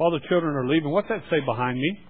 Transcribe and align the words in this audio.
While 0.00 0.12
the 0.12 0.26
children 0.30 0.56
are 0.56 0.66
leaving, 0.66 0.90
what's 0.90 1.08
that 1.08 1.20
say 1.28 1.44
behind 1.44 1.78
me? 1.78 2.00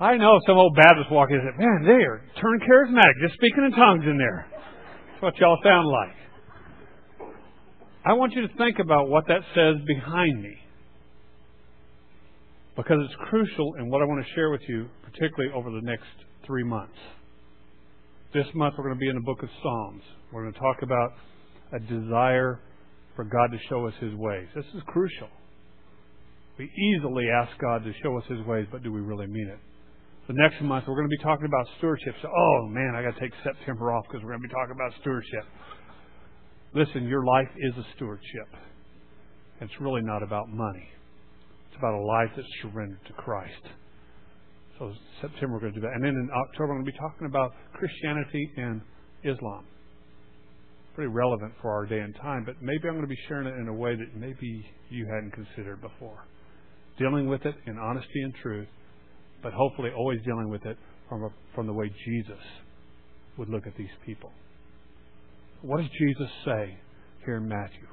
I 0.00 0.16
know 0.16 0.40
some 0.48 0.56
old 0.56 0.74
Baptist 0.74 1.12
walk 1.12 1.28
in 1.30 1.36
and 1.36 1.48
say, 1.48 1.64
man, 1.64 1.82
they 1.84 2.02
are 2.02 2.24
turning 2.42 2.60
charismatic, 2.68 3.12
just 3.22 3.34
speaking 3.34 3.62
in 3.66 3.70
tongues 3.70 4.02
in 4.04 4.18
there. 4.18 4.48
That's 4.50 5.22
what 5.22 5.36
y'all 5.38 5.58
sound 5.62 5.86
like. 5.86 7.30
I 8.04 8.14
want 8.14 8.32
you 8.32 8.48
to 8.48 8.54
think 8.56 8.80
about 8.80 9.08
what 9.08 9.28
that 9.28 9.42
says 9.54 9.76
behind 9.86 10.42
me. 10.42 10.56
Because 12.74 12.98
it's 13.04 13.14
crucial 13.30 13.74
in 13.78 13.90
what 13.90 14.02
I 14.02 14.06
want 14.06 14.26
to 14.26 14.34
share 14.34 14.50
with 14.50 14.62
you, 14.68 14.88
particularly 15.04 15.54
over 15.54 15.70
the 15.70 15.86
next 15.86 16.10
three 16.44 16.64
months. 16.64 16.98
This 18.36 18.52
month 18.52 18.74
we're 18.76 18.84
going 18.84 18.96
to 18.96 19.00
be 19.00 19.08
in 19.08 19.14
the 19.14 19.24
book 19.24 19.42
of 19.42 19.48
Psalms. 19.62 20.02
We're 20.30 20.42
going 20.42 20.52
to 20.52 20.60
talk 20.60 20.82
about 20.82 21.14
a 21.72 21.80
desire 21.80 22.60
for 23.14 23.24
God 23.24 23.48
to 23.50 23.56
show 23.70 23.86
us 23.86 23.94
His 23.98 24.12
ways. 24.12 24.46
This 24.54 24.66
is 24.74 24.82
crucial. 24.84 25.28
We 26.58 26.68
easily 26.68 27.28
ask 27.32 27.56
God 27.58 27.82
to 27.84 27.94
show 28.02 28.14
us 28.18 28.24
His 28.28 28.44
ways, 28.44 28.66
but 28.70 28.82
do 28.82 28.92
we 28.92 29.00
really 29.00 29.26
mean 29.26 29.48
it? 29.48 29.58
The 30.28 30.34
next 30.36 30.60
month 30.60 30.84
we're 30.86 30.96
going 30.96 31.08
to 31.08 31.16
be 31.16 31.22
talking 31.22 31.46
about 31.46 31.66
stewardship. 31.78 32.12
So, 32.20 32.28
oh 32.28 32.68
man, 32.68 32.92
I 32.94 33.00
got 33.00 33.14
to 33.14 33.20
take 33.20 33.32
September 33.42 33.90
off 33.90 34.04
because 34.06 34.22
we're 34.22 34.36
going 34.36 34.42
to 34.42 34.48
be 34.48 34.52
talking 34.52 34.76
about 34.76 34.92
stewardship. 35.00 35.44
Listen, 36.74 37.08
your 37.08 37.24
life 37.24 37.48
is 37.56 37.72
a 37.78 37.86
stewardship. 37.96 38.52
It's 39.62 39.80
really 39.80 40.02
not 40.02 40.22
about 40.22 40.50
money. 40.50 40.90
It's 41.70 41.78
about 41.78 41.94
a 41.94 42.04
life 42.04 42.36
that's 42.36 42.52
surrendered 42.60 43.00
to 43.06 43.14
Christ. 43.14 43.64
So 44.78 44.92
September 45.20 45.54
we're 45.54 45.60
going 45.60 45.74
to 45.74 45.80
do 45.80 45.86
that. 45.86 45.94
And 45.94 46.04
then 46.04 46.10
in 46.10 46.28
October 46.30 46.72
I'm 46.72 46.82
going 46.82 46.86
to 46.86 46.92
be 46.92 46.98
talking 46.98 47.26
about 47.26 47.52
Christianity 47.72 48.50
and 48.56 48.80
Islam. 49.24 49.64
Pretty 50.94 51.10
relevant 51.10 51.52
for 51.60 51.70
our 51.70 51.86
day 51.86 51.98
and 51.98 52.14
time, 52.16 52.44
but 52.44 52.56
maybe 52.62 52.88
I'm 52.88 52.94
going 52.94 53.02
to 53.02 53.06
be 53.06 53.18
sharing 53.28 53.46
it 53.46 53.54
in 53.60 53.68
a 53.68 53.74
way 53.74 53.96
that 53.96 54.16
maybe 54.16 54.64
you 54.88 55.06
hadn't 55.12 55.32
considered 55.32 55.80
before. 55.80 56.24
Dealing 56.98 57.28
with 57.28 57.44
it 57.44 57.54
in 57.66 57.78
honesty 57.78 58.22
and 58.22 58.34
truth 58.42 58.68
but 59.46 59.52
hopefully 59.52 59.90
always 59.96 60.18
dealing 60.24 60.48
with 60.48 60.64
it 60.66 60.76
from, 61.08 61.22
a, 61.22 61.28
from 61.54 61.68
the 61.68 61.72
way 61.72 61.88
Jesus 62.04 62.42
would 63.38 63.48
look 63.48 63.64
at 63.64 63.76
these 63.76 63.94
people. 64.04 64.32
What 65.62 65.78
does 65.78 65.90
Jesus 66.00 66.28
say 66.44 66.76
here 67.24 67.36
in 67.36 67.48
Matthew? 67.48 67.86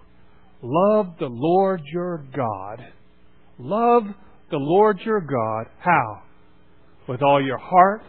Love 0.64 1.14
the 1.20 1.30
Lord 1.30 1.82
your 1.94 2.26
God. 2.36 2.84
Love 3.60 4.04
the 4.50 4.58
Lord 4.58 5.00
your 5.06 5.22
God. 5.22 5.72
How? 5.78 6.23
With 7.08 7.22
all 7.22 7.44
your 7.44 7.58
heart, 7.58 8.02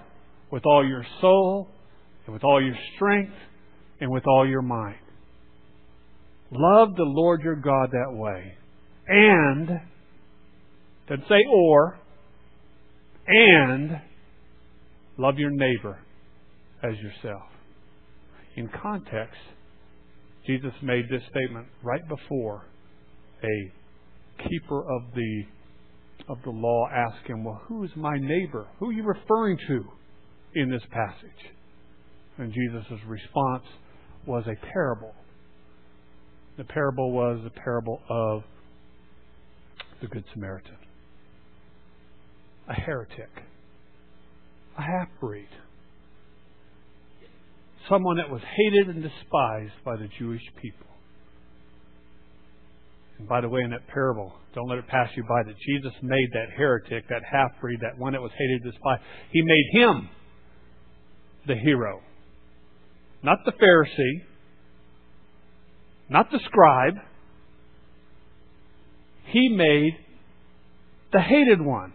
with 0.51 0.65
all 0.67 0.87
your 0.87 1.05
soul, 1.21 1.69
and 2.27 2.35
with 2.35 2.45
all 2.45 2.63
your 2.63 2.77
strength, 2.95 3.35
and 4.01 4.11
with 4.11 4.27
all 4.27 4.49
your 4.49 4.63
mind. 4.63 4.99
Love 6.51 6.95
the 6.97 7.05
Lord 7.05 7.43
your 7.43 7.57
God 7.57 7.91
that 7.91 8.13
way. 8.17 8.55
And, 9.09 9.81
doesn't 11.09 11.29
say 11.29 11.43
or, 11.53 11.99
and 13.27 14.01
love 15.19 15.39
your 15.39 15.51
neighbor 15.51 15.99
as 16.83 16.95
yourself. 16.99 17.43
In 18.57 18.69
context, 18.83 19.41
Jesus 20.47 20.73
made 20.83 21.05
this 21.11 21.23
statement 21.31 21.67
right 21.83 22.07
before 22.09 22.67
a 23.43 24.43
keeper 24.49 24.81
of 24.81 25.03
the 25.15 25.43
of 26.29 26.39
the 26.45 26.51
law 26.51 26.89
asked 26.89 27.27
him, 27.27 27.45
Well, 27.45 27.61
who 27.67 27.85
is 27.85 27.91
my 27.97 28.17
neighbor? 28.19 28.67
Who 28.79 28.91
are 28.91 28.93
you 28.93 29.05
referring 29.05 29.59
to 29.69 29.85
in 30.55 30.71
this 30.71 30.83
passage? 30.91 31.53
And 32.39 32.53
Jesus' 32.53 33.01
response 33.07 33.65
was 34.27 34.45
a 34.47 34.67
parable. 34.73 35.15
The 36.57 36.65
parable 36.65 37.13
was 37.13 37.41
the 37.45 37.51
parable 37.51 38.01
of 38.09 38.43
the 40.01 40.09
Good 40.09 40.25
Samaritan 40.33 40.77
a 42.69 42.73
heretic, 42.73 43.29
a 44.79 44.83
half 44.83 45.09
breed, 45.21 45.49
someone 47.89 48.17
that 48.17 48.31
was 48.31 48.41
hated 48.41 48.95
and 48.95 49.03
despised 49.03 49.75
by 49.85 49.97
the 49.97 50.09
Jewish 50.19 50.43
people. 50.63 50.87
And 53.19 53.29
by 53.29 53.41
the 53.41 53.49
way, 53.49 53.63
in 53.63 53.71
that 53.71 53.87
parable, 53.89 54.33
don't 54.55 54.69
let 54.69 54.79
it 54.79 54.89
pass 54.89 55.09
you 55.17 55.23
by 55.29 55.43
that 55.45 55.55
Jesus 55.67 55.93
made 56.03 56.29
that 56.33 56.51
heretic, 56.57 57.09
that 57.09 57.23
half 57.31 57.53
breed, 57.61 57.81
that 57.81 57.99
one 57.99 58.13
that 58.13 58.23
was 58.23 58.33
hated 58.37 58.63
and 58.63 58.73
despised, 58.73 59.03
He 59.31 59.43
made 59.43 59.65
him 59.73 60.09
the 61.47 61.55
hero. 61.57 62.01
Not 63.23 63.39
the 63.45 63.53
Pharisee, 63.53 64.23
not 66.09 66.31
the 66.31 66.41
scribe. 66.45 66.95
He 69.27 69.49
made 69.49 69.97
the 71.13 71.21
hated 71.21 71.61
one 71.61 71.93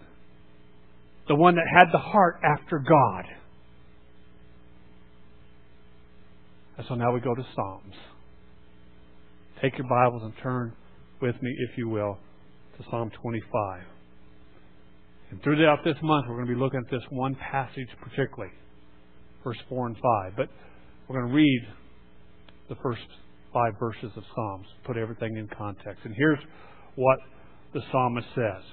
the 1.29 1.35
one 1.35 1.55
that 1.55 1.65
had 1.71 1.85
the 1.93 1.99
heart 1.99 2.41
after 2.43 2.79
God. 2.79 3.25
And 6.77 6.87
so 6.89 6.95
now 6.95 7.13
we 7.13 7.21
go 7.21 7.35
to 7.35 7.45
Psalms. 7.55 7.93
Take 9.61 9.77
your 9.77 9.87
Bibles 9.87 10.23
and 10.23 10.33
turn 10.41 10.73
with 11.21 11.41
me, 11.41 11.55
if 11.69 11.77
you 11.77 11.89
will, 11.89 12.17
to 12.77 12.83
Psalm 12.89 13.11
25. 13.21 13.81
And 15.31 15.43
throughout 15.43 15.79
this 15.83 15.97
month, 16.01 16.25
we're 16.27 16.35
going 16.35 16.47
to 16.47 16.53
be 16.53 16.59
looking 16.59 16.81
at 16.83 16.91
this 16.91 17.03
one 17.09 17.35
passage 17.35 17.89
particularly, 18.01 18.53
verse 19.43 19.57
4 19.69 19.87
and 19.87 19.95
5. 19.95 20.33
But 20.35 20.49
we're 21.07 21.19
going 21.19 21.29
to 21.29 21.35
read 21.35 21.67
the 22.69 22.75
first 22.81 23.01
five 23.53 23.73
verses 23.79 24.11
of 24.15 24.23
Psalms, 24.35 24.65
put 24.85 24.97
everything 24.97 25.37
in 25.37 25.47
context. 25.47 26.05
And 26.05 26.15
here's 26.15 26.39
what 26.95 27.19
the 27.73 27.81
psalmist 27.91 28.27
says 28.35 28.63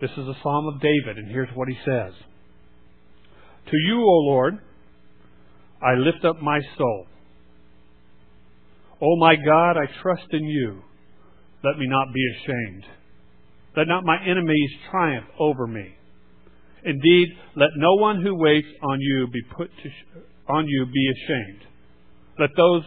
this 0.00 0.10
is 0.12 0.26
a 0.26 0.34
psalm 0.42 0.66
of 0.66 0.80
David, 0.80 1.18
and 1.18 1.30
here's 1.30 1.50
what 1.54 1.68
he 1.68 1.76
says 1.84 2.12
To 3.70 3.76
you, 3.76 4.00
O 4.00 4.18
Lord, 4.28 4.58
I 5.82 5.94
lift 5.94 6.24
up 6.24 6.40
my 6.40 6.58
soul. 6.78 7.06
O 9.02 9.16
my 9.16 9.34
God, 9.36 9.76
I 9.76 9.86
trust 10.02 10.26
in 10.32 10.44
you. 10.44 10.82
Let 11.62 11.78
me 11.78 11.86
not 11.86 12.08
be 12.12 12.24
ashamed. 12.36 12.84
Let 13.76 13.88
not 13.88 14.04
my 14.04 14.16
enemies 14.26 14.70
triumph 14.90 15.26
over 15.38 15.66
me. 15.66 15.94
Indeed, 16.84 17.28
let 17.56 17.70
no 17.76 17.94
one 17.94 18.22
who 18.22 18.34
waits 18.34 18.66
on 18.82 19.00
you 19.00 19.26
be 19.32 19.42
put 19.56 19.70
to 19.82 19.90
on 20.48 20.66
you 20.66 20.86
be 20.86 21.10
ashamed. 21.10 21.60
Let 22.38 22.50
those 22.56 22.82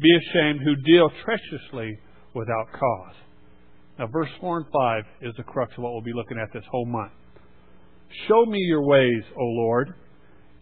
be 0.00 0.08
ashamed 0.16 0.60
who 0.62 0.76
deal 0.76 1.10
treacherously 1.24 1.98
without 2.34 2.72
cause. 2.72 3.14
Now, 3.98 4.06
verse 4.06 4.30
4 4.40 4.56
and 4.58 4.66
5 4.72 5.04
is 5.22 5.34
the 5.36 5.42
crux 5.42 5.72
of 5.76 5.82
what 5.82 5.92
we'll 5.92 6.02
be 6.02 6.14
looking 6.14 6.38
at 6.38 6.52
this 6.52 6.64
whole 6.70 6.86
month. 6.86 7.12
Show 8.28 8.46
me 8.46 8.58
your 8.58 8.86
ways, 8.86 9.22
O 9.36 9.44
Lord. 9.44 9.94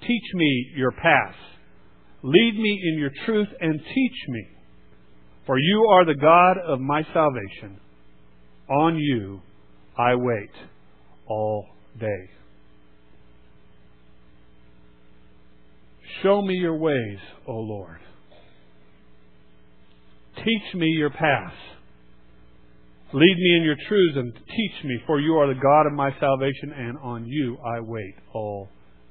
Teach 0.00 0.34
me 0.34 0.72
your 0.76 0.92
paths. 0.92 1.36
Lead 2.22 2.54
me 2.54 2.80
in 2.92 2.98
your 2.98 3.10
truth 3.24 3.48
and 3.60 3.78
teach 3.78 4.18
me. 4.28 4.46
For 5.50 5.58
you 5.58 5.84
are 5.90 6.04
the 6.04 6.14
God 6.14 6.58
of 6.64 6.78
my 6.78 7.02
salvation. 7.12 7.80
On 8.68 8.96
you 8.96 9.40
I 9.98 10.14
wait 10.14 10.52
all 11.26 11.66
day. 11.98 12.30
Show 16.22 16.40
me 16.40 16.54
your 16.54 16.76
ways, 16.76 17.18
O 17.48 17.54
Lord. 17.54 17.98
Teach 20.36 20.74
me 20.76 20.86
your 20.86 21.10
paths. 21.10 21.56
Lead 23.12 23.36
me 23.36 23.56
in 23.56 23.64
your 23.64 23.76
truths 23.88 24.18
and 24.18 24.32
teach 24.32 24.84
me, 24.84 25.00
for 25.04 25.18
you 25.18 25.32
are 25.32 25.52
the 25.52 25.60
God 25.60 25.88
of 25.88 25.92
my 25.94 26.12
salvation, 26.20 26.72
and 26.76 26.96
on 26.98 27.26
you 27.26 27.58
I 27.58 27.80
wait 27.80 28.14
all 28.32 28.68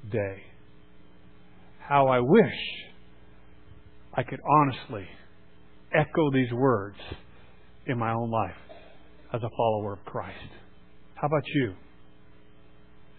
day. 0.09 0.38
How 1.85 2.07
I 2.07 2.21
wish 2.21 2.56
I 4.13 4.24
could 4.24 4.39
honestly 4.50 5.06
echo 5.94 6.31
these 6.31 6.51
words 6.51 6.97
in 7.86 7.97
my 7.97 8.12
own 8.12 8.30
life 8.30 8.56
as 9.33 9.41
a 9.44 9.50
follower 9.56 9.94
of 9.94 10.06
Christ. 10.06 10.38
How 11.15 11.27
about 11.27 11.44
you? 11.53 11.71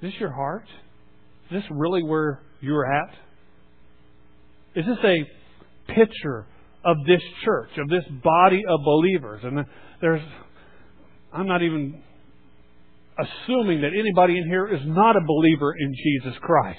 Is 0.02 0.12
this 0.12 0.20
your 0.20 0.32
heart? 0.32 0.64
Is 1.50 1.62
this 1.62 1.70
really 1.70 2.02
where 2.02 2.40
you're 2.61 2.90
at? 2.90 3.11
Is 4.75 4.84
this 4.87 4.99
a 5.05 5.93
picture 5.93 6.46
of 6.84 6.96
this 7.06 7.22
church, 7.44 7.70
of 7.78 7.88
this 7.88 8.05
body 8.22 8.62
of 8.69 8.81
believers? 8.84 9.40
And 9.44 9.64
there's 10.00 10.23
I'm 11.32 11.46
not 11.46 11.62
even 11.62 12.02
assuming 13.19 13.82
that 13.82 13.93
anybody 13.99 14.38
in 14.38 14.49
here 14.49 14.66
is 14.66 14.81
not 14.84 15.16
a 15.16 15.20
believer 15.20 15.75
in 15.78 15.93
Jesus 15.94 16.38
Christ. 16.40 16.78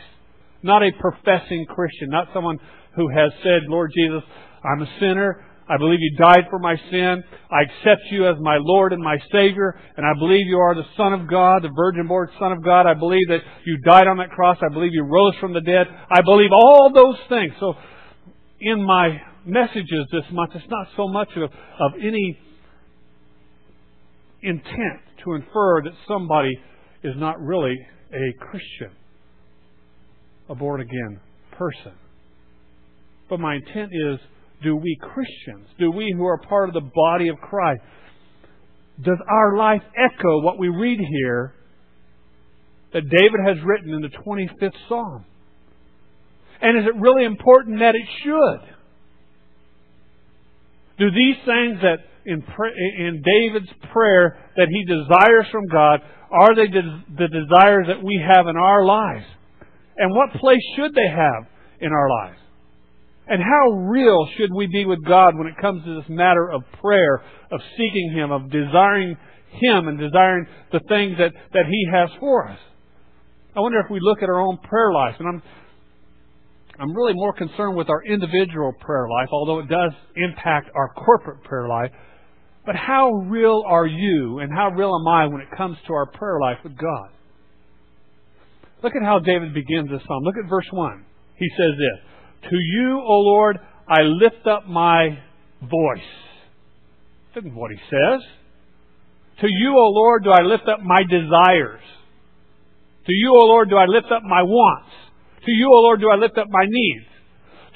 Not 0.64 0.84
a 0.84 0.92
professing 1.00 1.66
Christian, 1.68 2.10
not 2.10 2.28
someone 2.34 2.60
who 2.96 3.10
has 3.10 3.32
said, 3.44 3.62
Lord 3.68 3.92
Jesus, 3.96 4.22
I'm 4.64 4.82
a 4.82 5.00
sinner. 5.00 5.46
I 5.70 5.78
believe 5.78 6.00
you 6.02 6.18
died 6.18 6.48
for 6.50 6.60
my 6.60 6.76
sin. 6.90 7.24
I 7.50 7.62
accept 7.64 8.02
you 8.12 8.28
as 8.28 8.36
my 8.42 8.58
Lord 8.60 8.94
and 8.94 9.02
my 9.02 9.18
Savior. 9.32 9.80
And 9.96 10.06
I 10.06 10.18
believe 10.20 10.48
you 10.48 10.58
are 10.58 10.76
the 10.76 10.88
Son 10.98 11.14
of 11.14 11.30
God, 11.30 11.64
the 11.64 11.70
virgin 11.76 12.08
born 12.08 12.30
Son 12.40 12.52
of 12.52 12.64
God. 12.64 12.88
I 12.88 12.94
believe 12.94 13.28
that 13.30 13.40
you 13.66 13.78
died 13.86 14.08
on 14.08 14.18
that 14.18 14.32
cross. 14.32 14.58
I 14.62 14.74
believe 14.74 14.92
you 14.94 15.04
rose 15.04 15.34
from 15.40 15.54
the 15.54 15.62
dead. 15.62 15.88
I 16.10 16.22
believe 16.22 16.50
all 16.52 16.92
those 16.94 17.18
things. 17.30 17.54
So 17.60 17.74
in 18.60 18.84
my 18.84 19.22
messages 19.46 20.08
this 20.12 20.26
month, 20.32 20.52
it's 20.56 20.70
not 20.70 20.88
so 20.98 21.08
much 21.08 21.30
of, 21.36 21.44
of 21.44 21.92
any 22.00 22.38
intent 24.42 25.02
to 25.24 25.34
infer 25.34 25.84
that 25.84 25.94
somebody 26.08 26.52
is 27.04 27.14
not 27.18 27.40
really 27.40 27.78
a 28.14 28.34
Christian, 28.40 28.92
a 30.50 30.56
born 30.56 30.82
again 30.82 31.20
person. 31.58 31.94
But 33.30 33.40
my 33.40 33.56
intent 33.56 33.92
is 33.94 34.20
do 34.64 34.76
we 34.76 34.98
Christians, 35.02 35.68
do 35.80 35.92
we 35.92 36.14
who 36.16 36.26
are 36.26 36.38
part 36.38 36.70
of 36.70 36.74
the 36.74 36.90
body 36.94 37.30
of 37.30 37.38
Christ, 37.38 37.82
does 39.02 39.18
our 39.28 39.58
life 39.58 39.82
echo 39.98 40.42
what 40.42 40.60
we 40.60 40.70
read 40.70 41.00
here 41.00 41.54
that 42.94 43.02
David 43.02 43.40
has 43.46 43.58
written 43.66 43.94
in 43.94 44.02
the 44.02 44.10
25th 44.10 44.76
Psalm? 44.88 45.26
And 46.62 46.78
is 46.78 46.86
it 46.86 47.00
really 47.00 47.26
important 47.26 47.80
that 47.80 47.96
it 47.96 48.08
should? 48.24 48.76
Do 51.00 51.10
these 51.10 51.38
things 51.46 51.82
that 51.82 51.98
in, 52.26 52.44
in 53.00 53.24
David's 53.24 53.72
prayer 53.92 54.38
that 54.56 54.68
he 54.70 54.86
desires 54.86 55.48
from 55.52 55.68
God, 55.68 56.02
are 56.32 56.56
they 56.56 56.68
the 56.68 57.28
desires 57.28 57.88
that 57.88 58.04
we 58.04 58.24
have 58.24 58.48
in 58.48 58.56
our 58.56 58.86
lives? 58.86 59.26
And 59.98 60.14
what 60.16 60.40
place 60.40 60.62
should 60.76 60.94
they 60.94 61.10
have 61.10 61.48
in 61.80 61.92
our 61.92 62.10
lives? 62.10 62.41
And 63.28 63.42
how 63.42 63.72
real 63.72 64.28
should 64.38 64.54
we 64.54 64.68
be 64.68 64.86
with 64.86 65.04
God 65.06 65.38
when 65.38 65.48
it 65.48 65.56
comes 65.62 65.84
to 65.86 66.02
this 66.02 66.10
matter 66.10 66.50
of 66.52 66.64
prayer, 66.82 67.22
of 67.52 67.62
seeking 67.78 68.12
Him, 68.14 68.32
of 68.32 68.52
desiring 68.52 69.16
Him 69.52 69.88
and 69.88 70.00
desiring 70.00 70.48
the 70.72 70.82
things 70.90 71.18
that, 71.18 71.32
that 71.54 71.66
He 71.70 71.88
has 71.92 72.10
for 72.20 72.50
us? 72.50 72.60
I 73.56 73.60
wonder 73.60 73.80
if 73.80 73.92
we 73.92 74.00
look 74.02 74.24
at 74.24 74.30
our 74.30 74.40
own 74.40 74.58
prayer 74.58 74.92
life, 74.94 75.16
and 75.20 75.28
I'm, 75.28 75.44
I'm 76.80 76.96
really 76.96 77.14
more 77.14 77.34
concerned 77.34 77.76
with 77.76 77.90
our 77.90 78.04
individual 78.04 78.74
prayer 78.80 79.08
life, 79.10 79.30
although 79.32 79.60
it 79.60 79.68
does 79.70 79.92
impact 80.16 80.70
our 80.76 80.94
corporate 80.94 81.44
prayer 81.44 81.68
life. 81.68 81.92
But 82.66 82.76
how 82.76 83.12
real 83.12 83.64
are 83.66 83.88
you 83.88 84.40
and 84.40 84.52
how 84.54 84.70
real 84.70 84.96
am 84.96 85.08
I 85.08 85.26
when 85.28 85.42
it 85.42 85.48
comes 85.58 85.78
to 85.88 85.94
our 85.94 86.06
prayer 86.06 86.40
life 86.40 86.58
with 86.64 86.78
God? 86.78 87.10
Look 88.84 88.96
at 88.96 89.04
how 89.04 89.20
David 89.20 89.54
begins 89.54 89.90
this 89.90 90.02
psalm. 90.08 90.24
Look 90.24 90.36
at 90.44 90.50
verse 90.50 90.68
1. 90.72 91.06
He 91.38 91.50
says 91.58 91.72
this 91.78 92.11
to 92.50 92.56
you, 92.56 93.02
O 93.06 93.20
Lord, 93.22 93.60
I 93.88 94.02
lift 94.02 94.48
up 94.48 94.68
my 94.68 95.20
voice. 95.62 96.12
Isn't 97.36 97.56
what 97.56 97.72
he 97.72 97.78
says. 97.90 98.22
To 99.42 99.48
you, 99.50 99.76
O 99.78 99.90
Lord, 99.90 100.24
do 100.24 100.32
I 100.32 100.42
lift 100.42 100.68
up 100.68 100.80
my 100.84 101.04
desires. 101.04 101.82
To 103.08 103.14
you, 103.14 103.32
O 103.34 103.46
Lord, 103.46 103.70
do 103.70 103.78
I 103.78 103.86
lift 103.86 104.12
up 104.12 104.24
my 104.24 104.44
wants. 104.44 104.90
To 105.46 105.52
you, 105.52 105.68
O 105.74 105.82
Lord, 105.82 106.00
do 106.02 106.10
I 106.10 106.16
lift 106.16 106.38
up 106.38 106.48
my 106.50 106.66
needs. 106.68 107.06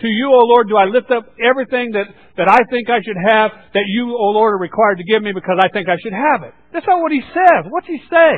To 0.02 0.08
you, 0.08 0.28
O 0.28 0.46
Lord, 0.46 0.68
do 0.68 0.78
I 0.78 0.86
lift 0.86 1.10
up 1.10 1.26
everything 1.42 1.92
that, 1.94 2.06
that 2.38 2.50
I 2.50 2.60
think 2.70 2.90
I 2.90 3.02
should 3.02 3.18
have 3.18 3.52
that 3.74 3.86
you, 3.88 4.12
O 4.12 4.30
Lord, 4.36 4.54
are 4.54 4.62
required 4.62 4.98
to 4.98 5.04
give 5.04 5.24
me 5.24 5.32
because 5.32 5.58
I 5.64 5.70
think 5.70 5.88
I 5.88 5.96
should 6.04 6.14
have 6.14 6.44
it. 6.44 6.54
That's 6.74 6.86
not 6.86 7.02
what 7.02 7.12
he 7.12 7.22
says. 7.22 7.66
What's 7.70 7.88
he 7.88 8.00
say? 8.10 8.32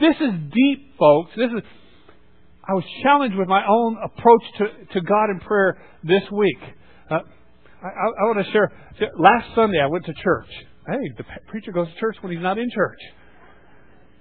This 0.00 0.16
is 0.20 0.34
deep, 0.52 0.98
folks. 0.98 1.30
This 1.36 1.50
is 1.56 1.62
I 2.64 2.74
was 2.74 2.84
challenged 3.02 3.36
with 3.36 3.48
my 3.48 3.62
own 3.66 3.98
approach 4.02 4.42
to, 4.58 4.94
to 4.94 5.00
God 5.00 5.30
in 5.30 5.40
prayer 5.40 5.82
this 6.04 6.22
week. 6.30 6.58
Uh, 7.10 7.18
I, 7.82 7.88
I, 7.88 8.22
want 8.30 8.46
to 8.46 8.52
share. 8.52 8.70
Last 9.18 9.54
Sunday, 9.56 9.80
I 9.80 9.86
went 9.86 10.04
to 10.06 10.14
church. 10.22 10.46
Hey, 10.86 11.10
the 11.18 11.24
preacher 11.48 11.72
goes 11.72 11.88
to 11.88 12.00
church 12.00 12.16
when 12.20 12.32
he's 12.32 12.42
not 12.42 12.58
in 12.58 12.70
church. 12.72 12.98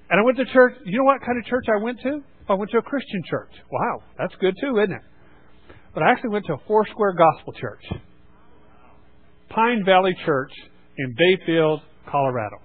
And 0.09 0.19
I 0.19 0.23
went 0.23 0.37
to 0.37 0.45
church. 0.45 0.73
You 0.85 0.97
know 0.97 1.03
what 1.03 1.21
kind 1.21 1.37
of 1.37 1.45
church 1.45 1.65
I 1.69 1.83
went 1.83 1.99
to? 2.01 2.21
I 2.49 2.55
went 2.55 2.71
to 2.71 2.79
a 2.79 2.81
Christian 2.81 3.21
church. 3.29 3.51
Wow, 3.71 4.03
that's 4.17 4.33
good 4.41 4.55
too, 4.59 4.77
isn't 4.79 4.91
it? 4.91 5.01
But 5.93 6.03
I 6.03 6.11
actually 6.11 6.31
went 6.31 6.45
to 6.47 6.53
a 6.53 6.57
Foursquare 6.67 7.13
Gospel 7.13 7.53
Church, 7.53 7.83
Pine 9.49 9.83
Valley 9.85 10.15
Church 10.25 10.51
in 10.97 11.15
Bayfield, 11.17 11.81
Colorado. 12.09 12.57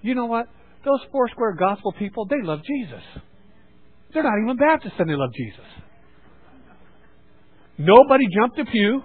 You 0.00 0.14
know 0.14 0.26
what? 0.26 0.46
Those 0.84 1.00
Foursquare 1.12 1.54
Gospel 1.54 1.92
people, 1.92 2.26
they 2.26 2.42
love 2.42 2.60
Jesus. 2.64 3.02
They're 4.12 4.22
not 4.22 4.38
even 4.42 4.56
Baptists 4.56 4.94
and 4.98 5.08
they 5.08 5.14
love 5.14 5.30
Jesus. 5.34 5.64
Nobody 7.78 8.24
jumped 8.34 8.58
a 8.58 8.64
pew. 8.64 9.02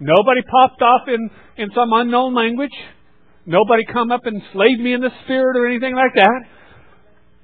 Nobody 0.00 0.42
popped 0.42 0.82
off 0.82 1.02
in, 1.08 1.30
in 1.56 1.70
some 1.74 1.92
unknown 1.92 2.34
language. 2.34 2.74
Nobody 3.46 3.84
come 3.92 4.12
up 4.12 4.22
and 4.24 4.42
slayed 4.52 4.78
me 4.78 4.92
in 4.92 5.00
the 5.00 5.10
spirit 5.24 5.56
or 5.56 5.66
anything 5.66 5.94
like 5.94 6.12
that. 6.14 6.40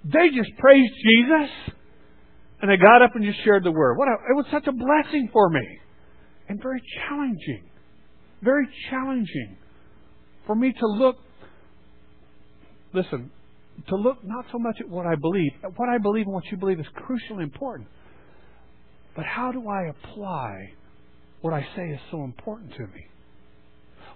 They 0.04 0.28
just 0.36 0.50
praised 0.58 0.92
Jesus. 1.02 1.74
And 2.60 2.70
they 2.70 2.76
got 2.76 3.02
up 3.02 3.10
and 3.14 3.24
just 3.24 3.42
shared 3.44 3.64
the 3.64 3.70
word. 3.70 3.96
What 3.96 4.08
a, 4.08 4.14
it 4.30 4.36
was 4.36 4.46
such 4.50 4.66
a 4.66 4.72
blessing 4.72 5.28
for 5.32 5.48
me. 5.48 5.64
And 6.48 6.60
very 6.62 6.82
challenging. 7.08 7.70
Very 8.42 8.68
challenging 8.90 9.56
for 10.46 10.54
me 10.54 10.72
to 10.72 10.86
look. 10.86 11.16
Listen, 12.92 13.30
to 13.88 13.96
look 13.96 14.24
not 14.24 14.44
so 14.52 14.58
much 14.58 14.76
at 14.80 14.88
what 14.88 15.06
I 15.06 15.14
believe. 15.14 15.52
What 15.76 15.88
I 15.88 15.98
believe 15.98 16.26
and 16.26 16.34
what 16.34 16.44
you 16.50 16.56
believe 16.56 16.80
is 16.80 16.86
crucially 16.96 17.42
important. 17.42 17.88
But 19.14 19.24
how 19.24 19.52
do 19.52 19.68
I 19.68 19.88
apply 19.88 20.72
what 21.40 21.52
I 21.54 21.66
say 21.76 21.88
is 21.90 22.00
so 22.10 22.24
important 22.24 22.72
to 22.74 22.82
me? 22.82 23.06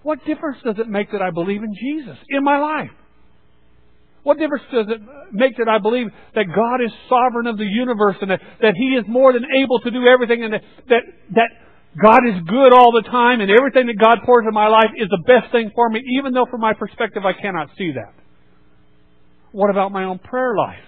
What 0.02 0.24
difference 0.26 0.58
does 0.64 0.76
it 0.78 0.88
make 0.88 1.12
that 1.12 1.22
I 1.22 1.30
believe 1.30 1.62
in 1.62 1.74
Jesus 1.74 2.18
in 2.28 2.42
my 2.42 2.58
life? 2.58 2.90
What 4.22 4.38
difference 4.38 4.64
does 4.72 4.86
it 4.88 5.00
make 5.32 5.56
that 5.58 5.68
I 5.68 5.78
believe 5.78 6.06
that 6.34 6.46
God 6.54 6.84
is 6.84 6.92
sovereign 7.08 7.46
of 7.46 7.58
the 7.58 7.66
universe 7.66 8.16
and 8.20 8.30
that, 8.30 8.40
that 8.60 8.74
He 8.76 8.94
is 8.94 9.04
more 9.08 9.32
than 9.32 9.42
able 9.62 9.80
to 9.80 9.90
do 9.90 10.06
everything 10.06 10.44
and 10.44 10.54
that, 10.54 10.62
that, 10.88 11.02
that 11.34 11.50
God 12.00 12.20
is 12.30 12.42
good 12.46 12.72
all 12.72 12.92
the 12.92 13.02
time 13.02 13.40
and 13.40 13.50
everything 13.50 13.86
that 13.86 13.98
God 13.98 14.18
pours 14.24 14.44
in 14.46 14.54
my 14.54 14.68
life 14.68 14.90
is 14.96 15.08
the 15.10 15.22
best 15.26 15.50
thing 15.50 15.70
for 15.74 15.88
me, 15.90 16.00
even 16.18 16.32
though 16.32 16.46
from 16.50 16.60
my 16.60 16.72
perspective 16.74 17.24
I 17.26 17.32
cannot 17.34 17.70
see 17.76 17.92
that? 17.94 18.21
What 19.52 19.70
about 19.70 19.92
my 19.92 20.04
own 20.04 20.18
prayer 20.18 20.54
life? 20.56 20.84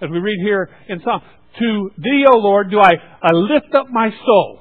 As 0.00 0.10
we 0.10 0.18
read 0.18 0.38
here 0.42 0.68
in 0.88 1.00
Psalm, 1.04 1.20
to 1.58 1.90
thee, 1.98 2.24
O 2.32 2.38
Lord, 2.38 2.70
do 2.70 2.80
I, 2.80 2.92
I 3.22 3.32
lift 3.32 3.74
up 3.74 3.88
my 3.90 4.10
soul. 4.26 4.60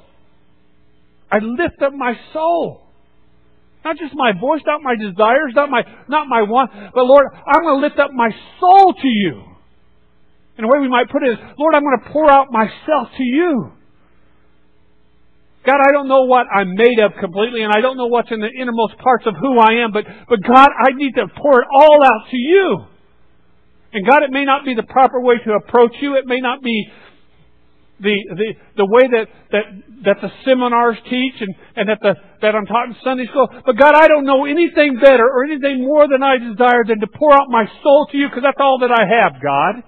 I 1.32 1.40
lift 1.40 1.82
up 1.82 1.94
my 1.94 2.14
soul. 2.34 2.82
Not 3.84 3.98
just 3.98 4.14
my 4.14 4.34
voice, 4.40 4.62
not 4.68 4.82
my 4.84 4.96
desires, 4.96 5.54
not 5.56 5.70
my, 5.70 5.82
not 6.08 6.28
my 6.28 6.44
want, 6.44 6.72
but 6.94 7.04
Lord, 7.04 7.26
I'm 7.34 7.64
going 7.64 7.82
to 7.82 7.88
lift 7.88 7.98
up 7.98 8.12
my 8.14 8.30
soul 8.60 8.94
to 8.94 9.08
you. 9.08 9.44
And 10.58 10.66
the 10.66 10.68
way 10.68 10.80
we 10.80 10.90
might 10.90 11.10
put 11.10 11.24
it 11.24 11.32
is, 11.32 11.38
Lord, 11.58 11.74
I'm 11.74 11.82
going 11.82 11.98
to 12.04 12.10
pour 12.12 12.30
out 12.30 12.52
myself 12.52 13.08
to 13.18 13.24
you. 13.24 13.72
God, 15.66 15.78
I 15.78 15.92
don't 15.92 16.08
know 16.08 16.24
what 16.24 16.48
I'm 16.50 16.74
made 16.74 16.98
of 17.00 17.12
completely, 17.20 17.62
and 17.62 17.72
I 17.72 17.82
don't 17.82 17.96
know 17.96 18.08
what's 18.08 18.32
in 18.32 18.40
the 18.42 18.50
innermost 18.50 18.98
parts 18.98 19.26
of 19.28 19.36
who 19.40 19.60
I 19.60 19.84
am, 19.86 19.92
but, 19.92 20.06
but 20.28 20.42
God, 20.42 20.70
I 20.74 20.94
need 20.96 21.14
to 21.16 21.28
pour 21.28 21.62
it 21.62 21.68
all 21.72 22.04
out 22.04 22.30
to 22.32 22.38
you. 22.38 22.86
And 23.94 24.08
God, 24.08 24.24
it 24.24 24.32
may 24.32 24.46
not 24.46 24.66
be 24.66 24.74
the 24.74 24.84
proper 24.84 25.22
way 25.22 25.36
to 25.46 25.52
approach 25.54 25.94
you. 26.02 26.16
It 26.16 26.26
may 26.26 26.40
not 26.40 26.64
be 26.64 26.90
the, 28.00 28.16
the, 28.34 28.50
the 28.78 28.86
way 28.90 29.06
that, 29.14 29.28
that, 29.52 29.66
that 30.06 30.18
the 30.22 30.32
seminars 30.46 30.98
teach 31.06 31.38
and, 31.40 31.54
and 31.76 31.90
that, 31.90 32.00
the, 32.02 32.16
that 32.42 32.56
I'm 32.56 32.66
taught 32.66 32.88
in 32.90 32.96
Sunday 33.04 33.28
school. 33.28 33.48
But 33.66 33.78
God, 33.78 33.94
I 33.94 34.08
don't 34.08 34.26
know 34.26 34.46
anything 34.46 34.98
better 34.98 35.28
or 35.28 35.44
anything 35.44 35.86
more 35.86 36.08
than 36.08 36.24
I 36.24 36.38
desire 36.38 36.82
than 36.88 37.00
to 37.02 37.08
pour 37.08 37.34
out 37.34 37.50
my 37.50 37.66
soul 37.84 38.08
to 38.12 38.18
you 38.18 38.28
because 38.30 38.42
that's 38.42 38.60
all 38.60 38.80
that 38.82 38.90
I 38.90 39.06
have, 39.06 39.38
God. 39.38 39.84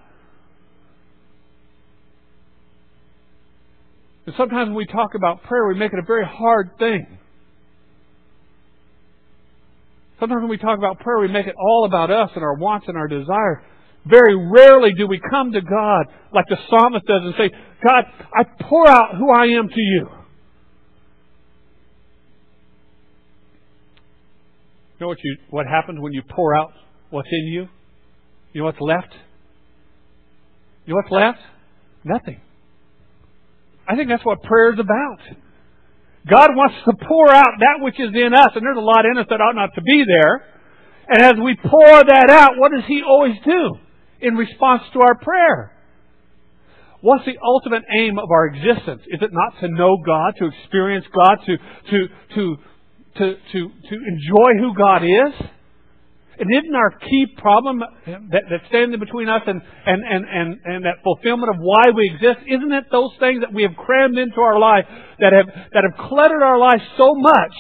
And 4.25 4.36
sometimes 4.38 4.68
when 4.68 4.75
we 4.75 4.86
talk 4.86 5.15
about 5.15 5.44
prayer, 5.44 5.68
we 5.68 5.75
make 5.75 5.92
it 5.92 6.00
a 6.00 6.06
very 6.06 6.25
hard 6.25 6.72
thing. 6.80 7.18
Sometimes 10.20 10.42
when 10.42 10.50
we 10.50 10.58
talk 10.58 10.77
about 10.77 11.00
prayer, 11.00 11.20
we 11.20 11.27
make 11.27 11.48
it 11.48 11.56
all 11.60 11.86
about 11.86 12.10
us 12.10 12.30
and 12.36 12.44
our 12.44 12.53
wants 12.56 12.88
and 12.88 12.96
our 12.96 13.08
desires. 13.08 13.58
Very 14.06 14.36
rarely 14.36 14.94
do 14.94 15.08
we 15.08 15.20
come 15.30 15.51
to 15.51 15.62
God 15.62 16.06
like 16.34 16.46
the 16.50 16.58
psalmist 16.70 17.06
does 17.06 17.22
and 17.24 17.34
say, 17.38 17.50
God, 17.86 18.06
I 18.34 18.44
pour 18.63 18.88
out 18.88 19.15
who 19.18 19.32
I 19.32 19.46
am 19.58 19.68
to 19.68 19.82
you. 19.82 20.10
You 24.94 25.00
know 25.01 25.08
what 25.08 25.18
you 25.24 25.38
what 25.50 25.65
happens 25.65 26.00
when 26.00 26.13
you 26.13 26.22
pour 26.30 26.56
out 26.56 26.72
what's 27.10 27.27
in 27.30 27.48
you? 27.48 27.68
You 28.53 28.62
know 28.62 28.65
what's 28.65 28.80
left? 28.80 29.13
You 30.86 30.94
know 30.94 31.01
what's 31.01 31.12
left? 31.12 31.39
Nothing. 32.06 32.39
I 33.87 33.95
think 33.95 34.09
that's 34.09 34.25
what 34.25 34.41
prayer 34.43 34.73
is 34.73 34.79
about. 34.79 35.19
God 36.29 36.55
wants 36.55 36.75
to 36.85 36.93
pour 37.05 37.29
out 37.29 37.59
that 37.59 37.83
which 37.83 37.99
is 37.99 38.11
in 38.15 38.33
us, 38.33 38.51
and 38.55 38.63
there's 38.63 38.77
a 38.77 38.79
lot 38.79 39.05
in 39.05 39.17
us 39.17 39.27
that 39.29 39.41
ought 39.41 39.55
not 39.55 39.75
to 39.75 39.81
be 39.81 40.05
there. 40.07 40.45
And 41.09 41.21
as 41.21 41.33
we 41.43 41.57
pour 41.59 42.03
that 42.03 42.29
out, 42.29 42.57
what 42.57 42.71
does 42.71 42.85
He 42.87 43.03
always 43.05 43.35
do 43.43 43.75
in 44.21 44.35
response 44.35 44.83
to 44.93 45.01
our 45.01 45.15
prayer? 45.15 45.73
What's 47.01 47.25
the 47.25 47.35
ultimate 47.43 47.83
aim 47.99 48.17
of 48.17 48.31
our 48.31 48.47
existence? 48.47 49.01
Is 49.07 49.19
it 49.21 49.31
not 49.33 49.59
to 49.59 49.67
know 49.67 49.97
God, 50.05 50.35
to 50.39 50.47
experience 50.47 51.05
God, 51.13 51.35
to, 51.45 51.57
to, 51.57 52.07
to, 52.35 52.55
to, 53.17 53.35
to, 53.35 53.59
to 53.67 53.95
enjoy 54.07 54.63
who 54.63 54.73
God 54.73 55.03
is? 55.03 55.33
And 56.39 56.49
isn't 56.49 56.75
our 56.75 56.89
key 56.97 57.27
problem 57.37 57.81
that, 58.07 58.43
that 58.49 58.61
stands 58.69 58.97
between 58.97 59.29
us 59.29 59.41
and, 59.45 59.61
and, 59.85 60.01
and, 60.01 60.25
and, 60.25 60.49
and 60.65 60.85
that 60.85 61.03
fulfillment 61.03 61.53
of 61.53 61.61
why 61.61 61.93
we 61.95 62.09
exist, 62.09 62.41
isn't 62.49 62.73
it 62.73 62.85
those 62.91 63.11
things 63.19 63.41
that 63.41 63.53
we 63.53 63.61
have 63.61 63.75
crammed 63.77 64.17
into 64.17 64.41
our 64.41 64.57
life 64.57 64.85
that 65.19 65.31
have, 65.33 65.45
that 65.73 65.83
have 65.85 66.09
cluttered 66.09 66.41
our 66.41 66.57
life 66.57 66.81
so 66.97 67.13
much 67.13 67.53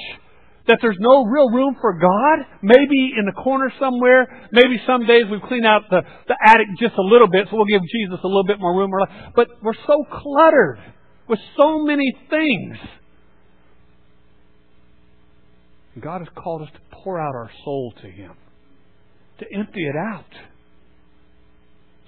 that 0.65 0.79
there's 0.81 0.97
no 0.99 1.23
real 1.23 1.51
room 1.53 1.77
for 1.79 1.93
God? 1.99 2.49
Maybe 2.63 3.13
in 3.13 3.29
the 3.29 3.37
corner 3.37 3.71
somewhere. 3.79 4.49
Maybe 4.51 4.81
some 4.87 5.05
days 5.05 5.25
we 5.29 5.37
clean 5.47 5.65
out 5.65 5.83
the, 5.91 6.01
the 6.27 6.37
attic 6.43 6.67
just 6.79 6.95
a 6.97 7.05
little 7.05 7.29
bit, 7.29 7.47
so 7.51 7.57
we'll 7.57 7.69
give 7.69 7.85
Jesus 7.85 8.17
a 8.23 8.27
little 8.27 8.47
bit 8.47 8.59
more 8.59 8.73
room. 8.75 8.89
But 9.35 9.49
we're 9.61 9.77
so 9.85 10.03
cluttered 10.09 10.79
with 11.29 11.39
so 11.61 11.83
many 11.85 12.11
things. 12.27 12.77
God 16.01 16.21
has 16.21 16.29
called 16.35 16.63
us 16.63 16.69
to 16.73 16.79
pour 17.03 17.19
out 17.19 17.35
our 17.35 17.51
soul 17.63 17.93
to 18.01 18.09
Him 18.09 18.33
to 19.43 19.57
empty 19.57 19.87
it 19.87 19.95
out 19.95 20.25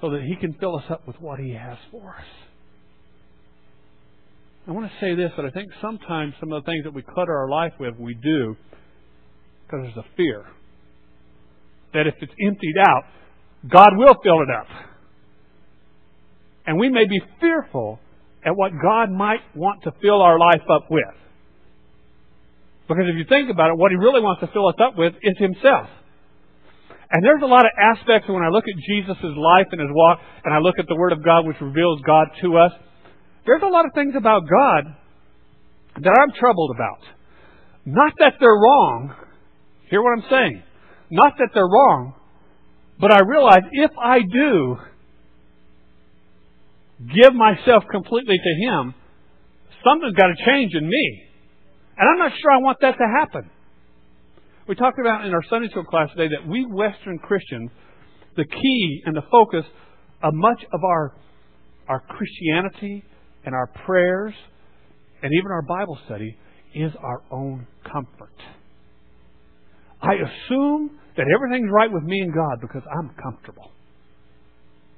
so 0.01 0.12
that 0.12 0.22
He 0.22 0.36
can 0.36 0.54
fill 0.54 0.77
us 0.77 0.86
up 0.89 1.08
with 1.08 1.20
what 1.20 1.39
He 1.39 1.51
has 1.51 1.77
for 1.92 2.15
us. 2.18 2.25
I 4.68 4.72
want 4.72 4.88
to 4.88 4.94
say 5.00 5.15
this, 5.15 5.32
that 5.38 5.46
I 5.46 5.51
think 5.51 5.70
sometimes 5.82 6.34
some 6.39 6.51
of 6.51 6.63
the 6.63 6.72
things 6.72 6.86
that 6.86 6.94
we 6.94 7.04
clutter 7.04 7.36
our 7.36 7.50
life 7.50 7.74
with, 7.80 7.96
we 8.00 8.15
do 8.15 8.56
because 9.65 9.86
there's 9.86 9.98
a 9.98 10.15
fear 10.18 10.46
that 11.94 12.08
if 12.08 12.15
it's 12.20 12.34
emptied 12.44 12.75
out, 12.80 13.04
God 13.72 13.89
will 13.96 14.15
fill 14.24 14.42
it 14.42 14.50
up. 14.50 14.68
And 16.68 16.80
we 16.80 16.89
may 16.89 17.06
be 17.06 17.22
fearful 17.39 18.00
at 18.44 18.56
what 18.56 18.72
God 18.82 19.12
might 19.12 19.42
want 19.56 19.84
to 19.84 19.94
fill 20.01 20.22
our 20.22 20.38
life 20.38 20.62
up 20.70 20.89
with. 20.89 21.15
Because 22.88 23.06
if 23.08 23.18
you 23.18 23.25
think 23.27 23.50
about 23.50 23.72
it, 23.72 23.77
what 23.77 23.92
He 23.92 23.98
really 23.98 24.22
wants 24.22 24.42
to 24.42 24.48
fill 24.48 24.68
us 24.68 24.75
up 24.80 24.98
with 24.98 25.13
is 25.22 25.36
Himself. 25.38 25.89
And 27.12 27.24
there's 27.24 27.42
a 27.44 27.46
lot 27.46 27.66
of 27.66 27.72
aspects 27.78 28.28
when 28.28 28.44
I 28.44 28.50
look 28.50 28.66
at 28.68 28.76
Jesus' 28.88 29.36
life 29.38 29.68
and 29.72 29.82
his 29.82 29.90
walk, 29.92 30.20
and 30.44 30.54
I 30.54 30.60
look 30.60 30.76
at 30.80 30.88
the 30.88 30.96
Word 30.96 31.12
of 31.12 31.24
God 31.24 31.46
which 31.46 31.58
reveals 31.62 32.02
God 32.06 32.28
to 32.42 32.58
us, 32.58 32.72
there's 33.46 33.62
a 33.62 33.70
lot 33.70 33.86
of 33.86 33.92
things 33.94 34.14
about 34.18 34.42
God 34.50 34.96
that 36.02 36.18
I'm 36.20 36.34
troubled 36.40 36.76
about. 36.76 37.00
Not 37.86 38.14
that 38.20 38.34
they're 38.40 38.50
wrong. 38.50 39.14
Hear 39.90 40.02
what 40.02 40.18
I'm 40.18 40.30
saying? 40.30 40.64
Not 41.12 41.34
that 41.38 41.50
they're 41.54 41.64
wrong, 41.64 42.16
but 43.00 43.12
I 43.12 43.20
realize 43.22 43.62
if 43.72 43.92
I 44.02 44.20
do 44.22 44.78
give 47.14 47.36
myself 47.36 47.84
completely 47.92 48.38
to 48.38 48.66
Him, 48.66 48.96
something's 49.86 50.16
got 50.16 50.28
to 50.28 50.46
change 50.46 50.74
in 50.74 50.88
me. 50.88 51.24
And 51.98 52.10
I'm 52.10 52.18
not 52.18 52.32
sure 52.42 52.52
I 52.52 52.58
want 52.58 52.80
that 52.82 52.98
to 52.98 53.08
happen. 53.20 53.50
We 54.67 54.74
talked 54.74 54.98
about 54.98 55.25
in 55.25 55.31
our 55.31 55.43
Sunday 55.48 55.69
school 55.69 55.84
class 55.84 56.10
today 56.17 56.34
that 56.39 56.50
we 56.50 56.65
Western 56.65 57.19
Christians, 57.19 57.69
the 58.36 58.45
key 58.45 59.01
and 59.05 59.15
the 59.15 59.22
focus 59.29 59.63
of 60.24 60.34
much 60.34 60.63
of 60.74 60.84
our, 60.84 61.13
our 61.88 62.00
Christianity 62.00 63.03
and 63.45 63.53
our 63.53 63.67
prayers 63.86 64.34
and 65.22 65.31
even 65.31 65.51
our 65.51 65.62
Bible 65.62 66.00
study 66.05 66.36
is 66.74 66.91
our 67.00 67.22
own 67.29 67.67
comfort. 67.84 68.34
I 70.01 70.13
assume 70.15 70.98
that 71.15 71.27
everything's 71.31 71.69
right 71.72 71.91
with 71.91 72.03
me 72.03 72.22
and 72.22 72.34
God 72.34 72.60
because 72.60 72.81
I'm 72.91 73.12
comfortable. 73.22 73.69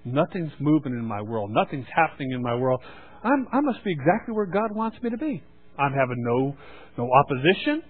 Nothing's 0.05 0.53
moving 0.62 0.93
in 0.93 1.03
my 1.03 1.21
world. 1.21 1.51
Nothing's 1.51 1.88
happening 1.93 2.31
in 2.31 2.41
my 2.41 2.55
world. 2.55 2.79
I'm, 3.21 3.45
I 3.51 3.59
must 3.59 3.83
be 3.83 3.91
exactly 3.91 4.33
where 4.33 4.45
God 4.45 4.74
wants 4.74 4.95
me 5.03 5.09
to 5.09 5.17
be. 5.17 5.43
I'm 5.77 5.91
having 5.91 6.24
no, 6.24 6.55
no 6.97 7.09
opposition. 7.12 7.83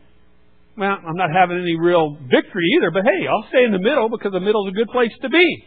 Well, 0.78 0.94
I'm 0.94 1.18
not 1.18 1.34
having 1.34 1.58
any 1.58 1.74
real 1.74 2.18
victory 2.30 2.70
either, 2.78 2.92
but 2.92 3.02
hey, 3.02 3.26
I'll 3.26 3.50
stay 3.50 3.66
in 3.66 3.72
the 3.72 3.82
middle 3.82 4.10
because 4.10 4.32
the 4.32 4.40
middle 4.40 4.68
is 4.68 4.74
a 4.74 4.78
good 4.78 4.94
place 4.94 5.12
to 5.24 5.30
be. 5.30 5.66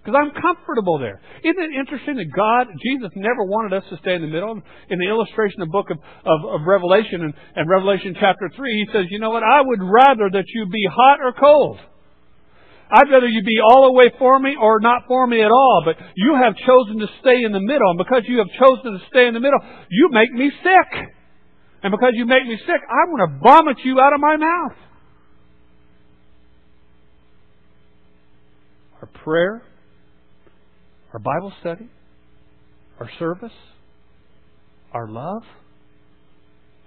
Because 0.00 0.18
I'm 0.18 0.34
comfortable 0.34 0.98
there. 0.98 1.20
Isn't 1.44 1.62
it 1.62 1.78
interesting 1.78 2.16
that 2.16 2.32
God, 2.34 2.66
Jesus 2.82 3.12
never 3.14 3.44
wanted 3.44 3.76
us 3.76 3.84
to 3.90 3.96
stay 4.02 4.16
in 4.16 4.22
the 4.22 4.32
middle? 4.32 4.58
In 4.90 4.98
the 4.98 5.06
illustration 5.06 5.62
of 5.62 5.68
the 5.68 5.76
book 5.76 5.90
of, 5.92 5.98
of, 6.26 6.38
of 6.48 6.66
Revelation 6.66 7.22
and, 7.22 7.34
and 7.54 7.70
Revelation 7.70 8.16
chapter 8.18 8.50
3, 8.50 8.58
he 8.58 8.86
says, 8.90 9.06
you 9.10 9.20
know 9.20 9.30
what? 9.30 9.44
I 9.44 9.62
would 9.62 9.78
rather 9.78 10.26
that 10.32 10.48
you 10.48 10.66
be 10.66 10.88
hot 10.90 11.20
or 11.22 11.32
cold. 11.38 11.78
I'd 12.90 13.12
rather 13.12 13.28
you 13.28 13.44
be 13.44 13.60
all 13.62 13.86
the 13.86 13.92
way 13.92 14.10
for 14.18 14.40
me 14.40 14.56
or 14.58 14.80
not 14.80 15.02
for 15.06 15.26
me 15.26 15.40
at 15.40 15.52
all. 15.52 15.82
But 15.84 15.96
you 16.16 16.34
have 16.34 16.56
chosen 16.56 16.98
to 16.98 17.06
stay 17.20 17.44
in 17.44 17.52
the 17.52 17.62
middle. 17.62 17.90
And 17.94 17.98
because 17.98 18.24
you 18.26 18.38
have 18.38 18.50
chosen 18.58 18.98
to 18.98 19.00
stay 19.12 19.28
in 19.28 19.34
the 19.34 19.40
middle, 19.40 19.60
you 19.88 20.08
make 20.10 20.32
me 20.32 20.50
sick. 20.64 21.14
And 21.82 21.90
because 21.90 22.12
you 22.14 22.26
make 22.26 22.46
me 22.46 22.56
sick, 22.58 22.80
I'm 22.88 23.10
going 23.10 23.28
to 23.28 23.38
vomit 23.42 23.78
you 23.84 23.98
out 24.00 24.12
of 24.12 24.20
my 24.20 24.36
mouth. 24.36 24.76
Our 29.00 29.08
prayer, 29.24 29.62
our 31.12 31.18
Bible 31.18 31.52
study, 31.60 31.88
our 33.00 33.10
service, 33.18 33.52
our 34.92 35.08
love 35.08 35.42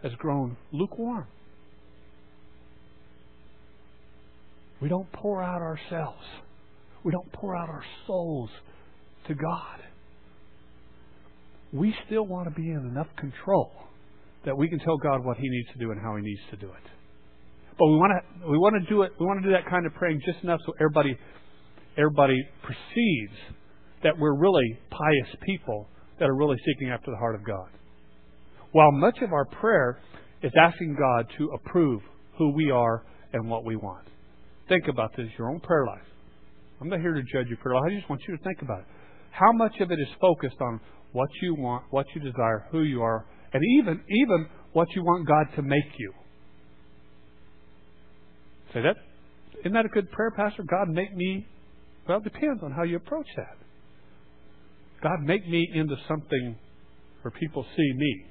has 0.02 0.14
grown 0.14 0.56
lukewarm. 0.72 1.28
We 4.82 4.88
don't 4.88 5.12
pour 5.12 5.44
out 5.44 5.62
ourselves. 5.62 6.24
We 7.04 7.12
don't 7.12 7.32
pour 7.34 7.56
out 7.56 7.70
our 7.70 7.84
souls 8.08 8.50
to 9.28 9.36
God. 9.36 9.80
We 11.74 11.94
still 12.06 12.26
want 12.26 12.48
to 12.48 12.56
be 12.56 12.70
in 12.70 12.78
enough 12.78 13.08
control 13.18 13.72
that 14.46 14.56
we 14.56 14.70
can 14.70 14.80
tell 14.80 14.98
God 14.98 15.26
what 15.26 15.38
He 15.38 15.50
needs 15.50 15.68
to 15.74 15.80
do 15.80 15.92
and 15.92 16.00
how 16.02 16.16
He 16.16 16.22
needs 16.22 16.42
to 16.52 16.58
do 16.58 16.68
it. 16.68 16.86
But 17.78 17.88
we 17.88 17.96
want 17.98 18.14
to 18.16 18.50
we 18.50 18.58
want 18.58 18.76
to 18.82 18.90
do 18.90 19.02
it. 19.02 19.12
We 19.20 19.26
want 19.26 19.44
to 19.44 19.48
do 19.50 19.54
that 19.54 19.70
kind 19.70 19.86
of 19.86 19.94
praying 19.96 20.22
just 20.26 20.44
enough 20.44 20.60
so 20.66 20.74
everybody 20.80 21.18
everybody 21.98 22.42
perceives 22.64 23.38
that 24.04 24.18
we're 24.18 24.36
really 24.36 24.80
pious 24.90 25.36
people 25.46 25.88
that 26.20 26.30
are 26.30 26.36
really 26.36 26.58
seeking 26.66 26.90
after 26.90 27.12
the 27.12 27.18
heart 27.18 27.36
of 27.36 27.46
God. 27.46 27.68
While 28.72 28.92
much 28.92 29.18
of 29.22 29.34
our 29.34 29.46
prayer 29.46 30.00
is 30.42 30.52
asking 30.60 30.96
God 30.96 31.28
to 31.38 31.50
approve 31.52 32.02
who 32.38 32.54
we 32.54 32.72
are 32.72 33.04
and 33.34 33.50
what 33.50 33.66
we 33.66 33.76
want. 33.76 34.08
Think 34.70 34.88
about 34.88 35.12
this, 35.18 35.28
your 35.38 35.50
own 35.50 35.60
prayer 35.60 35.86
life. 35.86 36.06
I'm 36.82 36.90
not 36.90 37.00
here 37.00 37.14
to 37.14 37.22
judge 37.22 37.48
your 37.48 37.58
prayer 37.58 37.76
life. 37.76 37.86
I 37.88 37.96
just 37.96 38.10
want 38.10 38.22
you 38.28 38.38
to 38.38 38.44
think 38.44 38.62
about 38.62 38.80
it. 38.80 38.86
How 39.32 39.52
much 39.54 39.74
of 39.80 39.92
it 39.92 40.00
is 40.00 40.08
focused 40.20 40.62
on 40.62 40.80
what 41.14 41.30
you 41.42 41.56
want, 41.56 41.86
what 41.92 42.06
you 42.14 42.22
desire, 42.22 42.68
who 42.72 42.84
you 42.84 43.02
are, 43.02 43.26
and 43.56 43.64
even 43.80 44.02
even 44.10 44.48
what 44.74 44.88
you 44.94 45.02
want 45.02 45.26
God 45.26 45.48
to 45.56 45.62
make 45.62 45.86
you. 45.98 46.12
Say 48.74 48.82
that 48.82 48.98
isn't 49.62 49.72
that 49.72 49.86
a 49.86 49.90
good 49.90 50.12
prayer, 50.12 50.32
Pastor? 50.32 50.64
God 50.70 50.90
make 50.90 51.16
me 51.16 51.48
well, 52.08 52.18
it 52.18 52.24
depends 52.26 52.62
on 52.62 52.72
how 52.72 52.84
you 52.84 52.98
approach 52.98 53.28
that. 53.38 53.58
God 55.02 55.22
make 55.24 55.48
me 55.48 55.68
into 55.74 55.96
something 56.08 56.56
where 57.22 57.32
people 57.32 57.66
see 57.76 57.94
me. 57.96 58.26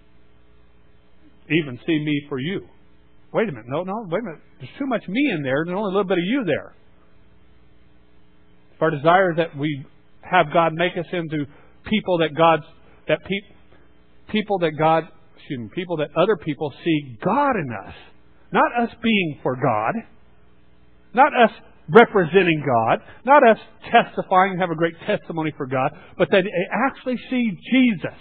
Even 1.50 1.78
see 1.86 1.98
me 1.98 2.22
for 2.28 2.38
you. 2.38 2.60
Wait 3.32 3.48
a 3.48 3.52
minute, 3.52 3.66
no, 3.66 3.82
no, 3.82 3.94
wait 4.08 4.20
a 4.20 4.24
minute. 4.24 4.40
There's 4.58 4.70
too 4.78 4.86
much 4.86 5.02
me 5.08 5.30
in 5.34 5.42
there, 5.42 5.64
there's 5.64 5.76
only 5.76 5.90
a 5.90 5.96
little 5.96 6.04
bit 6.04 6.18
of 6.18 6.24
you 6.24 6.44
there. 6.44 6.74
If 8.76 8.82
our 8.82 8.90
desire 8.90 9.34
that 9.36 9.56
we 9.56 9.84
have 10.20 10.46
God 10.52 10.72
make 10.74 10.92
us 10.92 11.06
into 11.12 11.46
people 11.88 12.18
that 12.18 12.34
God's 12.36 12.64
that 13.08 13.18
pe- 13.24 13.53
people 14.30 14.58
that 14.60 14.72
God 14.78 15.08
excuse 15.44 15.60
me, 15.60 15.68
people 15.74 15.98
that 15.98 16.08
other 16.16 16.36
people 16.36 16.72
see 16.84 17.18
God 17.22 17.56
in 17.56 17.68
us. 17.86 17.94
Not 18.52 18.70
us 18.80 18.94
being 19.02 19.38
for 19.42 19.56
God. 19.56 19.94
Not 21.12 21.32
us 21.34 21.50
representing 21.88 22.64
God. 22.64 23.00
Not 23.26 23.46
us 23.46 23.58
testifying 23.90 24.52
and 24.52 24.60
have 24.60 24.70
a 24.70 24.74
great 24.74 24.94
testimony 25.06 25.52
for 25.56 25.66
God. 25.66 25.90
But 26.16 26.28
that 26.30 26.42
they 26.44 26.50
actually 26.88 27.18
see 27.30 27.50
Jesus 27.70 28.18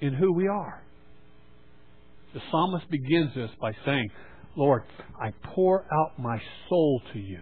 in 0.00 0.14
who 0.14 0.32
we 0.32 0.46
are. 0.46 0.82
The 2.34 2.40
psalmist 2.50 2.90
begins 2.90 3.30
this 3.34 3.50
by 3.60 3.72
saying, 3.86 4.10
Lord, 4.56 4.82
I 5.20 5.32
pour 5.54 5.86
out 5.92 6.18
my 6.18 6.38
soul 6.68 7.00
to 7.12 7.18
you. 7.18 7.40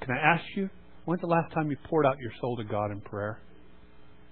Can 0.00 0.10
I 0.10 0.34
ask 0.34 0.44
you, 0.56 0.68
when's 1.04 1.20
the 1.20 1.26
last 1.28 1.52
time 1.54 1.70
you 1.70 1.76
poured 1.88 2.04
out 2.04 2.16
your 2.20 2.32
soul 2.40 2.56
to 2.56 2.64
God 2.64 2.90
in 2.90 3.00
prayer? 3.00 3.40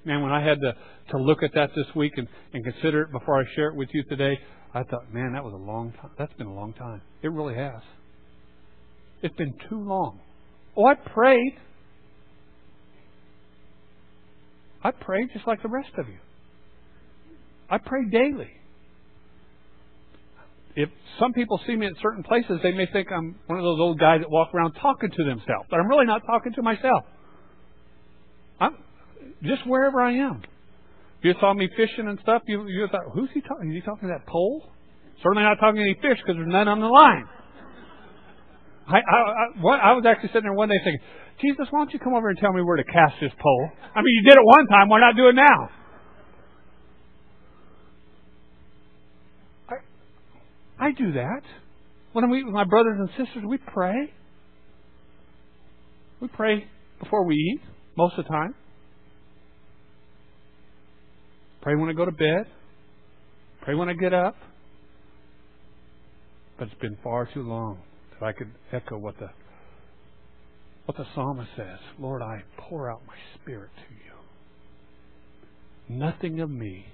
Man, 0.06 0.22
when 0.22 0.32
I 0.32 0.42
had 0.42 0.58
to, 0.60 0.72
to 1.10 1.18
look 1.18 1.42
at 1.42 1.52
that 1.54 1.70
this 1.76 1.86
week 1.94 2.12
and, 2.16 2.28
and 2.54 2.64
consider 2.64 3.02
it 3.02 3.12
before 3.12 3.40
I 3.40 3.44
share 3.54 3.68
it 3.68 3.76
with 3.76 3.88
you 3.92 4.04
today, 4.04 4.38
I 4.72 4.82
thought, 4.84 5.12
man, 5.12 5.32
that 5.32 5.44
was 5.44 5.52
a 5.52 5.56
long 5.56 5.92
time. 5.92 6.10
That's 6.18 6.32
been 6.34 6.46
a 6.46 6.54
long 6.54 6.72
time. 6.74 7.02
It 7.22 7.32
really 7.32 7.54
has. 7.54 7.82
It's 9.22 9.34
been 9.36 9.54
too 9.68 9.80
long. 9.80 10.20
Oh, 10.76 10.86
I 10.86 10.94
prayed. 10.94 11.56
I 14.82 14.90
prayed 14.90 15.30
just 15.32 15.46
like 15.46 15.62
the 15.62 15.68
rest 15.68 15.90
of 15.98 16.08
you. 16.08 16.18
I 17.68 17.78
pray 17.78 18.04
daily. 18.10 18.50
If 20.76 20.90
some 21.18 21.32
people 21.32 21.58
see 21.66 21.74
me 21.74 21.86
at 21.86 21.94
certain 22.02 22.22
places, 22.22 22.60
they 22.62 22.72
may 22.72 22.86
think 22.92 23.08
I'm 23.10 23.34
one 23.46 23.58
of 23.58 23.64
those 23.64 23.80
old 23.80 23.98
guys 23.98 24.20
that 24.20 24.30
walk 24.30 24.54
around 24.54 24.74
talking 24.74 25.10
to 25.10 25.24
themselves, 25.24 25.66
but 25.70 25.80
I'm 25.80 25.88
really 25.88 26.04
not 26.04 26.20
talking 26.26 26.52
to 26.52 26.62
myself. 26.62 27.04
Just 29.42 29.66
wherever 29.66 30.00
I 30.00 30.12
am. 30.12 30.42
You 31.22 31.34
saw 31.40 31.54
me 31.54 31.68
fishing 31.76 32.08
and 32.08 32.18
stuff, 32.22 32.42
you, 32.46 32.66
you 32.68 32.86
thought, 32.90 33.02
who's 33.12 33.30
he 33.34 33.40
talking? 33.40 33.70
Is 33.70 33.74
he 33.74 33.80
talking 33.80 34.08
to 34.08 34.14
that 34.14 34.26
pole? 34.26 34.70
Certainly 35.22 35.42
not 35.42 35.56
talking 35.58 35.76
to 35.76 35.82
any 35.82 35.94
fish 35.94 36.18
because 36.22 36.36
there's 36.36 36.48
none 36.48 36.68
on 36.68 36.80
the 36.80 36.86
line. 36.86 37.24
I, 38.86 38.98
I, 38.98 39.18
I, 39.58 39.90
I 39.90 39.92
was 39.94 40.04
actually 40.06 40.28
sitting 40.28 40.44
there 40.44 40.52
one 40.52 40.68
day 40.68 40.78
thinking, 40.84 41.00
Jesus, 41.40 41.66
why 41.70 41.80
don't 41.80 41.92
you 41.92 41.98
come 41.98 42.14
over 42.14 42.28
and 42.28 42.38
tell 42.38 42.52
me 42.52 42.62
where 42.62 42.76
to 42.76 42.84
cast 42.84 43.14
this 43.20 43.32
pole? 43.42 43.68
I 43.94 44.00
mean, 44.00 44.14
you 44.14 44.22
did 44.22 44.38
it 44.38 44.44
one 44.44 44.66
time. 44.68 44.88
Why 44.88 45.00
not 45.00 45.16
do 45.16 45.28
it 45.28 45.34
now? 45.34 45.68
I, 50.78 50.86
I 50.86 50.92
do 50.92 51.12
that. 51.12 51.42
When 52.12 52.24
I 52.24 52.28
meet 52.28 52.44
with 52.44 52.54
my 52.54 52.64
brothers 52.64 52.96
and 52.98 53.08
sisters, 53.10 53.42
we 53.46 53.58
pray. 53.58 54.12
We 56.20 56.28
pray 56.28 56.66
before 57.00 57.26
we 57.26 57.34
eat, 57.34 57.60
most 57.96 58.16
of 58.16 58.24
the 58.24 58.30
time. 58.30 58.54
Pray 61.66 61.74
when 61.74 61.90
I 61.90 61.94
go 61.94 62.04
to 62.04 62.12
bed. 62.12 62.46
Pray 63.62 63.74
when 63.74 63.88
I 63.88 63.94
get 63.94 64.14
up. 64.14 64.36
But 66.56 66.68
it's 66.68 66.80
been 66.80 66.96
far 67.02 67.28
too 67.34 67.42
long 67.42 67.80
that 68.12 68.24
I 68.24 68.30
could 68.30 68.52
echo 68.72 68.96
what 68.96 69.18
the 69.18 69.30
what 70.84 70.96
the 70.96 71.04
psalmist 71.12 71.50
says. 71.56 71.80
Lord, 71.98 72.22
I 72.22 72.44
pour 72.56 72.88
out 72.88 73.00
my 73.08 73.16
spirit 73.34 73.70
to 73.88 73.94
you. 75.90 75.98
Nothing 75.98 76.38
of 76.38 76.50
me 76.50 76.86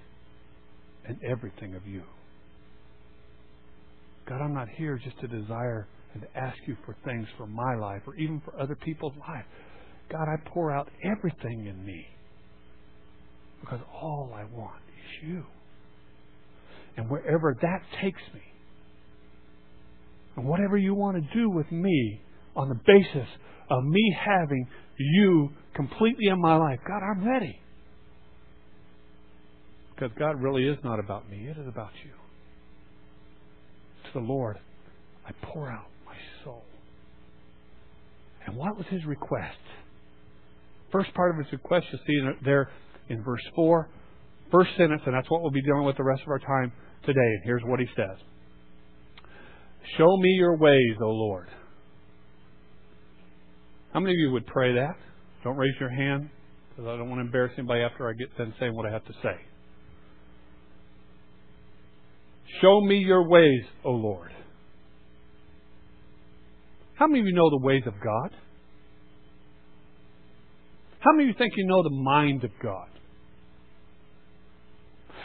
and 1.06 1.18
everything 1.22 1.74
of 1.74 1.86
you. 1.86 2.04
God, 4.26 4.40
I'm 4.40 4.54
not 4.54 4.68
here 4.78 4.98
just 5.04 5.20
to 5.20 5.28
desire 5.28 5.86
and 6.14 6.22
to 6.22 6.28
ask 6.34 6.56
you 6.66 6.78
for 6.86 6.96
things 7.04 7.26
for 7.36 7.46
my 7.46 7.74
life 7.74 8.00
or 8.06 8.14
even 8.14 8.40
for 8.42 8.58
other 8.58 8.76
people's 8.76 9.18
life. 9.28 9.44
God, 10.10 10.28
I 10.28 10.36
pour 10.48 10.72
out 10.72 10.88
everything 11.04 11.66
in 11.66 11.84
me 11.84 12.06
because 13.62 13.80
all 13.94 14.32
I 14.34 14.44
want 14.44 14.82
is 14.88 15.28
you. 15.28 15.44
And 16.96 17.08
wherever 17.08 17.56
that 17.62 17.80
takes 18.02 18.20
me, 18.34 18.42
and 20.36 20.46
whatever 20.46 20.76
you 20.76 20.94
want 20.94 21.16
to 21.16 21.34
do 21.34 21.48
with 21.48 21.70
me 21.70 22.20
on 22.56 22.68
the 22.68 22.74
basis 22.74 23.28
of 23.70 23.84
me 23.84 24.16
having 24.18 24.66
you 24.98 25.50
completely 25.74 26.26
in 26.26 26.40
my 26.40 26.56
life, 26.56 26.80
God, 26.86 27.00
I'm 27.02 27.26
ready. 27.26 27.58
Because 29.94 30.10
God 30.18 30.42
really 30.42 30.66
is 30.66 30.78
not 30.82 30.98
about 30.98 31.30
me, 31.30 31.46
it 31.48 31.58
is 31.58 31.68
about 31.68 31.92
you. 32.04 32.10
To 34.04 34.18
the 34.18 34.26
Lord, 34.26 34.58
I 35.26 35.32
pour 35.42 35.70
out 35.70 35.86
my 36.04 36.16
soul. 36.44 36.64
And 38.46 38.56
what 38.56 38.76
was 38.76 38.86
his 38.90 39.04
request? 39.04 39.58
First 40.90 41.14
part 41.14 41.30
of 41.30 41.44
his 41.44 41.52
request, 41.52 41.86
you 41.92 41.98
see 42.06 42.38
there 42.44 42.70
in 43.08 43.22
verse 43.22 43.42
4, 43.54 43.88
first 44.50 44.70
sentence, 44.76 45.02
and 45.06 45.14
that's 45.14 45.30
what 45.30 45.42
we'll 45.42 45.50
be 45.50 45.62
dealing 45.62 45.84
with 45.84 45.96
the 45.96 46.04
rest 46.04 46.22
of 46.22 46.28
our 46.28 46.38
time 46.38 46.72
today. 47.04 47.18
And 47.18 47.42
here's 47.44 47.62
what 47.64 47.80
he 47.80 47.86
says 47.96 48.18
Show 49.98 50.16
me 50.16 50.28
your 50.30 50.56
ways, 50.56 50.96
O 51.02 51.06
Lord. 51.06 51.48
How 53.92 54.00
many 54.00 54.12
of 54.12 54.18
you 54.18 54.30
would 54.32 54.46
pray 54.46 54.74
that? 54.74 54.96
Don't 55.44 55.56
raise 55.56 55.74
your 55.78 55.90
hand 55.90 56.30
because 56.70 56.88
I 56.88 56.96
don't 56.96 57.08
want 57.08 57.18
to 57.18 57.26
embarrass 57.26 57.52
anybody 57.58 57.82
after 57.82 58.08
I 58.08 58.12
get 58.14 58.36
done 58.38 58.54
saying 58.58 58.74
what 58.74 58.86
I 58.86 58.92
have 58.92 59.04
to 59.04 59.12
say. 59.22 59.36
Show 62.60 62.80
me 62.82 62.96
your 62.96 63.28
ways, 63.28 63.64
O 63.84 63.90
Lord. 63.90 64.30
How 66.94 67.06
many 67.06 67.20
of 67.20 67.26
you 67.26 67.34
know 67.34 67.50
the 67.50 67.58
ways 67.58 67.82
of 67.86 67.94
God? 67.94 68.30
How 71.00 71.12
many 71.12 71.24
of 71.24 71.34
you 71.34 71.38
think 71.38 71.54
you 71.56 71.66
know 71.66 71.82
the 71.82 71.90
mind 71.90 72.44
of 72.44 72.50
God? 72.62 72.88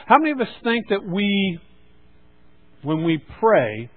How 0.08 0.18
many 0.20 0.32
of 0.32 0.40
us 0.40 0.48
think 0.64 0.86
that 0.90 1.06
we, 1.06 1.60
when 2.82 3.04
we 3.04 3.22
pray, 3.42 3.90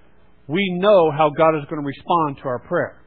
we 0.45 0.77
know 0.77 1.09
how 1.09 1.29
God 1.29 1.57
is 1.57 1.63
going 1.69 1.81
to 1.81 1.87
respond 1.87 2.37
to 2.43 2.49
our 2.49 2.59
prayer? 2.59 3.01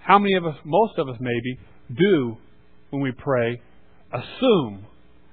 How 0.00 0.18
many 0.18 0.34
of 0.34 0.44
us, 0.44 0.56
most 0.62 0.98
of 0.98 1.08
us 1.08 1.16
maybe, 1.20 1.58
do, 1.98 2.36
when 2.90 3.00
we 3.00 3.12
pray, 3.12 3.62
assume 4.12 4.84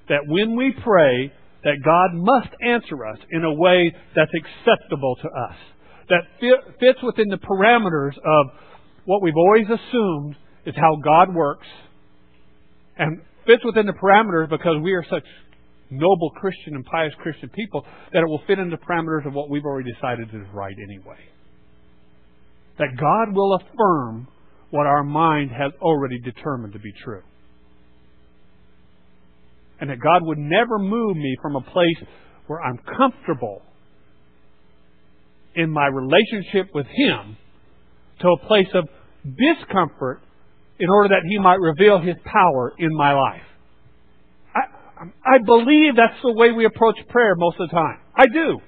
that 0.08 0.22
when 0.26 0.56
we 0.56 0.74
pray, 0.82 1.34
that 1.66 1.76
God 1.84 2.14
must 2.14 2.50
answer 2.66 3.06
us 3.06 3.18
in 3.30 3.44
a 3.44 3.54
way 3.54 3.94
that's 4.16 4.32
acceptable 4.34 5.18
to 5.18 5.28
us, 5.28 5.58
that 6.08 6.22
fits 6.80 7.00
within 7.04 7.28
the 7.28 7.38
parameters 7.38 8.18
of 8.18 8.46
what 9.04 9.22
we've 9.22 9.36
always 9.36 9.66
assumed 9.66 10.38
is 10.66 10.76
how 10.78 10.96
God 11.04 11.36
works, 11.36 11.68
and 12.98 13.20
fits 13.46 13.64
within 13.66 13.86
the 13.86 13.94
parameters 13.94 14.50
because 14.50 14.78
we 14.82 14.94
are 14.94 15.06
such 15.10 15.24
noble 15.90 16.32
Christian 16.32 16.76
and 16.76 16.86
pious 16.86 17.14
Christian 17.22 17.50
people 17.50 17.86
that 18.12 18.20
it 18.20 18.28
will 18.28 18.42
fit 18.48 18.60
into 18.60 18.76
the 18.76 18.84
parameters 18.84 19.28
of 19.28 19.34
what 19.34 19.50
we've 19.50 19.66
already 19.66 19.92
decided 19.92 20.30
is 20.30 20.48
right 20.54 20.76
anyway. 20.90 21.20
That 22.80 22.90
God 22.98 23.36
will 23.36 23.56
affirm 23.56 24.28
what 24.72 24.88
our 24.88 25.04
mind 25.04 25.52
has 25.52 25.72
already 25.82 26.20
determined 26.20 26.74
to 26.74 26.80
be 26.80 26.92
true. 27.04 27.22
And 29.80 29.90
that 29.90 30.00
God 30.00 30.26
would 30.26 30.40
never 30.40 30.80
move 30.80 31.16
me 31.16 31.36
from 31.42 31.56
a 31.56 31.62
place 31.62 32.10
where 32.48 32.62
I'm 32.62 32.80
comfortable 32.98 33.62
in 35.56 35.70
my 35.70 35.88
relationship 35.88 36.74
with 36.74 36.88
Him 36.88 37.38
to 38.22 38.28
a 38.30 38.48
place 38.48 38.68
of 38.74 38.88
discomfort 39.24 40.22
in 40.80 40.90
order 40.90 41.10
that 41.10 41.24
He 41.28 41.40
might 41.40 41.60
reveal 41.60 42.00
His 42.00 42.16
power 42.26 42.74
in 42.78 42.90
my 42.96 43.14
life. 43.14 43.42
I, 44.56 45.06
I 45.36 45.38
believe 45.46 45.96
that's 45.96 46.22
the 46.24 46.34
way 46.34 46.52
we 46.52 46.66
approach 46.66 46.96
prayer 47.10 47.36
most 47.36 47.60
of 47.60 47.70
the 47.70 47.76
time. 47.76 48.00
I 48.16 48.26
do. 48.28 48.60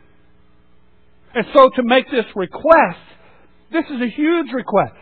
And 1.33 1.45
so 1.53 1.69
to 1.75 1.83
make 1.83 2.09
this 2.09 2.25
request, 2.35 2.99
this 3.71 3.85
is 3.85 4.01
a 4.01 4.09
huge 4.09 4.51
request. 4.53 4.93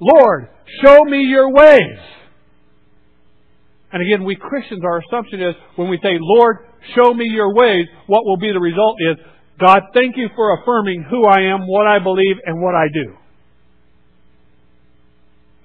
Lord, 0.00 0.48
show 0.84 1.04
me 1.04 1.22
your 1.22 1.52
ways. 1.52 1.98
And 3.92 4.02
again, 4.02 4.24
we 4.24 4.36
Christians, 4.36 4.82
our 4.84 5.00
assumption 5.08 5.40
is 5.40 5.54
when 5.76 5.88
we 5.88 5.98
say, 6.02 6.18
Lord, 6.20 6.58
show 6.94 7.14
me 7.14 7.24
your 7.26 7.54
ways, 7.54 7.86
what 8.08 8.24
will 8.24 8.36
be 8.36 8.52
the 8.52 8.60
result 8.60 8.96
is, 9.10 9.16
God, 9.58 9.80
thank 9.94 10.16
you 10.16 10.28
for 10.34 10.60
affirming 10.60 11.06
who 11.08 11.24
I 11.24 11.54
am, 11.54 11.66
what 11.66 11.86
I 11.86 11.98
believe, 11.98 12.36
and 12.44 12.60
what 12.60 12.74
I 12.74 12.88
do. 12.92 13.14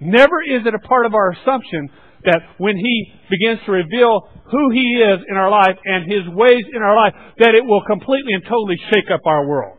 Never 0.01 0.41
is 0.41 0.65
it 0.65 0.73
a 0.73 0.79
part 0.79 1.05
of 1.05 1.13
our 1.13 1.31
assumption 1.31 1.89
that 2.25 2.41
when 2.57 2.75
He 2.75 3.13
begins 3.29 3.59
to 3.67 3.71
reveal 3.71 4.27
who 4.51 4.71
He 4.71 4.97
is 4.97 5.19
in 5.29 5.37
our 5.37 5.49
life 5.49 5.77
and 5.85 6.11
His 6.11 6.27
ways 6.33 6.63
in 6.73 6.81
our 6.81 6.95
life, 6.95 7.13
that 7.37 7.53
it 7.53 7.63
will 7.63 7.83
completely 7.85 8.33
and 8.33 8.43
totally 8.43 8.77
shake 8.91 9.11
up 9.13 9.21
our 9.25 9.47
world. 9.47 9.77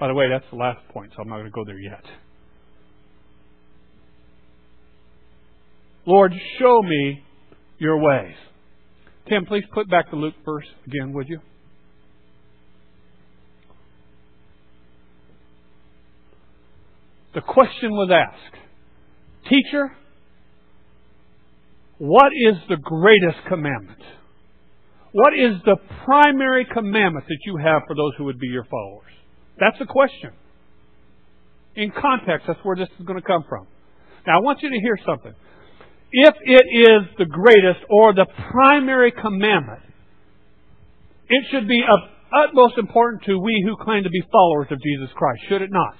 By 0.00 0.08
the 0.08 0.14
way, 0.14 0.28
that's 0.30 0.48
the 0.50 0.56
last 0.56 0.80
point, 0.88 1.12
so 1.14 1.22
I'm 1.22 1.28
not 1.28 1.36
going 1.36 1.44
to 1.44 1.50
go 1.50 1.64
there 1.64 1.78
yet. 1.78 2.02
Lord, 6.06 6.32
show 6.58 6.82
me 6.82 7.22
your 7.78 7.98
ways. 7.98 8.34
Tim, 9.28 9.44
please 9.44 9.64
put 9.72 9.88
back 9.90 10.10
the 10.10 10.16
Luke 10.16 10.34
verse 10.44 10.66
again, 10.86 11.12
would 11.12 11.28
you? 11.28 11.38
The 17.34 17.42
question 17.42 17.90
was 17.92 18.10
asked 18.10 18.61
Teacher, 19.48 19.92
what 21.98 22.32
is 22.32 22.54
the 22.68 22.76
greatest 22.76 23.38
commandment? 23.48 24.00
What 25.12 25.34
is 25.34 25.60
the 25.64 25.76
primary 26.04 26.66
commandment 26.72 27.26
that 27.28 27.38
you 27.44 27.58
have 27.58 27.82
for 27.86 27.94
those 27.94 28.12
who 28.16 28.24
would 28.24 28.38
be 28.38 28.48
your 28.48 28.64
followers? 28.64 29.12
That's 29.60 29.78
the 29.78 29.86
question. 29.86 30.30
In 31.76 31.90
context, 31.90 32.46
that's 32.46 32.60
where 32.62 32.76
this 32.76 32.88
is 32.98 33.06
going 33.06 33.20
to 33.20 33.26
come 33.26 33.44
from. 33.48 33.66
Now, 34.26 34.38
I 34.38 34.40
want 34.40 34.62
you 34.62 34.70
to 34.70 34.80
hear 34.80 34.98
something. 35.04 35.34
If 36.12 36.34
it 36.42 36.66
is 36.70 37.16
the 37.18 37.26
greatest 37.26 37.84
or 37.88 38.14
the 38.14 38.26
primary 38.50 39.12
commandment, 39.12 39.80
it 41.28 41.44
should 41.50 41.66
be 41.68 41.80
of 41.82 41.98
utmost 42.32 42.78
importance 42.78 43.22
to 43.26 43.38
we 43.38 43.62
who 43.66 43.76
claim 43.82 44.04
to 44.04 44.10
be 44.10 44.22
followers 44.30 44.68
of 44.70 44.78
Jesus 44.82 45.08
Christ, 45.14 45.40
should 45.48 45.62
it 45.62 45.70
not? 45.70 45.96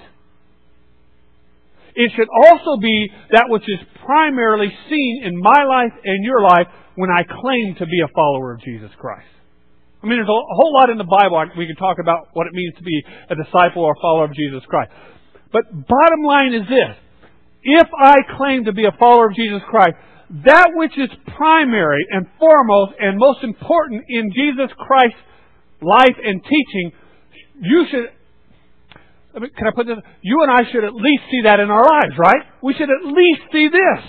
It 1.94 2.12
should 2.16 2.28
also 2.32 2.80
be 2.80 3.10
that 3.32 3.46
which 3.48 3.64
is 3.68 3.80
primarily 4.04 4.72
seen 4.88 5.22
in 5.24 5.36
my 5.36 5.64
life 5.64 5.92
and 6.04 6.24
your 6.24 6.40
life 6.42 6.66
when 6.94 7.10
I 7.10 7.22
claim 7.24 7.76
to 7.78 7.86
be 7.86 8.00
a 8.04 8.08
follower 8.14 8.54
of 8.54 8.60
Jesus 8.62 8.90
Christ. 8.98 9.28
I 10.02 10.06
mean, 10.06 10.18
there's 10.18 10.28
a 10.28 10.32
whole 10.32 10.74
lot 10.74 10.90
in 10.90 10.98
the 10.98 11.06
Bible 11.06 11.38
we 11.56 11.66
can 11.66 11.76
talk 11.76 11.98
about 12.00 12.28
what 12.32 12.46
it 12.46 12.52
means 12.52 12.74
to 12.76 12.82
be 12.82 13.02
a 13.30 13.36
disciple 13.36 13.84
or 13.84 13.92
a 13.92 14.00
follower 14.00 14.24
of 14.24 14.34
Jesus 14.34 14.62
Christ. 14.66 14.90
But 15.52 15.70
bottom 15.70 16.22
line 16.24 16.54
is 16.54 16.66
this. 16.66 16.96
If 17.62 17.88
I 17.96 18.16
claim 18.36 18.64
to 18.64 18.72
be 18.72 18.84
a 18.86 18.96
follower 18.98 19.28
of 19.28 19.36
Jesus 19.36 19.62
Christ, 19.70 19.94
that 20.44 20.70
which 20.74 20.98
is 20.98 21.10
primary 21.36 22.04
and 22.10 22.26
foremost 22.38 22.92
and 22.98 23.18
most 23.18 23.44
important 23.44 24.02
in 24.08 24.32
Jesus 24.34 24.74
Christ's 24.76 25.20
life 25.80 26.16
and 26.24 26.42
teaching, 26.42 26.92
you 27.60 27.86
should 27.90 28.10
I 29.34 29.38
mean, 29.38 29.50
can 29.56 29.66
I 29.66 29.70
put 29.74 29.86
this? 29.86 29.96
You 30.20 30.42
and 30.42 30.50
I 30.50 30.70
should 30.70 30.84
at 30.84 30.94
least 30.94 31.22
see 31.30 31.42
that 31.44 31.60
in 31.60 31.70
our 31.70 31.84
lives, 31.84 32.14
right? 32.18 32.44
We 32.62 32.74
should 32.74 32.90
at 32.90 33.04
least 33.04 33.42
see 33.52 33.68
this. 33.68 34.04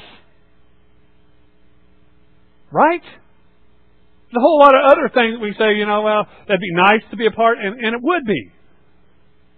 Right? 2.72 3.02
There's 3.02 4.42
a 4.42 4.42
whole 4.42 4.60
lot 4.60 4.74
of 4.76 4.92
other 4.92 5.10
things 5.14 5.40
we 5.40 5.54
say, 5.58 5.76
you 5.76 5.86
know, 5.86 6.02
well, 6.02 6.28
that'd 6.48 6.60
be 6.60 6.74
nice 6.74 7.04
to 7.12 7.18
be 7.18 7.28
a 7.28 7.32
part, 7.32 7.58
and, 7.60 7.80
and 7.80 7.96
it 7.96 8.02
would 8.02 8.26
be. 8.26 8.52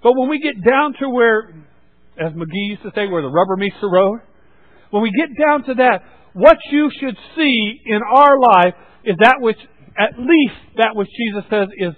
But 0.03 0.13
when 0.13 0.29
we 0.29 0.39
get 0.39 0.61
down 0.63 0.93
to 0.99 1.09
where, 1.09 1.49
as 2.19 2.33
McGee 2.33 2.69
used 2.69 2.83
to 2.83 2.91
say, 2.93 3.07
where 3.07 3.21
the 3.21 3.31
rubber 3.31 3.55
meets 3.55 3.77
the 3.81 3.89
road, 3.89 4.19
when 4.91 5.01
we 5.01 5.11
get 5.11 5.29
down 5.39 5.63
to 5.63 5.73
that, 5.75 6.03
what 6.33 6.57
you 6.71 6.91
should 6.99 7.17
see 7.35 7.79
in 7.85 8.01
our 8.03 8.39
life 8.39 8.75
is 9.03 9.15
that 9.21 9.37
which, 9.39 9.57
at 9.97 10.19
least 10.19 10.59
that 10.77 10.95
which 10.95 11.07
Jesus 11.17 11.43
says 11.49 11.67
is 11.77 11.93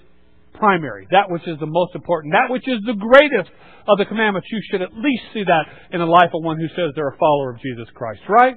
primary, 0.58 1.08
that 1.12 1.30
which 1.30 1.48
is 1.48 1.58
the 1.60 1.68
most 1.68 1.96
important, 1.96 2.34
that 2.34 2.52
which 2.52 2.68
is 2.68 2.80
the 2.86 2.94
greatest 2.94 3.50
of 3.88 3.98
the 3.98 4.06
commandments. 4.06 4.48
You 4.52 4.60
should 4.70 4.82
at 4.82 4.94
least 4.94 5.24
see 5.34 5.44
that 5.44 5.66
in 5.92 6.00
the 6.00 6.06
life 6.06 6.30
of 6.34 6.44
one 6.44 6.60
who 6.60 6.68
says 6.76 6.92
they're 6.96 7.10
a 7.10 7.18
follower 7.18 7.52
of 7.52 7.62
Jesus 7.62 7.88
Christ, 7.94 8.22
right? 8.28 8.56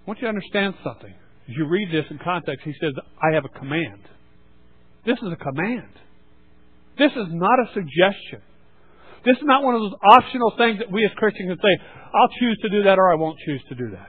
I 0.00 0.04
want 0.06 0.18
you 0.20 0.26
to 0.26 0.34
understand 0.34 0.74
something. 0.82 1.14
As 1.48 1.56
you 1.56 1.66
read 1.66 1.88
this 1.92 2.04
in 2.10 2.18
context, 2.18 2.64
he 2.64 2.74
says, 2.80 2.92
I 3.22 3.34
have 3.34 3.44
a 3.44 3.58
command. 3.58 4.02
This 5.06 5.18
is 5.18 5.32
a 5.32 5.36
command. 5.36 5.92
This 6.98 7.12
is 7.12 7.28
not 7.30 7.58
a 7.58 7.66
suggestion. 7.72 8.42
This 9.24 9.36
is 9.36 9.44
not 9.44 9.62
one 9.62 9.74
of 9.74 9.82
those 9.82 9.94
optional 10.02 10.52
things 10.56 10.78
that 10.78 10.90
we 10.90 11.04
as 11.04 11.10
Christians 11.16 11.48
can 11.48 11.58
say, 11.58 11.84
I'll 12.14 12.32
choose 12.40 12.58
to 12.62 12.68
do 12.70 12.82
that 12.84 12.98
or 12.98 13.12
I 13.12 13.16
won't 13.16 13.38
choose 13.44 13.62
to 13.68 13.74
do 13.74 13.90
that. 13.92 14.08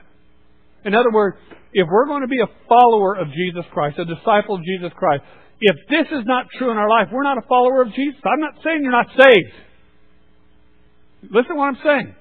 In 0.84 0.94
other 0.94 1.10
words, 1.12 1.36
if 1.72 1.86
we're 1.90 2.06
going 2.06 2.22
to 2.22 2.28
be 2.28 2.40
a 2.40 2.50
follower 2.68 3.14
of 3.14 3.28
Jesus 3.28 3.64
Christ, 3.72 3.98
a 3.98 4.04
disciple 4.04 4.56
of 4.56 4.62
Jesus 4.64 4.92
Christ, 4.96 5.22
if 5.62 5.76
this 5.88 6.06
is 6.10 6.24
not 6.26 6.46
true 6.58 6.70
in 6.70 6.76
our 6.76 6.88
life, 6.88 7.08
we're 7.12 7.22
not 7.22 7.38
a 7.38 7.46
follower 7.48 7.82
of 7.82 7.94
Jesus. 7.94 8.20
I'm 8.24 8.40
not 8.40 8.54
saying 8.64 8.80
you're 8.82 8.90
not 8.90 9.06
saved. 9.16 9.52
Listen 11.30 11.50
to 11.50 11.54
what 11.54 11.66
I'm 11.66 11.78
saying. 11.84 12.14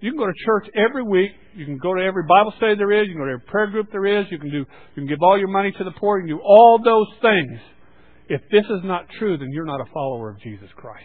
You 0.00 0.10
can 0.10 0.18
go 0.18 0.26
to 0.26 0.32
church 0.46 0.68
every 0.74 1.02
week. 1.02 1.32
You 1.54 1.64
can 1.64 1.78
go 1.78 1.94
to 1.94 2.02
every 2.02 2.22
Bible 2.28 2.52
study 2.56 2.76
there 2.76 2.90
is. 2.90 3.08
You 3.08 3.14
can 3.14 3.22
go 3.22 3.26
to 3.26 3.32
every 3.32 3.46
prayer 3.46 3.66
group 3.68 3.88
there 3.90 4.06
is. 4.06 4.26
You 4.30 4.38
can 4.38 4.50
do. 4.50 4.58
You 4.58 4.66
can 4.94 5.06
give 5.06 5.18
all 5.22 5.38
your 5.38 5.48
money 5.48 5.72
to 5.72 5.84
the 5.84 5.92
poor. 5.98 6.18
You 6.18 6.26
can 6.26 6.36
do 6.36 6.42
all 6.44 6.80
those 6.82 7.06
things. 7.20 7.60
If 8.28 8.40
this 8.50 8.64
is 8.64 8.80
not 8.84 9.06
true, 9.18 9.36
then 9.36 9.48
you're 9.50 9.66
not 9.66 9.80
a 9.80 9.90
follower 9.92 10.30
of 10.30 10.40
Jesus 10.40 10.68
Christ. 10.76 11.04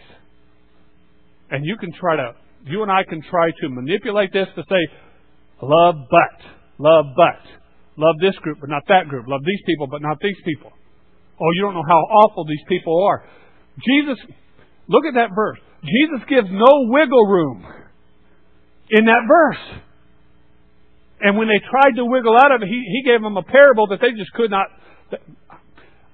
And 1.50 1.64
you 1.64 1.76
can 1.76 1.92
try 1.92 2.16
to. 2.16 2.32
You 2.64 2.82
and 2.82 2.90
I 2.90 3.04
can 3.04 3.22
try 3.30 3.50
to 3.60 3.68
manipulate 3.68 4.32
this 4.32 4.48
to 4.56 4.62
say, 4.68 4.88
love 5.62 5.94
but, 6.10 6.46
love 6.78 7.04
but, 7.16 7.40
love 7.98 8.16
this 8.20 8.36
group 8.40 8.58
but 8.60 8.70
not 8.70 8.82
that 8.88 9.08
group, 9.08 9.26
love 9.28 9.42
these 9.44 9.60
people 9.66 9.86
but 9.86 10.00
not 10.00 10.18
these 10.22 10.38
people. 10.44 10.72
Oh, 11.40 11.50
you 11.54 11.62
don't 11.62 11.74
know 11.74 11.86
how 11.86 12.00
awful 12.24 12.44
these 12.46 12.64
people 12.68 13.04
are. 13.04 13.22
Jesus, 13.78 14.18
look 14.88 15.04
at 15.04 15.14
that 15.14 15.30
verse. 15.34 15.58
Jesus 15.84 16.26
gives 16.28 16.48
no 16.50 16.90
wiggle 16.90 17.26
room 17.26 17.64
in 18.90 19.04
that 19.06 19.22
verse. 19.28 19.80
And 21.20 21.36
when 21.36 21.48
they 21.48 21.58
tried 21.70 21.94
to 21.96 22.04
wiggle 22.04 22.36
out 22.36 22.52
of 22.52 22.62
it, 22.62 22.68
he, 22.68 22.78
he 22.78 23.02
gave 23.08 23.22
them 23.22 23.36
a 23.36 23.42
parable 23.42 23.86
that 23.88 24.00
they 24.00 24.10
just 24.12 24.32
could 24.32 24.50
not. 24.50 24.66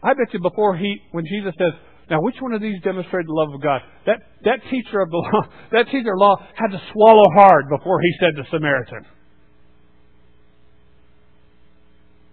I 0.02 0.12
bet 0.12 0.32
you 0.32 0.40
before 0.40 0.76
he, 0.76 1.00
when 1.12 1.24
Jesus 1.24 1.52
says, 1.58 1.72
now 2.10 2.20
which 2.20 2.36
one 2.40 2.52
of 2.52 2.60
these 2.60 2.80
demonstrated 2.82 3.26
the 3.28 3.32
love 3.32 3.54
of 3.54 3.62
God? 3.62 3.80
That, 4.06 4.20
that 4.44 4.60
teacher 4.70 5.00
of 5.00 5.10
the 5.10 5.16
law, 5.24 5.48
that 5.72 5.86
teacher 5.86 6.12
of 6.12 6.20
law 6.20 6.36
had 6.54 6.68
to 6.68 6.80
swallow 6.92 7.24
hard 7.36 7.68
before 7.68 8.00
he 8.00 8.12
said 8.20 8.36
the 8.36 8.44
Samaritan. 8.50 9.04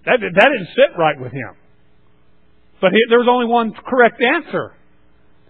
That, 0.05 0.17
that 0.19 0.49
didn't 0.49 0.69
sit 0.75 0.97
right 0.97 1.19
with 1.19 1.31
him. 1.31 1.53
But 2.81 2.91
he, 2.91 2.99
there 3.09 3.19
was 3.19 3.27
only 3.29 3.45
one 3.45 3.73
correct 3.73 4.21
answer. 4.21 4.73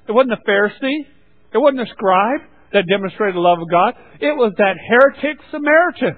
It 0.08 0.12
wasn't 0.12 0.34
a 0.34 0.50
Pharisee. 0.50 1.08
It 1.54 1.58
wasn't 1.58 1.82
a 1.82 1.92
scribe 1.92 2.42
that 2.74 2.84
demonstrated 2.88 3.36
the 3.36 3.40
love 3.40 3.60
of 3.62 3.70
God. 3.70 3.94
It 4.20 4.36
was 4.36 4.54
that 4.58 4.76
heretic 4.90 5.38
Samaritan 5.52 6.18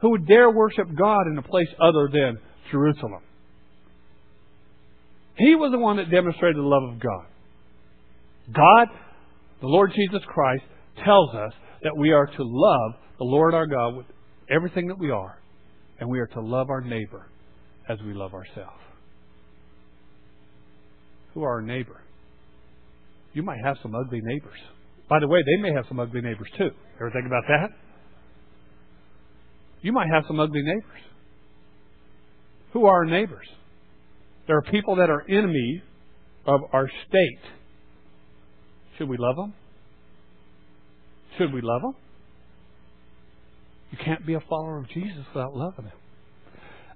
who 0.00 0.10
would 0.10 0.26
dare 0.26 0.50
worship 0.50 0.86
God 0.96 1.26
in 1.30 1.36
a 1.38 1.42
place 1.42 1.68
other 1.80 2.08
than 2.12 2.38
Jerusalem. 2.70 3.22
He 5.36 5.54
was 5.54 5.72
the 5.72 5.78
one 5.78 5.96
that 5.96 6.10
demonstrated 6.10 6.56
the 6.56 6.66
love 6.66 6.94
of 6.94 7.00
God. 7.00 7.26
God, 8.52 8.88
the 9.60 9.66
Lord 9.66 9.92
Jesus 9.94 10.22
Christ, 10.26 10.64
tells 11.04 11.34
us 11.34 11.52
that 11.82 11.96
we 11.96 12.12
are 12.12 12.26
to 12.26 12.42
love 12.42 12.92
the 13.18 13.24
Lord 13.24 13.54
our 13.54 13.66
God 13.66 13.96
with 13.96 14.06
everything 14.50 14.88
that 14.88 14.98
we 14.98 15.10
are, 15.10 15.38
and 16.00 16.08
we 16.08 16.18
are 16.18 16.26
to 16.26 16.40
love 16.40 16.70
our 16.70 16.80
neighbor 16.80 17.26
as 17.88 17.98
we 18.04 18.14
love 18.14 18.34
ourselves. 18.34 18.80
Who 21.34 21.44
are 21.44 21.56
our 21.56 21.62
neighbor? 21.62 22.00
You 23.34 23.42
might 23.42 23.58
have 23.64 23.76
some 23.82 23.94
ugly 23.94 24.20
neighbors. 24.22 24.58
By 25.08 25.20
the 25.20 25.28
way, 25.28 25.40
they 25.44 25.62
may 25.62 25.72
have 25.72 25.84
some 25.88 26.00
ugly 26.00 26.20
neighbors 26.20 26.48
too. 26.56 26.70
Ever 26.96 27.10
think 27.10 27.26
about 27.26 27.44
that? 27.48 27.68
You 29.82 29.92
might 29.92 30.08
have 30.12 30.24
some 30.26 30.40
ugly 30.40 30.62
neighbors. 30.62 31.00
Who 32.72 32.86
are 32.86 32.98
our 33.00 33.04
neighbors? 33.04 33.46
There 34.46 34.56
are 34.56 34.62
people 34.62 34.96
that 34.96 35.10
are 35.10 35.24
enemies 35.28 35.80
of 36.46 36.60
our 36.72 36.88
state. 37.08 37.40
Should 38.98 39.08
we 39.08 39.16
love 39.18 39.36
them? 39.36 39.54
Should 41.38 41.52
we 41.52 41.60
love 41.62 41.82
them? 41.82 41.94
You 43.90 43.98
can't 44.04 44.24
be 44.26 44.34
a 44.34 44.40
follower 44.48 44.78
of 44.78 44.88
Jesus 44.88 45.24
without 45.34 45.54
loving 45.54 45.86
him. 45.86 45.98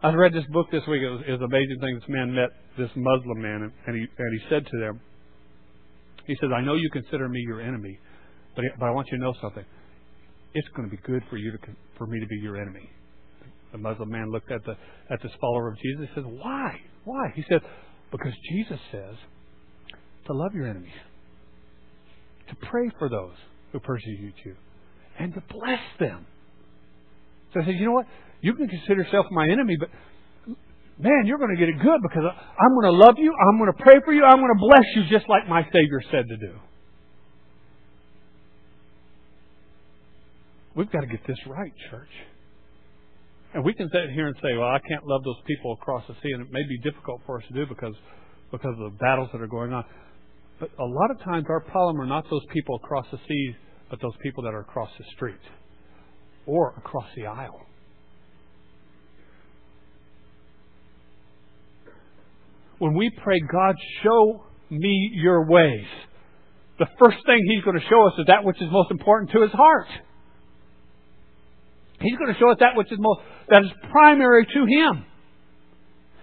I 0.02 0.12
read 0.12 0.34
this 0.34 0.44
book 0.50 0.66
this 0.70 0.82
week. 0.86 1.02
It 1.02 1.08
was, 1.08 1.22
it 1.26 1.30
was 1.32 1.40
an 1.40 1.46
amazing 1.46 1.78
thing. 1.80 1.94
This 1.94 2.08
man 2.08 2.34
met 2.34 2.50
this 2.76 2.90
Muslim 2.94 3.40
man, 3.40 3.72
and 3.86 3.96
he 3.96 4.06
and 4.18 4.40
he 4.40 4.48
said 4.50 4.66
to 4.66 4.78
them, 4.78 5.00
he 6.26 6.36
says, 6.40 6.50
"I 6.54 6.60
know 6.60 6.74
you 6.74 6.90
consider 6.90 7.28
me 7.28 7.40
your 7.40 7.60
enemy, 7.60 7.98
but 8.54 8.64
but 8.78 8.86
I 8.86 8.90
want 8.90 9.08
you 9.10 9.18
to 9.18 9.24
know 9.24 9.34
something. 9.40 9.64
It's 10.52 10.68
going 10.76 10.88
to 10.88 10.94
be 10.94 11.00
good 11.04 11.22
for 11.30 11.36
you 11.36 11.52
to 11.52 11.58
for 11.96 12.06
me 12.06 12.20
to 12.20 12.26
be 12.26 12.36
your 12.36 12.60
enemy." 12.60 12.90
The 13.72 13.78
Muslim 13.78 14.10
man 14.10 14.30
looked 14.30 14.52
at 14.52 14.62
the 14.64 14.76
at 15.10 15.22
this 15.22 15.32
follower 15.40 15.68
of 15.68 15.78
Jesus. 15.78 16.00
and 16.00 16.08
said, 16.14 16.24
"Why? 16.26 16.80
Why?" 17.04 17.32
He 17.34 17.42
said, 17.48 17.62
"Because 18.12 18.34
Jesus 18.52 18.78
says 18.92 19.16
to 20.26 20.32
love 20.34 20.54
your 20.54 20.66
enemies, 20.66 20.92
to 22.50 22.56
pray 22.56 22.90
for 22.98 23.08
those 23.08 23.36
who 23.72 23.80
persecute 23.80 24.34
you, 24.44 24.54
and 25.18 25.32
to 25.32 25.42
bless 25.48 25.80
them." 25.98 26.26
So 27.54 27.60
I 27.60 27.64
said, 27.64 27.74
"You 27.78 27.86
know 27.86 27.92
what? 27.92 28.06
You 28.40 28.54
can 28.54 28.68
consider 28.68 29.02
yourself 29.02 29.26
my 29.30 29.48
enemy, 29.48 29.76
but 29.78 29.88
man, 30.98 31.24
you're 31.24 31.38
going 31.38 31.54
to 31.54 31.58
get 31.58 31.68
it 31.68 31.78
good 31.80 32.00
because 32.02 32.22
I'm 32.26 32.74
going 32.74 32.92
to 32.92 32.98
love 32.98 33.14
you. 33.16 33.32
I'm 33.32 33.58
going 33.58 33.72
to 33.72 33.82
pray 33.82 33.96
for 34.04 34.12
you. 34.12 34.24
I'm 34.24 34.38
going 34.38 34.52
to 34.52 34.60
bless 34.60 34.84
you 34.94 35.02
just 35.10 35.28
like 35.28 35.48
my 35.48 35.62
Savior 35.72 36.02
said 36.10 36.28
to 36.28 36.36
do. 36.36 36.52
We've 40.74 40.90
got 40.90 41.00
to 41.00 41.06
get 41.06 41.24
this 41.26 41.38
right, 41.46 41.72
church. 41.90 42.10
And 43.54 43.64
we 43.64 43.72
can 43.72 43.88
sit 43.88 44.10
here 44.12 44.26
and 44.26 44.34
say, 44.42 44.56
well, 44.58 44.68
I 44.68 44.80
can't 44.80 45.06
love 45.06 45.22
those 45.22 45.38
people 45.46 45.72
across 45.74 46.02
the 46.08 46.14
sea, 46.14 46.32
and 46.34 46.42
it 46.42 46.50
may 46.50 46.66
be 46.68 46.78
difficult 46.82 47.20
for 47.24 47.38
us 47.38 47.44
to 47.46 47.54
do 47.54 47.66
because, 47.66 47.94
because 48.50 48.74
of 48.80 48.92
the 48.92 48.98
battles 48.98 49.28
that 49.32 49.40
are 49.40 49.46
going 49.46 49.72
on. 49.72 49.84
But 50.58 50.70
a 50.78 50.84
lot 50.84 51.12
of 51.12 51.20
times 51.22 51.46
our 51.48 51.60
problem 51.60 52.00
are 52.00 52.06
not 52.06 52.24
those 52.28 52.42
people 52.52 52.74
across 52.82 53.06
the 53.12 53.18
seas, 53.28 53.54
but 53.88 54.00
those 54.02 54.14
people 54.22 54.42
that 54.42 54.54
are 54.54 54.60
across 54.60 54.90
the 54.98 55.04
street 55.14 55.38
or 56.46 56.74
across 56.76 57.06
the 57.16 57.26
aisle. 57.26 57.64
when 62.84 62.94
we 62.94 63.10
pray, 63.22 63.40
God, 63.40 63.76
show 64.02 64.44
me 64.68 65.10
your 65.14 65.46
ways, 65.46 65.86
the 66.78 66.86
first 66.98 67.16
thing 67.24 67.40
He's 67.48 67.64
going 67.64 67.78
to 67.80 67.86
show 67.88 68.06
us 68.06 68.12
is 68.18 68.26
that 68.26 68.44
which 68.44 68.60
is 68.60 68.68
most 68.70 68.90
important 68.90 69.30
to 69.32 69.40
His 69.40 69.52
heart. 69.52 69.86
He's 72.00 72.18
going 72.18 72.32
to 72.32 72.38
show 72.38 72.50
us 72.50 72.58
that 72.60 72.76
which 72.76 72.92
is 72.92 72.98
most, 73.00 73.20
that 73.48 73.62
is 73.62 73.70
primary 73.90 74.44
to 74.44 74.60
Him. 74.66 75.06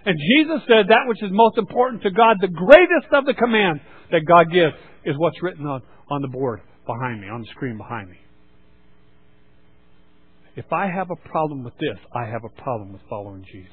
And 0.06 0.16
Jesus 0.36 0.62
said 0.68 0.86
that 0.88 1.06
which 1.06 1.22
is 1.22 1.30
most 1.32 1.58
important 1.58 2.04
to 2.04 2.12
God, 2.12 2.36
the 2.40 2.46
greatest 2.46 3.10
of 3.12 3.24
the 3.24 3.34
commands 3.34 3.82
that 4.12 4.22
God 4.26 4.52
gives, 4.52 4.74
is 5.04 5.16
what's 5.18 5.42
written 5.42 5.66
on, 5.66 5.82
on 6.10 6.22
the 6.22 6.28
board 6.28 6.60
behind 6.86 7.20
me, 7.20 7.28
on 7.28 7.40
the 7.40 7.48
screen 7.50 7.76
behind 7.76 8.08
me. 8.08 8.21
If 10.56 10.72
I 10.72 10.86
have 10.86 11.08
a 11.10 11.28
problem 11.28 11.64
with 11.64 11.74
this, 11.74 11.98
I 12.14 12.26
have 12.26 12.42
a 12.44 12.62
problem 12.62 12.92
with 12.92 13.02
following 13.08 13.44
Jesus. 13.50 13.70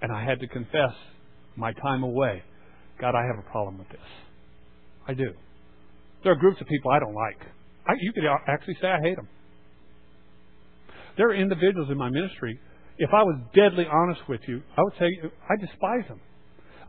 And 0.00 0.12
I 0.12 0.24
had 0.24 0.40
to 0.40 0.46
confess 0.46 0.94
my 1.56 1.72
time 1.72 2.02
away 2.02 2.42
God, 3.00 3.14
I 3.14 3.24
have 3.26 3.38
a 3.38 3.50
problem 3.50 3.78
with 3.78 3.88
this. 3.88 4.08
I 5.06 5.14
do. 5.14 5.32
There 6.22 6.32
are 6.32 6.36
groups 6.36 6.60
of 6.60 6.66
people 6.66 6.90
I 6.90 6.98
don't 6.98 7.14
like. 7.14 7.38
I, 7.86 7.92
you 8.00 8.12
could 8.12 8.24
actually 8.46 8.76
say 8.80 8.88
I 8.88 9.00
hate 9.00 9.16
them. 9.16 9.28
There 11.16 11.28
are 11.28 11.34
individuals 11.34 11.88
in 11.90 11.96
my 11.96 12.10
ministry. 12.10 12.58
If 12.98 13.10
I 13.12 13.22
was 13.22 13.40
deadly 13.54 13.86
honest 13.90 14.20
with 14.28 14.40
you, 14.48 14.62
I 14.76 14.82
would 14.82 14.92
say 14.98 15.06
I 15.48 15.56
despise 15.60 16.08
them. 16.08 16.20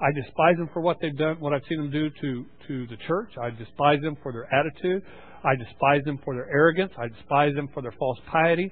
I 0.01 0.11
despise 0.13 0.55
them 0.57 0.69
for 0.73 0.81
what 0.81 0.97
they've 1.01 1.17
done, 1.17 1.37
what 1.39 1.53
I've 1.53 1.63
seen 1.67 1.77
them 1.77 1.91
do 1.91 2.09
to, 2.09 2.45
to 2.67 2.87
the 2.87 2.97
church. 3.07 3.31
I 3.41 3.49
despise 3.49 3.99
them 4.01 4.15
for 4.23 4.31
their 4.31 4.47
attitude. 4.53 5.03
I 5.43 5.55
despise 5.55 6.03
them 6.05 6.19
for 6.23 6.33
their 6.35 6.49
arrogance. 6.49 6.91
I 6.97 7.07
despise 7.07 7.53
them 7.55 7.67
for 7.73 7.81
their 7.81 7.93
false 7.99 8.17
piety. 8.31 8.71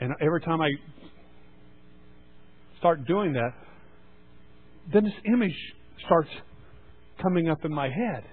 And 0.00 0.12
every 0.20 0.40
time 0.40 0.60
I 0.60 0.70
start 2.78 3.04
doing 3.06 3.32
that, 3.32 3.50
then 4.92 5.04
this 5.04 5.12
image 5.26 5.56
starts 6.06 6.30
coming 7.20 7.48
up 7.48 7.64
in 7.64 7.72
my 7.72 7.88
head. 7.88 8.24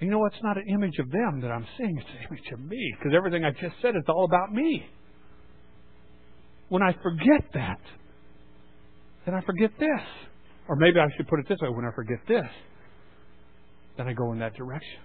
You 0.00 0.10
know, 0.10 0.24
it's 0.26 0.42
not 0.42 0.56
an 0.56 0.64
image 0.68 0.98
of 0.98 1.10
them 1.10 1.40
that 1.42 1.50
I'm 1.50 1.66
seeing, 1.76 1.98
it's 1.98 2.08
an 2.08 2.28
image 2.30 2.52
of 2.52 2.60
me, 2.60 2.94
because 2.98 3.12
everything 3.16 3.44
I 3.44 3.50
just 3.50 3.74
said 3.82 3.96
is 3.96 4.04
all 4.08 4.24
about 4.24 4.52
me. 4.52 4.86
When 6.68 6.82
I 6.82 6.92
forget 7.02 7.44
that, 7.54 7.80
then 9.26 9.34
I 9.34 9.40
forget 9.42 9.70
this. 9.78 10.27
Or 10.68 10.76
maybe 10.76 10.98
I 11.00 11.06
should 11.16 11.26
put 11.28 11.40
it 11.40 11.46
this 11.48 11.58
way 11.62 11.68
when 11.70 11.84
I 11.84 11.94
forget 11.94 12.18
this, 12.28 12.46
then 13.96 14.06
I 14.06 14.12
go 14.12 14.32
in 14.32 14.38
that 14.40 14.54
direction. 14.54 15.00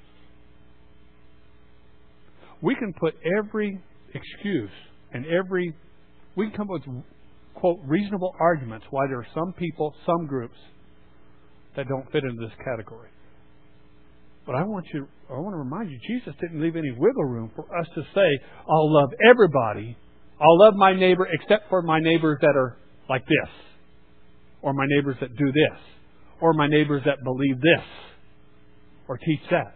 We 2.61 2.75
can 2.75 2.93
put 2.99 3.15
every 3.39 3.81
excuse 4.13 4.71
and 5.13 5.25
every, 5.25 5.73
we 6.35 6.47
can 6.47 6.55
come 6.55 6.69
up 6.71 6.87
with, 6.87 7.03
quote, 7.55 7.79
reasonable 7.85 8.35
arguments 8.39 8.85
why 8.89 9.07
there 9.07 9.19
are 9.19 9.27
some 9.33 9.53
people, 9.53 9.93
some 10.05 10.27
groups 10.27 10.57
that 11.75 11.87
don't 11.87 12.09
fit 12.11 12.23
into 12.23 12.41
this 12.41 12.55
category. 12.63 13.09
But 14.45 14.55
I 14.55 14.63
want 14.63 14.85
you, 14.93 15.07
I 15.29 15.39
want 15.39 15.53
to 15.53 15.57
remind 15.57 15.89
you, 15.89 15.97
Jesus 16.07 16.35
didn't 16.41 16.61
leave 16.61 16.75
any 16.75 16.91
wiggle 16.91 17.23
room 17.23 17.51
for 17.55 17.63
us 17.77 17.87
to 17.95 18.01
say, 18.13 18.45
I'll 18.69 18.93
love 18.93 19.09
everybody. 19.29 19.97
I'll 20.39 20.59
love 20.59 20.75
my 20.75 20.93
neighbor 20.93 21.27
except 21.31 21.69
for 21.69 21.81
my 21.81 21.99
neighbors 21.99 22.39
that 22.41 22.55
are 22.55 22.77
like 23.09 23.23
this, 23.25 23.49
or 24.63 24.73
my 24.73 24.85
neighbors 24.87 25.17
that 25.21 25.35
do 25.35 25.51
this, 25.51 25.79
or 26.41 26.53
my 26.53 26.67
neighbors 26.67 27.03
that 27.05 27.23
believe 27.23 27.57
this, 27.61 27.85
or 29.07 29.17
teach 29.17 29.41
that. 29.51 29.75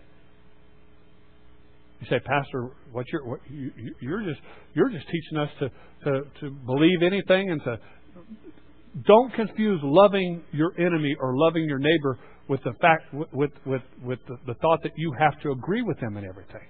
You 2.01 2.07
say, 2.09 2.19
Pastor, 2.19 2.69
what 2.91 3.05
you're 3.11 3.25
what, 3.25 3.39
you, 3.49 3.71
you're 4.01 4.23
just 4.23 4.39
you're 4.73 4.89
just 4.89 5.05
teaching 5.05 5.37
us 5.37 5.49
to, 5.59 5.69
to 6.05 6.21
to 6.41 6.49
believe 6.65 7.03
anything 7.03 7.51
and 7.51 7.61
to 7.63 7.77
don't 9.05 9.33
confuse 9.33 9.79
loving 9.83 10.43
your 10.51 10.73
enemy 10.79 11.15
or 11.19 11.35
loving 11.35 11.65
your 11.65 11.79
neighbor 11.79 12.17
with 12.47 12.63
the 12.63 12.73
fact 12.81 13.13
with 13.13 13.51
with 13.65 13.81
with 14.03 14.19
the, 14.27 14.37
the 14.47 14.53
thought 14.55 14.79
that 14.83 14.93
you 14.95 15.13
have 15.19 15.39
to 15.41 15.51
agree 15.51 15.81
with 15.81 15.99
them 15.99 16.17
in 16.17 16.25
everything. 16.25 16.67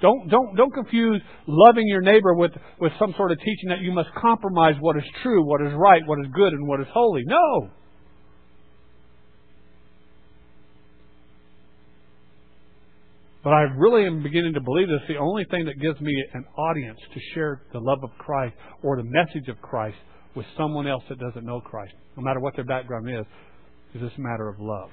Don't 0.00 0.28
don't 0.28 0.56
don't 0.56 0.74
confuse 0.74 1.22
loving 1.46 1.86
your 1.88 2.02
neighbor 2.02 2.34
with 2.34 2.52
with 2.80 2.92
some 2.98 3.14
sort 3.16 3.32
of 3.32 3.38
teaching 3.38 3.70
that 3.70 3.80
you 3.80 3.92
must 3.92 4.10
compromise 4.20 4.74
what 4.80 4.96
is 4.96 5.04
true, 5.22 5.42
what 5.42 5.62
is 5.62 5.72
right, 5.74 6.02
what 6.06 6.18
is 6.20 6.26
good, 6.34 6.52
and 6.52 6.68
what 6.68 6.80
is 6.80 6.86
holy. 6.92 7.22
No. 7.24 7.70
But 13.42 13.52
I 13.52 13.62
really 13.78 14.04
am 14.06 14.24
beginning 14.24 14.54
to 14.54 14.60
believe 14.60 14.88
this. 14.88 15.00
The 15.06 15.18
only 15.18 15.44
thing 15.52 15.66
that 15.66 15.80
gives 15.80 16.00
me 16.00 16.12
an 16.34 16.44
audience 16.58 16.98
to 17.14 17.20
share 17.32 17.62
the 17.72 17.78
love 17.78 18.02
of 18.02 18.10
Christ 18.18 18.56
or 18.82 18.96
the 18.96 19.04
message 19.04 19.48
of 19.48 19.62
Christ 19.62 19.96
with 20.34 20.44
someone 20.58 20.88
else 20.88 21.04
that 21.08 21.20
doesn't 21.20 21.46
know 21.46 21.60
Christ, 21.60 21.94
no 22.16 22.24
matter 22.24 22.40
what 22.40 22.56
their 22.56 22.64
background 22.64 23.08
is, 23.08 23.24
is 23.94 24.02
this 24.02 24.18
matter 24.18 24.48
of 24.48 24.56
love. 24.58 24.90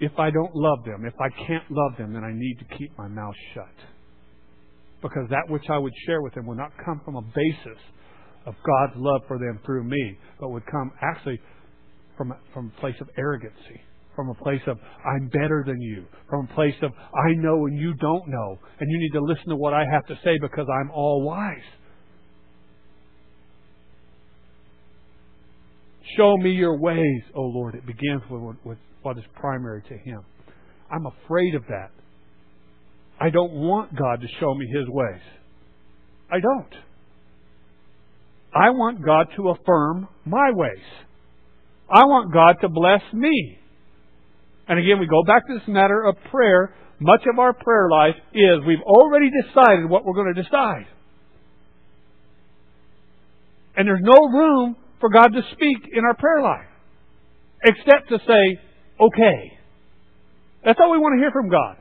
If 0.00 0.12
I 0.18 0.30
don't 0.30 0.54
love 0.54 0.84
them, 0.84 1.04
if 1.04 1.14
I 1.20 1.28
can't 1.46 1.64
love 1.70 1.96
them, 1.98 2.12
then 2.12 2.24
I 2.24 2.32
need 2.32 2.56
to 2.60 2.76
keep 2.76 2.96
my 2.96 3.08
mouth 3.08 3.34
shut. 3.54 3.74
Because 5.02 5.28
that 5.30 5.48
which 5.48 5.64
I 5.70 5.78
would 5.78 5.92
share 6.06 6.22
with 6.22 6.34
them 6.34 6.46
would 6.46 6.58
not 6.58 6.72
come 6.84 7.00
from 7.04 7.16
a 7.16 7.22
basis 7.22 7.80
of 8.46 8.54
God's 8.64 8.94
love 8.96 9.22
for 9.28 9.38
them 9.38 9.60
through 9.64 9.84
me, 9.84 10.18
but 10.40 10.50
would 10.50 10.66
come 10.66 10.92
actually 11.02 11.40
from 12.16 12.32
a, 12.32 12.36
from 12.52 12.72
a 12.76 12.80
place 12.80 12.96
of 13.00 13.08
arrogancy, 13.16 13.80
from 14.16 14.30
a 14.30 14.34
place 14.34 14.62
of 14.66 14.78
I'm 15.04 15.28
better 15.28 15.64
than 15.66 15.80
you, 15.80 16.04
from 16.28 16.48
a 16.50 16.54
place 16.54 16.74
of 16.82 16.92
I 16.92 17.34
know 17.34 17.66
and 17.66 17.78
you 17.78 17.94
don't 17.94 18.28
know, 18.28 18.58
and 18.80 18.90
you 18.90 18.98
need 18.98 19.12
to 19.12 19.20
listen 19.20 19.48
to 19.50 19.56
what 19.56 19.74
I 19.74 19.84
have 19.92 20.06
to 20.06 20.14
say 20.24 20.38
because 20.40 20.66
I'm 20.80 20.90
all 20.90 21.22
wise. 21.22 21.66
Show 26.16 26.36
me 26.36 26.50
your 26.50 26.78
ways, 26.78 27.22
O 27.34 27.42
Lord. 27.42 27.74
It 27.74 27.86
begins 27.86 28.22
with, 28.30 28.56
with 28.64 28.78
what 29.02 29.18
is 29.18 29.24
primary 29.34 29.82
to 29.82 29.96
Him. 29.98 30.22
I'm 30.90 31.06
afraid 31.06 31.54
of 31.54 31.62
that. 31.68 31.90
I 33.20 33.30
don't 33.30 33.52
want 33.52 33.96
God 33.96 34.20
to 34.20 34.26
show 34.40 34.54
me 34.54 34.66
His 34.66 34.88
ways. 34.88 35.20
I 36.30 36.40
don't. 36.40 36.74
I 38.54 38.70
want 38.70 39.04
God 39.04 39.26
to 39.36 39.50
affirm 39.50 40.08
my 40.24 40.50
ways. 40.52 40.84
I 41.90 42.04
want 42.04 42.32
God 42.32 42.56
to 42.62 42.68
bless 42.68 43.02
me. 43.12 43.58
And 44.68 44.78
again, 44.78 45.00
we 45.00 45.06
go 45.06 45.22
back 45.24 45.46
to 45.46 45.54
this 45.54 45.68
matter 45.68 46.04
of 46.04 46.16
prayer. 46.30 46.74
Much 47.00 47.22
of 47.32 47.38
our 47.38 47.52
prayer 47.52 47.88
life 47.90 48.16
is 48.34 48.66
we've 48.66 48.82
already 48.84 49.30
decided 49.42 49.88
what 49.88 50.04
we're 50.04 50.14
going 50.14 50.34
to 50.34 50.42
decide. 50.42 50.86
And 53.76 53.86
there's 53.86 54.02
no 54.02 54.28
room 54.28 54.76
for 55.00 55.10
God 55.10 55.28
to 55.28 55.42
speak 55.52 55.78
in 55.92 56.04
our 56.04 56.14
prayer 56.14 56.42
life, 56.42 56.68
except 57.64 58.08
to 58.10 58.18
say, 58.26 58.60
okay. 59.00 59.58
That's 60.64 60.78
all 60.82 60.90
we 60.90 60.98
want 60.98 61.14
to 61.16 61.20
hear 61.20 61.30
from 61.30 61.48
God. 61.48 61.76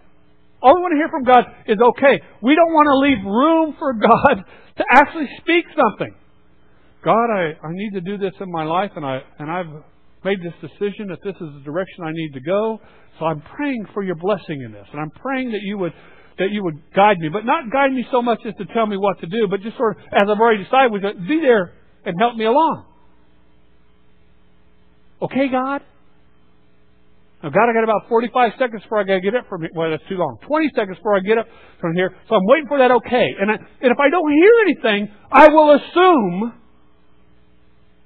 All 0.62 0.76
we 0.76 0.82
want 0.82 0.94
to 0.94 0.98
hear 0.98 1.10
from 1.10 1.24
God 1.24 1.46
is 1.68 1.78
okay. 1.78 2.22
We 2.42 2.56
don't 2.56 2.74
want 2.74 2.88
to 2.90 2.98
leave 2.98 3.22
room 3.26 3.76
for 3.78 3.94
God 3.94 4.44
to 4.78 4.84
actually 4.92 5.30
speak 5.42 5.66
something. 5.76 6.14
God, 7.04 7.30
I, 7.30 7.54
I 7.62 7.72
need 7.72 7.92
to 7.94 8.02
do 8.02 8.18
this 8.18 8.34
in 8.40 8.52
my 8.52 8.64
life, 8.64 8.92
and 8.96 9.06
I 9.06 9.22
and 9.40 9.52
I've 9.52 9.70
made 10.26 10.40
this 10.42 10.54
decision 10.62 11.08
that 11.10 11.20
this 11.24 11.36
is 11.36 11.50
the 11.54 11.62
direction 11.64 12.04
I 12.04 12.12
need 12.12 12.34
to 12.34 12.42
go. 12.42 12.80
So 13.20 13.26
I'm 13.26 13.42
praying 13.56 13.86
for 13.94 14.04
your 14.04 14.16
blessing 14.16 14.62
in 14.62 14.72
this, 14.72 14.86
and 14.92 15.00
I'm 15.00 15.12
praying 15.12 15.52
that 15.52 15.62
you 15.62 15.78
would 15.78 15.94
that 16.40 16.50
you 16.52 16.64
would 16.64 16.78
guide 16.94 17.18
me, 17.20 17.30
but 17.30 17.46
not 17.46 17.72
guide 17.72 17.92
me 17.92 18.06
so 18.12 18.22
much 18.22 18.40
as 18.46 18.54
to 18.58 18.66
tell 18.74 18.86
me 18.86 18.98
what 18.98 19.20
to 19.22 19.28
do, 19.28 19.48
but 19.50 19.62
just 19.62 19.78
sort 19.78 19.98
of, 19.98 20.04
as 20.14 20.30
I've 20.30 20.40
already 20.40 20.64
decided, 20.64 20.92
be 21.28 21.40
there 21.42 21.74
and 22.06 22.16
help 22.20 22.36
me 22.36 22.46
along. 22.46 22.86
Okay, 25.22 25.48
God? 25.52 25.82
Now, 27.44 27.50
God, 27.50 27.70
I 27.70 27.74
got 27.74 27.84
about 27.84 28.10
45 28.10 28.54
seconds 28.58 28.82
before 28.82 29.00
I 29.00 29.04
got 29.04 29.16
to 29.16 29.22
get 29.22 29.36
up 29.36 29.46
from 29.48 29.62
here. 29.62 29.70
Well, 29.74 29.92
that's 29.92 30.04
too 30.10 30.16
long. 30.16 30.38
20 30.48 30.72
seconds 30.76 30.98
before 30.98 31.16
I 31.16 31.20
get 31.20 31.38
up 31.38 31.46
from 31.80 31.94
here. 31.94 32.10
So 32.30 32.36
I'm 32.36 32.46
waiting 32.46 32.68
for 32.68 32.80
that 32.80 32.92
okay. 32.92 33.30
And, 33.40 33.52
I, 33.52 33.56
and 33.56 33.92
if 33.92 34.00
I 34.00 34.10
don't 34.10 34.32
hear 34.32 34.54
anything, 34.66 35.14
I 35.32 35.48
will 35.50 35.76
assume 35.76 36.54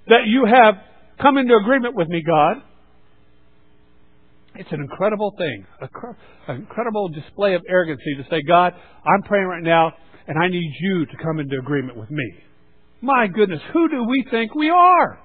that 0.08 0.28
you 0.28 0.45
have 0.45 0.76
come 1.21 1.38
into 1.38 1.56
agreement 1.56 1.95
with 1.95 2.10
me, 2.10 2.24
God. 2.26 2.58
It's 4.56 4.71
an 4.71 4.82
incredible 4.82 5.34
thing, 5.38 5.65
an 6.47 6.56
incredible 6.58 7.08
display 7.08 7.56
of 7.56 7.62
arrogancy 7.69 8.15
to 8.17 8.24
say, 8.30 8.41
God, 8.45 8.74
I'm 9.06 9.21
praying 9.24 9.45
right 9.45 9.63
now, 9.63 9.93
and 10.28 10.38
I 10.38 10.50
need 10.50 10.74
you 10.82 11.06
to 11.06 11.13
come 11.24 11.39
into 11.39 11.58
agreement 11.58 11.97
with 11.97 12.12
me. 12.12 12.34
My 13.00 13.28
goodness, 13.28 13.62
who 13.71 13.88
do 13.88 14.04
we 14.04 14.26
think 14.30 14.54
we 14.54 14.69
are? 14.69 15.19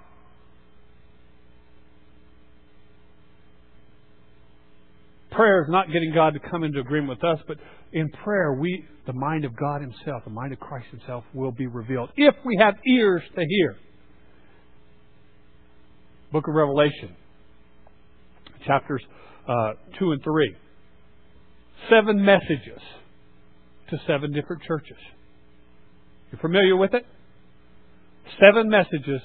Prayer 5.36 5.62
is 5.62 5.68
not 5.68 5.86
getting 5.92 6.12
God 6.14 6.34
to 6.34 6.40
come 6.50 6.64
into 6.64 6.80
agreement 6.80 7.10
with 7.10 7.24
us, 7.24 7.38
but 7.46 7.58
in 7.92 8.08
prayer, 8.24 8.54
we, 8.54 8.84
the 9.06 9.12
mind 9.12 9.44
of 9.44 9.56
God 9.56 9.80
Himself, 9.80 10.24
the 10.24 10.30
mind 10.30 10.52
of 10.52 10.58
Christ 10.58 10.86
Himself, 10.90 11.24
will 11.34 11.52
be 11.52 11.66
revealed 11.66 12.10
if 12.16 12.34
we 12.44 12.56
have 12.58 12.74
ears 12.86 13.22
to 13.34 13.44
hear. 13.48 13.76
Book 16.32 16.48
of 16.48 16.54
Revelation, 16.54 17.14
chapters 18.66 19.02
uh, 19.48 19.72
2 19.98 20.12
and 20.12 20.22
3. 20.22 20.56
Seven 21.88 22.24
messages 22.24 22.82
to 23.90 23.98
seven 24.06 24.32
different 24.32 24.62
churches. 24.64 24.96
You're 26.32 26.40
familiar 26.40 26.76
with 26.76 26.94
it? 26.94 27.06
Seven 28.40 28.68
messages, 28.68 29.20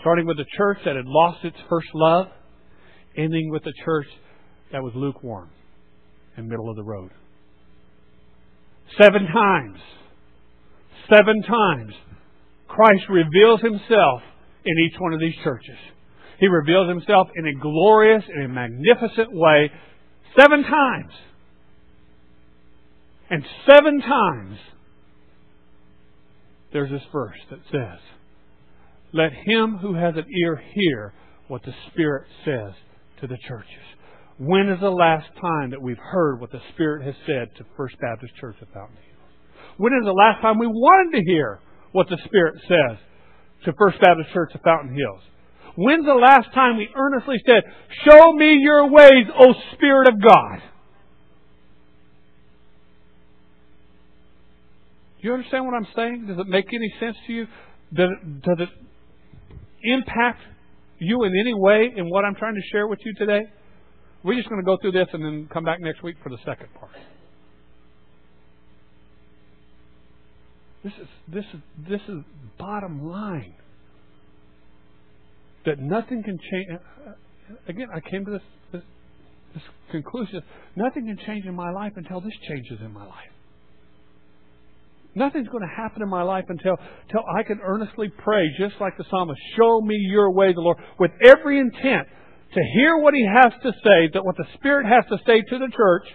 starting 0.00 0.26
with 0.26 0.36
the 0.36 0.44
church 0.56 0.78
that 0.84 0.96
had 0.96 1.06
lost 1.06 1.44
its 1.44 1.56
first 1.70 1.88
love, 1.94 2.26
ending 3.16 3.50
with 3.50 3.64
the 3.64 3.72
church 3.84 4.06
that 4.72 4.82
was 4.82 4.92
lukewarm 4.94 5.50
and 6.36 6.48
middle 6.48 6.70
of 6.70 6.76
the 6.76 6.82
road. 6.82 7.10
Seven 9.00 9.26
times, 9.32 9.78
seven 11.12 11.42
times, 11.42 11.92
Christ 12.68 13.04
reveals 13.08 13.60
himself 13.60 14.22
in 14.64 14.74
each 14.86 14.94
one 14.98 15.12
of 15.12 15.20
these 15.20 15.34
churches. 15.42 15.78
He 16.38 16.46
reveals 16.46 16.88
himself 16.88 17.28
in 17.36 17.46
a 17.46 17.60
glorious 17.60 18.24
and 18.26 18.44
a 18.44 18.48
magnificent 18.48 19.28
way 19.32 19.70
seven 20.38 20.62
times. 20.62 21.12
And 23.28 23.44
seven 23.68 24.00
times, 24.00 24.58
there's 26.72 26.90
this 26.90 27.02
verse 27.12 27.38
that 27.50 27.60
says, 27.70 28.00
Let 29.12 29.32
him 29.32 29.78
who 29.80 29.94
has 29.94 30.14
an 30.16 30.26
ear 30.42 30.62
hear 30.74 31.12
what 31.48 31.62
the 31.62 31.74
Spirit 31.90 32.26
says 32.44 32.72
to 33.20 33.26
the 33.26 33.38
churches. 33.46 33.66
When 34.40 34.70
is 34.70 34.80
the 34.80 34.88
last 34.88 35.28
time 35.38 35.68
that 35.70 35.82
we've 35.82 36.00
heard 36.00 36.40
what 36.40 36.50
the 36.50 36.62
Spirit 36.72 37.04
has 37.04 37.14
said 37.26 37.54
to 37.58 37.64
First 37.76 37.96
Baptist 38.00 38.34
Church 38.40 38.56
of 38.62 38.68
Fountain 38.72 38.96
Hills? 38.96 39.36
When 39.76 39.92
is 39.92 40.06
the 40.06 40.16
last 40.16 40.40
time 40.40 40.58
we 40.58 40.66
wanted 40.66 41.18
to 41.18 41.24
hear 41.30 41.60
what 41.92 42.08
the 42.08 42.16
Spirit 42.24 42.54
says 42.66 42.96
to 43.66 43.74
First 43.76 44.00
Baptist 44.00 44.32
Church 44.32 44.52
of 44.54 44.62
Fountain 44.62 44.96
Hills? 44.96 45.20
When's 45.76 46.06
the 46.06 46.14
last 46.14 46.54
time 46.54 46.78
we 46.78 46.88
earnestly 46.96 47.36
said, 47.44 47.64
Show 48.08 48.32
me 48.32 48.56
your 48.62 48.90
ways, 48.90 49.26
O 49.38 49.52
Spirit 49.74 50.08
of 50.08 50.14
God? 50.22 50.62
Do 55.20 55.28
you 55.28 55.34
understand 55.34 55.66
what 55.66 55.74
I'm 55.74 55.88
saying? 55.94 56.24
Does 56.28 56.38
it 56.38 56.48
make 56.48 56.64
any 56.72 56.90
sense 56.98 57.16
to 57.26 57.32
you? 57.34 57.46
Does 57.92 58.08
it, 58.08 58.40
does 58.40 58.56
it 58.60 58.68
impact 59.82 60.40
you 60.98 61.24
in 61.24 61.32
any 61.38 61.52
way 61.52 61.92
in 61.94 62.08
what 62.08 62.24
I'm 62.24 62.36
trying 62.36 62.54
to 62.54 62.62
share 62.72 62.88
with 62.88 63.00
you 63.04 63.12
today? 63.18 63.42
We're 64.22 64.36
just 64.36 64.48
going 64.48 64.60
to 64.60 64.66
go 64.66 64.76
through 64.80 64.92
this 64.92 65.08
and 65.12 65.24
then 65.24 65.48
come 65.52 65.64
back 65.64 65.78
next 65.80 66.02
week 66.02 66.16
for 66.22 66.28
the 66.28 66.38
second 66.44 66.68
part. 66.78 66.92
This 70.84 70.92
is 71.00 71.08
this 71.28 71.44
is 71.52 71.60
this 71.88 72.00
is 72.08 72.22
bottom 72.58 73.06
line. 73.06 73.54
That 75.66 75.78
nothing 75.78 76.22
can 76.22 76.38
change. 76.38 76.66
Uh, 76.70 77.10
uh, 77.10 77.14
again, 77.68 77.88
I 77.94 78.00
came 78.00 78.24
to 78.24 78.30
this, 78.30 78.42
this 78.72 78.82
this 79.54 79.62
conclusion. 79.90 80.42
Nothing 80.76 81.06
can 81.06 81.18
change 81.26 81.44
in 81.44 81.54
my 81.54 81.70
life 81.70 81.92
until 81.96 82.20
this 82.20 82.32
changes 82.48 82.78
in 82.80 82.92
my 82.92 83.04
life. 83.04 83.32
Nothing's 85.14 85.48
going 85.48 85.62
to 85.62 85.74
happen 85.76 86.02
in 86.02 86.08
my 86.08 86.22
life 86.22 86.44
until, 86.48 86.76
until 87.02 87.22
I 87.36 87.42
can 87.42 87.58
earnestly 87.64 88.12
pray, 88.22 88.44
just 88.58 88.74
like 88.80 88.96
the 88.96 89.04
psalmist, 89.10 89.40
show 89.58 89.80
me 89.80 89.96
your 89.96 90.30
way, 90.30 90.52
the 90.52 90.60
Lord, 90.60 90.78
with 91.00 91.10
every 91.26 91.58
intent 91.58 92.06
to 92.54 92.60
hear 92.74 92.98
what 92.98 93.14
he 93.14 93.26
has 93.26 93.52
to 93.62 93.72
say, 93.84 94.10
that 94.14 94.24
what 94.24 94.36
the 94.36 94.46
Spirit 94.54 94.86
has 94.86 95.04
to 95.10 95.18
say 95.26 95.42
to 95.42 95.58
the 95.58 95.70
church, 95.74 96.06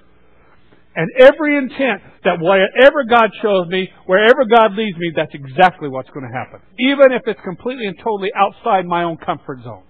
and 0.96 1.10
every 1.20 1.58
intent 1.58 2.02
that 2.24 2.40
wherever 2.40 3.04
God 3.04 3.30
shows 3.42 3.68
me, 3.68 3.90
wherever 4.06 4.46
God 4.46 4.74
leads 4.76 4.98
me, 4.98 5.12
that's 5.16 5.34
exactly 5.34 5.90
what's 5.90 6.10
going 6.10 6.26
to 6.26 6.32
happen. 6.32 6.62
Even 6.80 7.12
if 7.12 7.22
it's 7.26 7.40
completely 7.44 7.86
and 7.86 7.98
totally 7.98 8.32
outside 8.36 8.86
my 8.86 9.04
own 9.04 9.18
comfort 9.18 9.60
zone. 9.64 9.84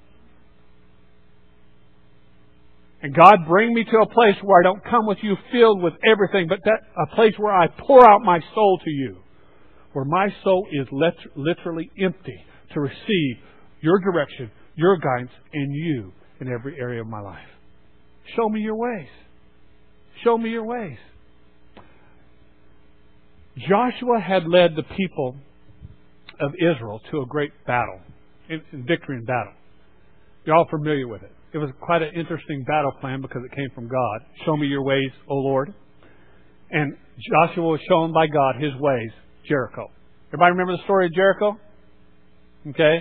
And 3.03 3.13
God, 3.13 3.45
bring 3.47 3.71
me 3.73 3.84
to 3.84 3.97
a 3.99 4.08
place 4.08 4.36
where 4.41 4.62
I 4.62 4.63
don't 4.63 4.84
come 4.84 5.05
with 5.05 5.19
you 5.21 5.36
filled 5.51 5.84
with 5.84 5.93
everything, 6.03 6.47
but 6.47 6.60
that 6.65 6.79
a 6.97 7.15
place 7.15 7.34
where 7.38 7.53
I 7.53 7.67
pour 7.67 8.03
out 8.03 8.21
my 8.23 8.39
soul 8.55 8.79
to 8.84 8.89
you, 8.89 9.17
where 9.93 10.05
my 10.05 10.29
soul 10.43 10.67
is 10.71 10.88
literally 11.36 11.91
empty 12.03 12.43
to 12.73 12.79
receive 12.79 13.38
your 13.81 13.99
direction, 13.99 14.49
your 14.75 14.97
guidance, 14.97 15.31
and 15.53 15.71
you 15.71 16.13
in 16.39 16.52
every 16.52 16.78
area 16.80 17.02
of 17.02 17.08
my 17.08 17.21
life. 17.21 17.48
Show 18.36 18.50
me 18.50 18.62
your 18.62 18.76
ways. 18.76 19.08
Show 20.24 20.38
me 20.38 20.50
your 20.50 20.65
ways. 20.65 20.98
Joshua 23.58 24.19
had 24.19 24.48
led 24.48 24.76
the 24.76 24.84
people 24.98 25.36
of 26.39 26.52
Israel 26.56 27.00
to 27.12 27.21
a 27.21 27.26
great 27.26 27.52
battle, 27.65 28.00
victory 28.74 29.17
in 29.17 29.26
battle. 29.26 29.54
You're 30.45 30.56
all 30.56 30.67
familiar 30.69 31.08
with 31.08 31.24
it. 31.24 31.32
It 31.54 31.58
was 31.58 31.69
quite 31.80 32.02
an 32.02 32.12
interesting 32.15 32.65
battle 32.67 32.91
plan 33.00 33.21
because 33.21 33.41
it 33.45 33.56
came 33.56 33.69
from 33.74 33.88
God. 33.88 34.21
Show 34.45 34.58
me 34.58 34.67
your 34.67 34.84
ways, 34.84 35.12
O 35.30 35.36
Lord. 35.36 35.74
And 36.69 36.98
Joshua 37.32 37.63
was 37.63 37.80
shown 37.88 38.12
by 38.12 38.28
God 38.28 38.56
his 38.62 38.74
ways, 38.80 39.12
Jericho. 39.48 39.89
Everybody 40.28 40.52
remember 40.52 40.74
the 40.74 40.84
story 40.84 41.06
of 41.06 41.13
Jericho? 41.13 41.58
Okay? 42.67 43.00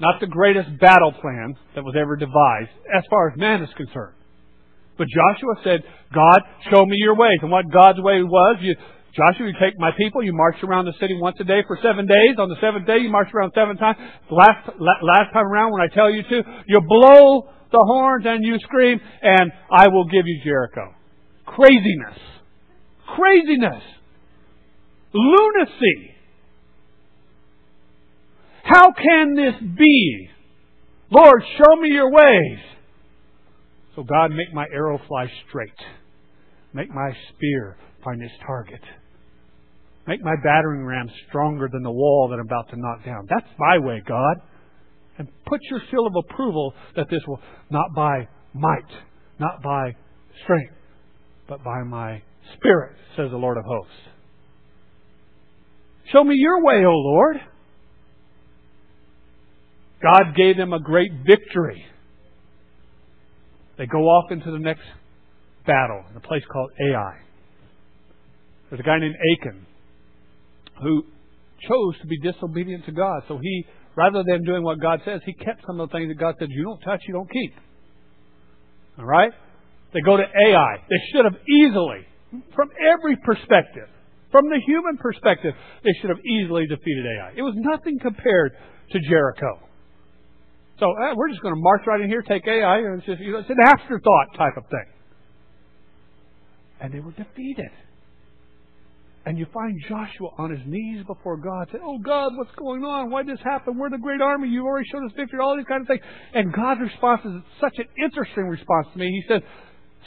Not 0.00 0.20
the 0.20 0.26
greatest 0.26 0.78
battle 0.78 1.12
plan 1.12 1.56
that 1.74 1.82
was 1.82 1.94
ever 1.98 2.16
devised 2.16 2.70
as 2.94 3.02
far 3.10 3.30
as 3.30 3.38
man 3.38 3.62
is 3.62 3.70
concerned. 3.76 4.14
But 4.96 5.06
Joshua 5.06 5.54
said, 5.62 5.80
God, 6.14 6.40
show 6.70 6.84
me 6.86 6.96
your 6.96 7.16
ways. 7.16 7.38
And 7.42 7.50
what 7.50 7.70
God's 7.70 7.98
way 8.00 8.22
was, 8.22 8.58
you, 8.60 8.74
Joshua, 9.14 9.46
you 9.46 9.54
take 9.60 9.78
my 9.78 9.90
people, 9.96 10.22
you 10.22 10.32
march 10.34 10.56
around 10.62 10.86
the 10.86 10.94
city 11.00 11.18
once 11.20 11.36
a 11.40 11.44
day 11.44 11.62
for 11.66 11.78
seven 11.82 12.06
days. 12.06 12.34
On 12.38 12.48
the 12.48 12.58
seventh 12.60 12.86
day, 12.86 12.98
you 12.98 13.10
march 13.10 13.28
around 13.34 13.52
seven 13.54 13.76
times. 13.76 13.98
Last, 14.30 14.70
last 14.78 15.32
time 15.32 15.46
around, 15.46 15.72
when 15.72 15.82
I 15.82 15.88
tell 15.94 16.10
you 16.10 16.22
to, 16.22 16.42
you 16.66 16.80
blow 16.80 17.50
the 17.70 17.78
horns 17.78 18.24
and 18.26 18.44
you 18.44 18.58
scream, 18.60 19.00
and 19.22 19.52
I 19.70 19.88
will 19.88 20.06
give 20.06 20.26
you 20.26 20.40
Jericho. 20.42 20.94
Craziness. 21.46 22.18
Craziness. 23.14 23.82
Lunacy. 25.12 26.14
How 28.68 28.92
can 28.92 29.34
this 29.34 29.54
be? 29.76 30.28
Lord, 31.10 31.42
show 31.56 31.76
me 31.80 31.88
your 31.88 32.12
ways. 32.12 32.58
So, 33.96 34.02
God, 34.02 34.30
make 34.30 34.52
my 34.52 34.66
arrow 34.72 35.00
fly 35.08 35.26
straight. 35.48 35.72
Make 36.72 36.90
my 36.90 37.10
spear 37.30 37.76
find 38.04 38.22
its 38.22 38.34
target. 38.46 38.80
Make 40.06 40.22
my 40.22 40.34
battering 40.42 40.84
ram 40.84 41.10
stronger 41.28 41.68
than 41.72 41.82
the 41.82 41.90
wall 41.90 42.28
that 42.30 42.36
I'm 42.36 42.46
about 42.46 42.70
to 42.70 42.76
knock 42.76 43.04
down. 43.04 43.26
That's 43.28 43.48
my 43.58 43.78
way, 43.78 44.02
God 44.06 44.36
and 45.18 45.28
put 45.46 45.60
your 45.70 45.80
seal 45.90 46.06
of 46.06 46.14
approval 46.16 46.72
that 46.96 47.06
this 47.10 47.20
will 47.26 47.40
not 47.70 47.92
by 47.94 48.28
might, 48.54 48.90
not 49.38 49.62
by 49.62 49.94
strength, 50.44 50.74
but 51.48 51.62
by 51.62 51.82
my 51.82 52.22
spirit, 52.56 52.96
says 53.16 53.30
the 53.30 53.36
Lord 53.36 53.58
of 53.58 53.64
hosts. 53.64 53.92
Show 56.12 56.24
me 56.24 56.36
your 56.36 56.64
way, 56.64 56.84
O 56.86 56.92
Lord. 56.92 57.36
God 60.02 60.34
gave 60.36 60.56
them 60.56 60.72
a 60.72 60.80
great 60.80 61.10
victory. 61.26 61.84
They 63.76 63.86
go 63.86 63.98
off 63.98 64.30
into 64.30 64.50
the 64.50 64.58
next 64.58 64.84
battle 65.66 66.04
in 66.10 66.16
a 66.16 66.20
place 66.20 66.42
called 66.50 66.70
Ai. 66.80 67.14
There's 68.70 68.80
a 68.80 68.84
guy 68.84 68.98
named 68.98 69.14
Achan 69.14 69.66
who 70.82 71.02
chose 71.68 72.00
to 72.00 72.06
be 72.06 72.18
disobedient 72.20 72.84
to 72.86 72.92
God, 72.92 73.22
so 73.28 73.38
he 73.38 73.66
rather 73.96 74.22
than 74.26 74.44
doing 74.44 74.62
what 74.62 74.80
God 74.80 75.00
says, 75.04 75.20
he 75.26 75.32
kept 75.32 75.62
some 75.66 75.80
of 75.80 75.88
the 75.88 75.92
things 75.92 76.08
that 76.08 76.18
God 76.18 76.34
said, 76.38 76.48
you 76.50 76.62
don't 76.64 76.80
touch, 76.80 77.00
you 77.08 77.14
don't 77.14 77.30
keep. 77.30 77.54
All 78.98 79.04
right? 79.04 79.32
They 79.92 80.00
go 80.00 80.16
to 80.16 80.22
Ai. 80.22 80.76
They 80.88 81.02
should 81.10 81.24
have 81.24 81.34
easily, 81.48 82.06
from 82.54 82.68
every 82.78 83.16
perspective, 83.24 83.88
from 84.30 84.44
the 84.50 84.60
human 84.66 84.98
perspective, 84.98 85.54
they 85.82 85.90
should 86.00 86.10
have 86.10 86.20
easily 86.24 86.66
defeated 86.66 87.06
Ai. 87.06 87.32
It 87.36 87.42
was 87.42 87.54
nothing 87.56 87.98
compared 87.98 88.52
to 88.92 88.98
Jericho. 89.08 89.67
So 90.78 90.92
eh, 90.92 91.12
we're 91.16 91.28
just 91.28 91.42
going 91.42 91.54
to 91.54 91.60
march 91.60 91.82
right 91.86 92.00
in 92.00 92.08
here, 92.08 92.22
take 92.22 92.46
Ai, 92.46 92.78
and 92.78 92.98
it's 92.98 93.06
just 93.06 93.20
you 93.20 93.32
know, 93.32 93.38
it's 93.38 93.50
an 93.50 93.58
afterthought 93.64 94.36
type 94.36 94.56
of 94.56 94.64
thing. 94.70 94.86
And 96.80 96.94
they 96.94 97.00
were 97.00 97.12
defeated. 97.12 97.70
And 99.26 99.36
you 99.36 99.46
find 99.52 99.78
Joshua 99.88 100.30
on 100.38 100.50
his 100.50 100.60
knees 100.64 101.04
before 101.06 101.36
God, 101.36 101.68
saying, 101.70 101.84
Oh 101.84 101.98
God, 101.98 102.32
what's 102.36 102.54
going 102.56 102.82
on? 102.84 103.10
Why 103.10 103.24
did 103.24 103.36
this 103.36 103.44
happen? 103.44 103.76
We're 103.76 103.90
the 103.90 103.98
great 103.98 104.22
army. 104.22 104.48
You've 104.48 104.64
already 104.64 104.88
shown 104.90 105.04
us 105.04 105.12
victory, 105.16 105.40
all 105.42 105.56
these 105.56 105.66
kind 105.66 105.82
of 105.82 105.88
things. 105.88 106.00
And 106.32 106.52
God's 106.52 106.80
response 106.80 107.20
is 107.26 107.42
such 107.60 107.76
an 107.76 107.86
interesting 108.02 108.44
response 108.44 108.86
to 108.92 108.98
me. 108.98 109.06
He 109.06 109.22
says, 109.28 109.42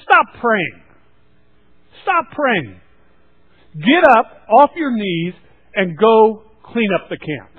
Stop 0.02 0.42
praying. 0.42 0.82
Stop 2.02 2.32
praying. 2.34 2.80
Get 3.76 4.04
up 4.10 4.26
off 4.50 4.72
your 4.76 4.96
knees 4.96 5.34
and 5.76 5.98
go 5.98 6.44
clean 6.64 6.90
up 6.96 7.10
the 7.10 7.18
camp. 7.18 7.51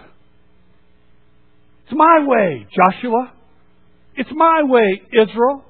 It's 1.92 1.98
my 1.98 2.26
way, 2.26 2.66
Joshua. 2.74 3.34
It's 4.16 4.30
my 4.34 4.62
way, 4.62 5.02
Israel. 5.12 5.62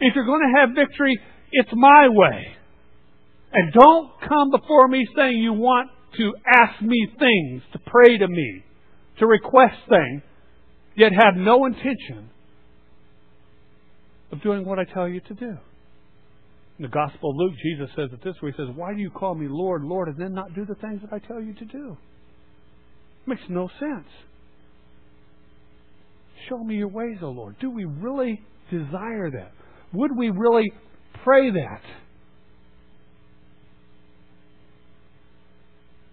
If 0.00 0.14
you're 0.14 0.26
going 0.26 0.42
to 0.42 0.60
have 0.60 0.76
victory, 0.76 1.18
it's 1.50 1.70
my 1.72 2.08
way. 2.10 2.46
And 3.54 3.72
don't 3.72 4.10
come 4.20 4.50
before 4.50 4.86
me 4.88 5.06
saying 5.16 5.38
you 5.38 5.54
want 5.54 5.88
to 6.18 6.34
ask 6.46 6.82
me 6.82 7.08
things, 7.18 7.62
to 7.72 7.78
pray 7.86 8.18
to 8.18 8.28
me, 8.28 8.62
to 9.18 9.26
request 9.26 9.76
things, 9.88 10.20
yet 10.94 11.12
have 11.12 11.36
no 11.36 11.64
intention 11.64 12.28
of 14.30 14.42
doing 14.42 14.66
what 14.66 14.78
I 14.78 14.84
tell 14.84 15.08
you 15.08 15.20
to 15.20 15.34
do. 15.34 15.56
In 16.78 16.82
the 16.82 16.88
Gospel 16.88 17.30
of 17.30 17.36
Luke, 17.36 17.54
Jesus 17.62 17.88
says 17.96 18.10
it 18.12 18.22
this 18.22 18.34
way 18.42 18.50
He 18.50 18.62
says, 18.62 18.68
Why 18.76 18.92
do 18.92 19.00
you 19.00 19.10
call 19.10 19.34
me 19.34 19.46
Lord, 19.48 19.84
Lord, 19.84 20.08
and 20.08 20.18
then 20.18 20.34
not 20.34 20.54
do 20.54 20.66
the 20.66 20.74
things 20.74 21.00
that 21.00 21.14
I 21.14 21.26
tell 21.26 21.40
you 21.40 21.54
to 21.54 21.64
do? 21.64 21.96
It 23.22 23.28
makes 23.28 23.42
no 23.48 23.70
sense. 23.80 24.08
Show 26.48 26.58
me 26.58 26.76
your 26.76 26.88
ways, 26.88 27.18
O 27.22 27.28
Lord. 27.28 27.56
Do 27.60 27.70
we 27.70 27.84
really 27.84 28.40
desire 28.70 29.30
that? 29.30 29.52
Would 29.92 30.16
we 30.16 30.30
really 30.30 30.72
pray 31.24 31.50
that? 31.50 31.80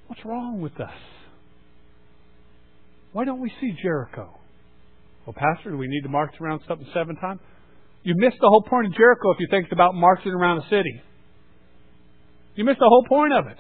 What's 0.08 0.26
wrong 0.26 0.62
with 0.62 0.80
us? 0.80 0.94
Why 3.14 3.26
don't 3.26 3.40
we 3.40 3.52
see 3.62 3.74
Jericho? 3.82 4.38
Well, 5.26 5.34
Pastor, 5.34 5.72
do 5.72 5.78
we 5.78 5.88
need 5.88 6.02
to 6.02 6.10
march 6.10 6.34
around 6.42 6.62
something 6.68 6.88
seven 6.94 7.16
times? 7.16 7.40
You 8.04 8.16
missed 8.18 8.38
the 8.40 8.48
whole 8.48 8.64
point 8.64 8.88
of 8.88 8.94
Jericho 8.94 9.32
if 9.32 9.40
you 9.40 9.48
think 9.50 9.72
about 9.72 9.94
marching 9.94 10.32
around 10.32 10.60
a 10.60 10.70
city. 10.70 11.02
You 12.56 12.66
missed 12.66 12.80
the 12.80 12.88
whole 12.88 13.06
point 13.08 13.34
of 13.34 13.48
it. 13.48 13.58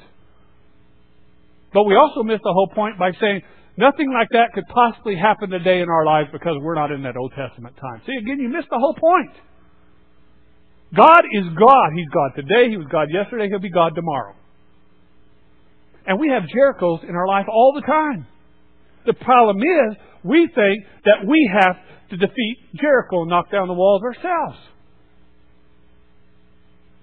But 1.74 1.84
we 1.84 1.96
also 1.96 2.24
missed 2.24 2.42
the 2.44 2.54
whole 2.54 2.70
point 2.74 2.98
by 2.98 3.12
saying 3.20 3.42
nothing 3.80 4.12
like 4.12 4.28
that 4.32 4.52
could 4.54 4.68
possibly 4.68 5.16
happen 5.16 5.50
today 5.50 5.80
in 5.80 5.90
our 5.90 6.06
lives 6.06 6.30
because 6.32 6.60
we're 6.62 6.76
not 6.76 6.92
in 6.92 7.04
that 7.04 7.16
Old 7.16 7.32
Testament 7.32 7.76
time. 7.80 8.02
See, 8.06 8.14
again, 8.20 8.40
you 8.40 8.50
missed 8.50 8.68
the 8.70 8.78
whole 8.78 8.94
point. 8.94 9.32
God 10.96 11.24
is 11.32 11.46
God. 11.56 11.90
He's 11.96 12.10
God 12.10 12.36
today. 12.36 12.70
He 12.70 12.78
was 12.78 12.88
God 12.92 13.08
yesterday. 13.12 13.48
He'll 13.48 13.60
be 13.60 13.72
God 13.72 13.94
tomorrow. 13.96 14.36
And 16.06 16.20
we 16.20 16.30
have 16.30 16.44
Jerichos 16.44 17.08
in 17.08 17.16
our 17.16 17.28
life 17.28 17.46
all 17.48 17.74
the 17.74 17.86
time. 17.86 18.28
The 19.06 19.14
problem 19.14 19.58
is, 19.62 19.98
we 20.24 20.50
think 20.54 20.84
that 21.06 21.26
we 21.28 21.50
have 21.62 21.76
to 22.10 22.18
defeat 22.18 22.58
Jericho 22.76 23.22
and 23.22 23.30
knock 23.30 23.52
down 23.52 23.68
the 23.68 23.74
walls 23.74 24.02
ourselves. 24.04 24.58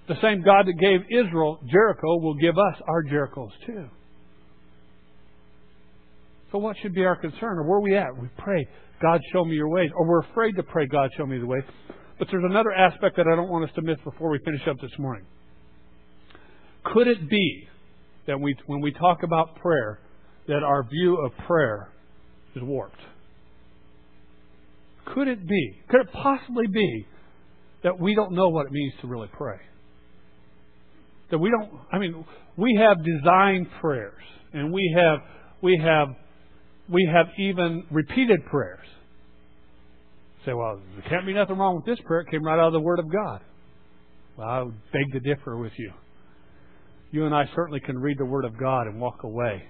The 0.08 0.20
same 0.20 0.42
God 0.42 0.66
that 0.66 0.78
gave 0.78 1.00
Israel 1.10 1.58
Jericho 1.70 2.18
will 2.18 2.34
give 2.34 2.56
us 2.58 2.82
our 2.86 3.02
Jerichos 3.04 3.50
too. 3.64 3.88
So 6.56 6.60
what 6.60 6.74
should 6.80 6.94
be 6.94 7.04
our 7.04 7.16
concern? 7.16 7.58
Or 7.58 7.64
where 7.64 7.76
are 7.76 7.82
we 7.82 7.98
at? 7.98 8.16
We 8.18 8.28
pray, 8.38 8.66
God 9.02 9.20
show 9.30 9.44
me 9.44 9.54
your 9.56 9.68
ways. 9.68 9.90
Or 9.94 10.08
we're 10.08 10.22
afraid 10.22 10.56
to 10.56 10.62
pray, 10.62 10.86
God 10.86 11.10
show 11.14 11.26
me 11.26 11.38
the 11.38 11.44
way. 11.44 11.58
But 12.18 12.28
there's 12.30 12.44
another 12.48 12.72
aspect 12.72 13.16
that 13.18 13.26
I 13.30 13.36
don't 13.36 13.50
want 13.50 13.68
us 13.68 13.74
to 13.74 13.82
miss 13.82 13.98
before 14.02 14.30
we 14.30 14.38
finish 14.42 14.62
up 14.66 14.78
this 14.80 14.98
morning. 14.98 15.26
Could 16.82 17.08
it 17.08 17.28
be 17.28 17.68
that 18.26 18.40
we, 18.40 18.56
when 18.68 18.80
we 18.80 18.90
talk 18.90 19.22
about 19.22 19.56
prayer, 19.56 20.00
that 20.48 20.62
our 20.62 20.82
view 20.88 21.18
of 21.18 21.32
prayer 21.46 21.92
is 22.54 22.62
warped? 22.62 23.02
Could 25.14 25.28
it 25.28 25.46
be? 25.46 25.80
Could 25.90 26.00
it 26.00 26.12
possibly 26.14 26.68
be 26.68 27.06
that 27.84 28.00
we 28.00 28.14
don't 28.14 28.32
know 28.32 28.48
what 28.48 28.64
it 28.64 28.72
means 28.72 28.94
to 29.02 29.08
really 29.08 29.28
pray? 29.30 29.58
That 31.30 31.36
we 31.36 31.50
don't, 31.50 31.70
I 31.92 31.98
mean, 31.98 32.24
we 32.56 32.80
have 32.80 33.04
designed 33.04 33.66
prayers 33.78 34.22
and 34.54 34.72
we 34.72 34.96
have, 34.96 35.18
we 35.60 35.78
have, 35.84 36.16
we 36.88 37.08
have 37.12 37.26
even 37.38 37.84
repeated 37.90 38.44
prayers. 38.46 38.86
Say, 40.44 40.52
well, 40.52 40.80
there 40.94 41.10
can't 41.10 41.26
be 41.26 41.34
nothing 41.34 41.58
wrong 41.58 41.76
with 41.76 41.84
this 41.84 41.98
prayer. 42.06 42.20
It 42.20 42.30
came 42.30 42.44
right 42.44 42.58
out 42.58 42.68
of 42.68 42.72
the 42.72 42.80
Word 42.80 43.00
of 43.00 43.10
God. 43.10 43.40
Well, 44.36 44.48
I 44.48 44.62
would 44.62 44.74
beg 44.92 45.12
to 45.12 45.20
differ 45.20 45.56
with 45.56 45.72
you. 45.76 45.92
You 47.10 47.24
and 47.24 47.34
I 47.34 47.44
certainly 47.54 47.80
can 47.80 47.98
read 47.98 48.18
the 48.18 48.24
Word 48.24 48.44
of 48.44 48.56
God 48.58 48.86
and 48.86 49.00
walk 49.00 49.24
away 49.24 49.64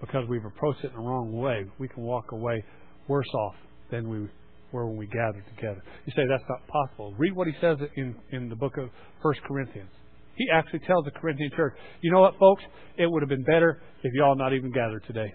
because 0.00 0.28
we've 0.28 0.44
approached 0.44 0.84
it 0.84 0.88
in 0.88 0.92
the 0.94 1.08
wrong 1.08 1.32
way. 1.32 1.64
We 1.78 1.88
can 1.88 2.02
walk 2.02 2.32
away 2.32 2.64
worse 3.08 3.28
off 3.34 3.54
than 3.90 4.08
we 4.08 4.28
were 4.72 4.86
when 4.86 4.96
we 4.96 5.06
gathered 5.06 5.44
together. 5.54 5.82
You 6.06 6.12
say 6.16 6.22
that's 6.28 6.44
not 6.48 6.66
possible. 6.66 7.14
Read 7.18 7.34
what 7.34 7.46
he 7.46 7.54
says 7.60 7.76
in, 7.96 8.14
in 8.30 8.48
the 8.48 8.56
book 8.56 8.76
of 8.78 8.88
First 9.22 9.40
Corinthians. 9.46 9.90
He 10.36 10.46
actually 10.52 10.80
tells 10.80 11.04
the 11.04 11.10
Corinthian 11.10 11.50
church, 11.54 11.74
you 12.00 12.10
know 12.10 12.20
what, 12.20 12.38
folks? 12.38 12.62
It 12.96 13.06
would 13.10 13.22
have 13.22 13.28
been 13.28 13.44
better 13.44 13.80
if 14.02 14.12
y'all 14.14 14.34
not 14.34 14.54
even 14.54 14.72
gathered 14.72 15.04
today. 15.06 15.32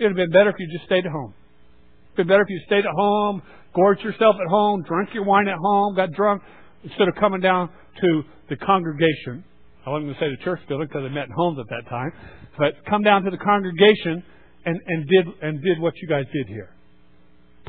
It 0.00 0.04
would 0.04 0.16
have 0.16 0.16
been 0.16 0.32
better 0.32 0.50
if 0.50 0.56
you 0.58 0.66
just 0.72 0.86
stayed 0.86 1.04
at 1.04 1.12
home. 1.12 1.30
It 1.30 1.36
would 1.36 2.08
have 2.08 2.16
been 2.16 2.28
better 2.28 2.42
if 2.42 2.50
you 2.50 2.60
stayed 2.66 2.86
at 2.86 2.96
home, 2.96 3.42
gorged 3.74 4.02
yourself 4.02 4.34
at 4.40 4.48
home, 4.48 4.82
drank 4.88 5.12
your 5.12 5.24
wine 5.24 5.46
at 5.46 5.58
home, 5.60 5.94
got 5.94 6.10
drunk, 6.12 6.42
instead 6.82 7.06
of 7.06 7.14
coming 7.20 7.40
down 7.40 7.68
to 8.00 8.22
the 8.48 8.56
congregation. 8.56 9.44
I 9.86 9.90
wasn't 9.90 10.08
going 10.08 10.14
to 10.14 10.20
say 10.20 10.30
the 10.32 10.42
church 10.42 10.60
building 10.66 10.88
because 10.88 11.04
they 11.04 11.14
met 11.14 11.26
in 11.26 11.32
homes 11.36 11.58
at 11.60 11.68
that 11.68 11.88
time, 11.88 12.12
but 12.58 12.72
come 12.88 13.02
down 13.02 13.22
to 13.24 13.30
the 13.30 13.38
congregation 13.38 14.24
and, 14.64 14.80
and 14.86 15.06
did 15.06 15.26
and 15.40 15.62
did 15.62 15.78
what 15.78 15.94
you 16.02 16.08
guys 16.08 16.24
did 16.32 16.48
here 16.48 16.74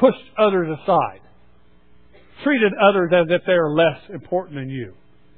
pushed 0.02 0.26
others 0.38 0.68
aside, 0.82 1.22
treated 2.44 2.74
others 2.90 3.12
as 3.14 3.28
if 3.30 3.42
they 3.46 3.54
are 3.54 3.72
less 3.72 4.02
important 4.14 4.56
than 4.56 4.70
you, 4.70 4.94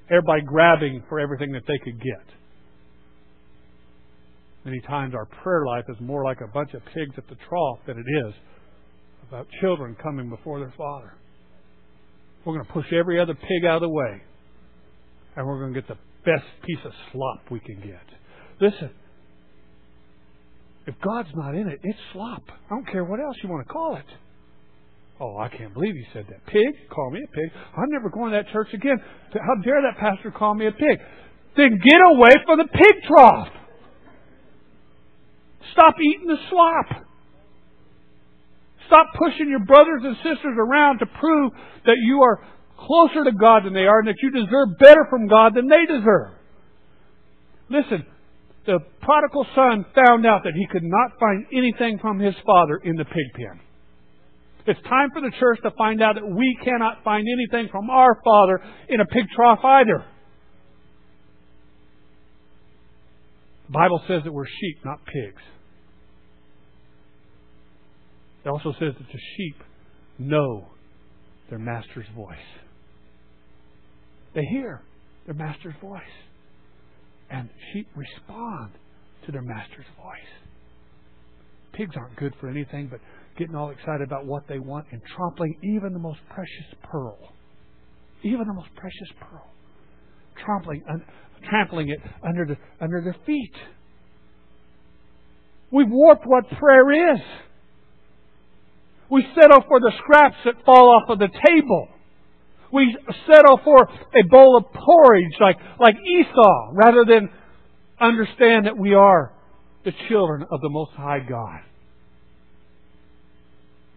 everybody 0.10 0.42
grabbing 0.42 1.04
for 1.10 1.20
everything 1.20 1.52
that 1.52 1.64
they 1.68 1.78
could 1.84 2.02
get. 2.02 2.24
Many 4.66 4.80
times 4.82 5.14
our 5.14 5.26
prayer 5.26 5.66
life 5.66 5.86
is 5.90 5.98
more 6.00 6.24
like 6.24 6.40
a 6.42 6.48
bunch 6.54 6.74
of 6.74 6.82
pigs 6.94 7.14
at 7.18 7.28
the 7.28 7.36
trough 7.50 7.80
than 7.86 7.98
it 7.98 8.28
is 8.28 8.34
about 9.28 9.48
children 9.62 9.96
coming 10.02 10.30
before 10.30 10.60
their 10.60 10.74
father. 10.78 11.14
We're 12.46 12.54
going 12.54 12.66
to 12.66 12.74
push 12.74 12.86
every 12.94 13.20
other 13.20 13.34
pig 13.34 13.66
out 13.68 13.78
of 13.78 13.82
the 13.82 13.90
way, 13.90 14.22
and 15.36 15.46
we're 15.46 15.60
going 15.60 15.74
to 15.74 15.82
get 15.82 15.88
the 15.88 15.98
best 16.26 16.46
piece 16.66 16.80
of 16.86 16.92
slop 17.12 17.52
we 17.52 17.60
can 17.60 17.76
get. 17.82 18.04
Listen, 18.62 18.90
if 20.86 20.96
God's 21.04 21.30
not 21.36 21.56
in 21.56 21.68
it, 21.68 21.80
it's 21.84 22.00
slop. 22.14 22.44
I 22.48 22.70
don't 22.70 22.88
care 22.90 23.04
what 23.04 23.20
else 23.20 23.36
you 23.42 23.50
want 23.50 23.66
to 23.66 23.74
call 23.74 23.96
it. 23.96 24.06
Oh, 25.20 25.38
I 25.38 25.48
can't 25.48 25.74
believe 25.74 25.96
you 25.96 26.06
said 26.14 26.26
that. 26.30 26.46
Pig? 26.48 26.90
Call 26.90 27.12
me 27.12 27.20
a 27.24 27.28
pig. 27.28 27.52
I'm 27.78 27.90
never 27.90 28.10
going 28.10 28.32
to 28.32 28.38
that 28.38 28.52
church 28.52 28.68
again. 28.74 28.98
How 29.34 29.62
dare 29.64 29.82
that 29.82 30.00
pastor 30.00 30.32
call 30.32 30.56
me 30.56 30.68
a 30.68 30.72
pig? 30.72 31.00
Then 31.56 31.80
get 31.84 32.02
away 32.12 32.34
from 32.46 32.58
the 32.60 32.68
pig 32.68 32.96
trough. 33.08 33.48
Stop 35.72 35.96
eating 36.02 36.28
the 36.28 36.38
slop. 36.50 37.06
Stop 38.88 39.08
pushing 39.18 39.50
your 39.50 39.64
brothers 39.66 40.02
and 40.04 40.16
sisters 40.18 40.56
around 40.58 41.00
to 41.00 41.06
prove 41.06 41.52
that 41.86 41.98
you 42.04 42.22
are 42.22 42.46
closer 42.78 43.24
to 43.24 43.32
God 43.32 43.64
than 43.66 43.74
they 43.74 43.88
are 43.88 44.00
and 44.00 44.08
that 44.08 44.22
you 44.22 44.32
deserve 44.32 44.78
better 44.80 45.08
from 45.10 45.28
God 45.28 45.54
than 45.56 45.68
they 45.68 45.86
deserve. 45.86 46.32
Listen, 47.70 48.06
the 48.66 48.80
prodigal 49.02 49.46
son 49.56 49.86
found 49.96 50.26
out 50.26 50.44
that 50.44 50.54
he 50.54 50.68
could 50.68 50.84
not 50.84 51.20
find 51.20 51.46
anything 51.54 52.00
from 52.00 52.20
his 52.20 52.36
father 52.46 52.80
in 52.84 52.96
the 52.96 53.06
pig 53.06 53.34
pen. 53.36 53.62
It's 54.66 54.80
time 54.88 55.10
for 55.12 55.22
the 55.22 55.32
church 55.40 55.60
to 55.64 55.72
find 55.78 56.02
out 56.02 56.16
that 56.16 56.26
we 56.26 56.58
cannot 56.64 57.04
find 57.04 57.26
anything 57.28 57.70
from 57.70 57.90
our 57.90 58.22
Father 58.24 58.62
in 58.88 59.02
a 59.02 59.06
pig 59.06 59.26
trough 59.36 59.60
either. 59.64 60.06
The 63.68 63.74
Bible 63.74 64.02
says 64.08 64.22
that 64.24 64.32
we're 64.32 64.46
sheep, 64.46 64.78
not 64.86 65.00
pigs. 65.06 65.42
It 68.46 68.50
also 68.50 68.74
says 68.74 68.94
that 68.98 69.08
the 69.12 69.20
sheep 69.38 69.56
know 70.20 70.68
their 71.50 71.60
master's 71.60 72.08
voice. 72.16 72.38
They 74.36 74.44
hear 74.52 74.82
their 75.26 75.36
master's 75.36 75.76
voice. 75.82 76.02
And 77.30 77.50
sheep 77.72 77.88
respond 77.96 78.72
to 79.26 79.32
their 79.32 79.42
master's 79.42 79.86
voice. 79.98 80.50
Pigs 81.74 81.96
aren't 81.96 82.16
good 82.18 82.34
for 82.40 82.50
anything 82.50 82.88
but 82.92 83.00
getting 83.38 83.56
all 83.56 83.70
excited 83.72 84.02
about 84.02 84.26
what 84.26 84.44
they 84.48 84.60
want 84.60 84.86
and 84.92 85.02
trampling 85.16 85.56
even 85.64 85.94
the 85.94 86.00
most 86.00 86.20
precious 86.30 86.74
pearl. 86.84 87.18
Even 88.24 88.46
the 88.48 88.54
most 88.54 88.70
precious 88.76 89.10
pearl. 89.20 89.48
Trampling, 90.46 90.84
un, 90.90 91.04
trampling 91.50 91.90
it 91.90 92.00
under, 92.28 92.46
the, 92.46 92.58
under 92.84 93.02
their 93.02 93.16
feet. 93.26 93.54
We've 95.72 95.90
warped 95.90 96.26
what 96.26 96.48
prayer 96.60 97.14
is. 97.16 97.22
We 99.10 99.26
settle 99.36 99.64
for 99.68 99.80
the 99.80 99.92
scraps 100.00 100.38
that 100.46 100.66
fall 100.66 100.90
off 100.90 101.10
of 101.10 101.20
the 101.20 101.30
table. 101.46 101.88
We 102.72 102.98
settle 103.28 103.60
for 103.64 103.84
a 103.84 104.28
bowl 104.30 104.58
of 104.58 104.74
porridge 104.74 105.36
like, 105.40 105.58
like 105.80 105.96
Esau 105.96 106.72
rather 106.74 107.06
than 107.06 107.30
understand 108.00 108.66
that 108.66 108.78
we 108.78 108.94
are 108.94 109.32
the 109.86 109.92
children 110.10 110.46
of 110.50 110.62
the 110.62 110.70
Most 110.70 110.92
High 110.94 111.20
God. 111.20 111.60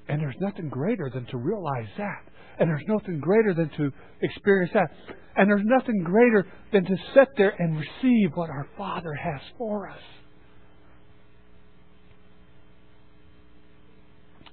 And 0.08 0.20
there's 0.20 0.36
nothing 0.40 0.68
greater 0.68 1.10
than 1.12 1.26
to 1.26 1.36
realize 1.36 1.88
that. 1.98 2.22
And 2.58 2.68
there's 2.70 2.84
nothing 2.86 3.20
greater 3.20 3.54
than 3.54 3.70
to 3.76 3.92
experience 4.22 4.72
that. 4.74 4.90
And 5.36 5.50
there's 5.50 5.64
nothing 5.64 6.02
greater 6.04 6.46
than 6.72 6.84
to 6.84 6.96
sit 7.14 7.28
there 7.36 7.54
and 7.58 7.76
receive 7.76 8.30
what 8.34 8.50
our 8.50 8.66
Father 8.78 9.12
has 9.14 9.40
for 9.58 9.88
us. 9.88 10.00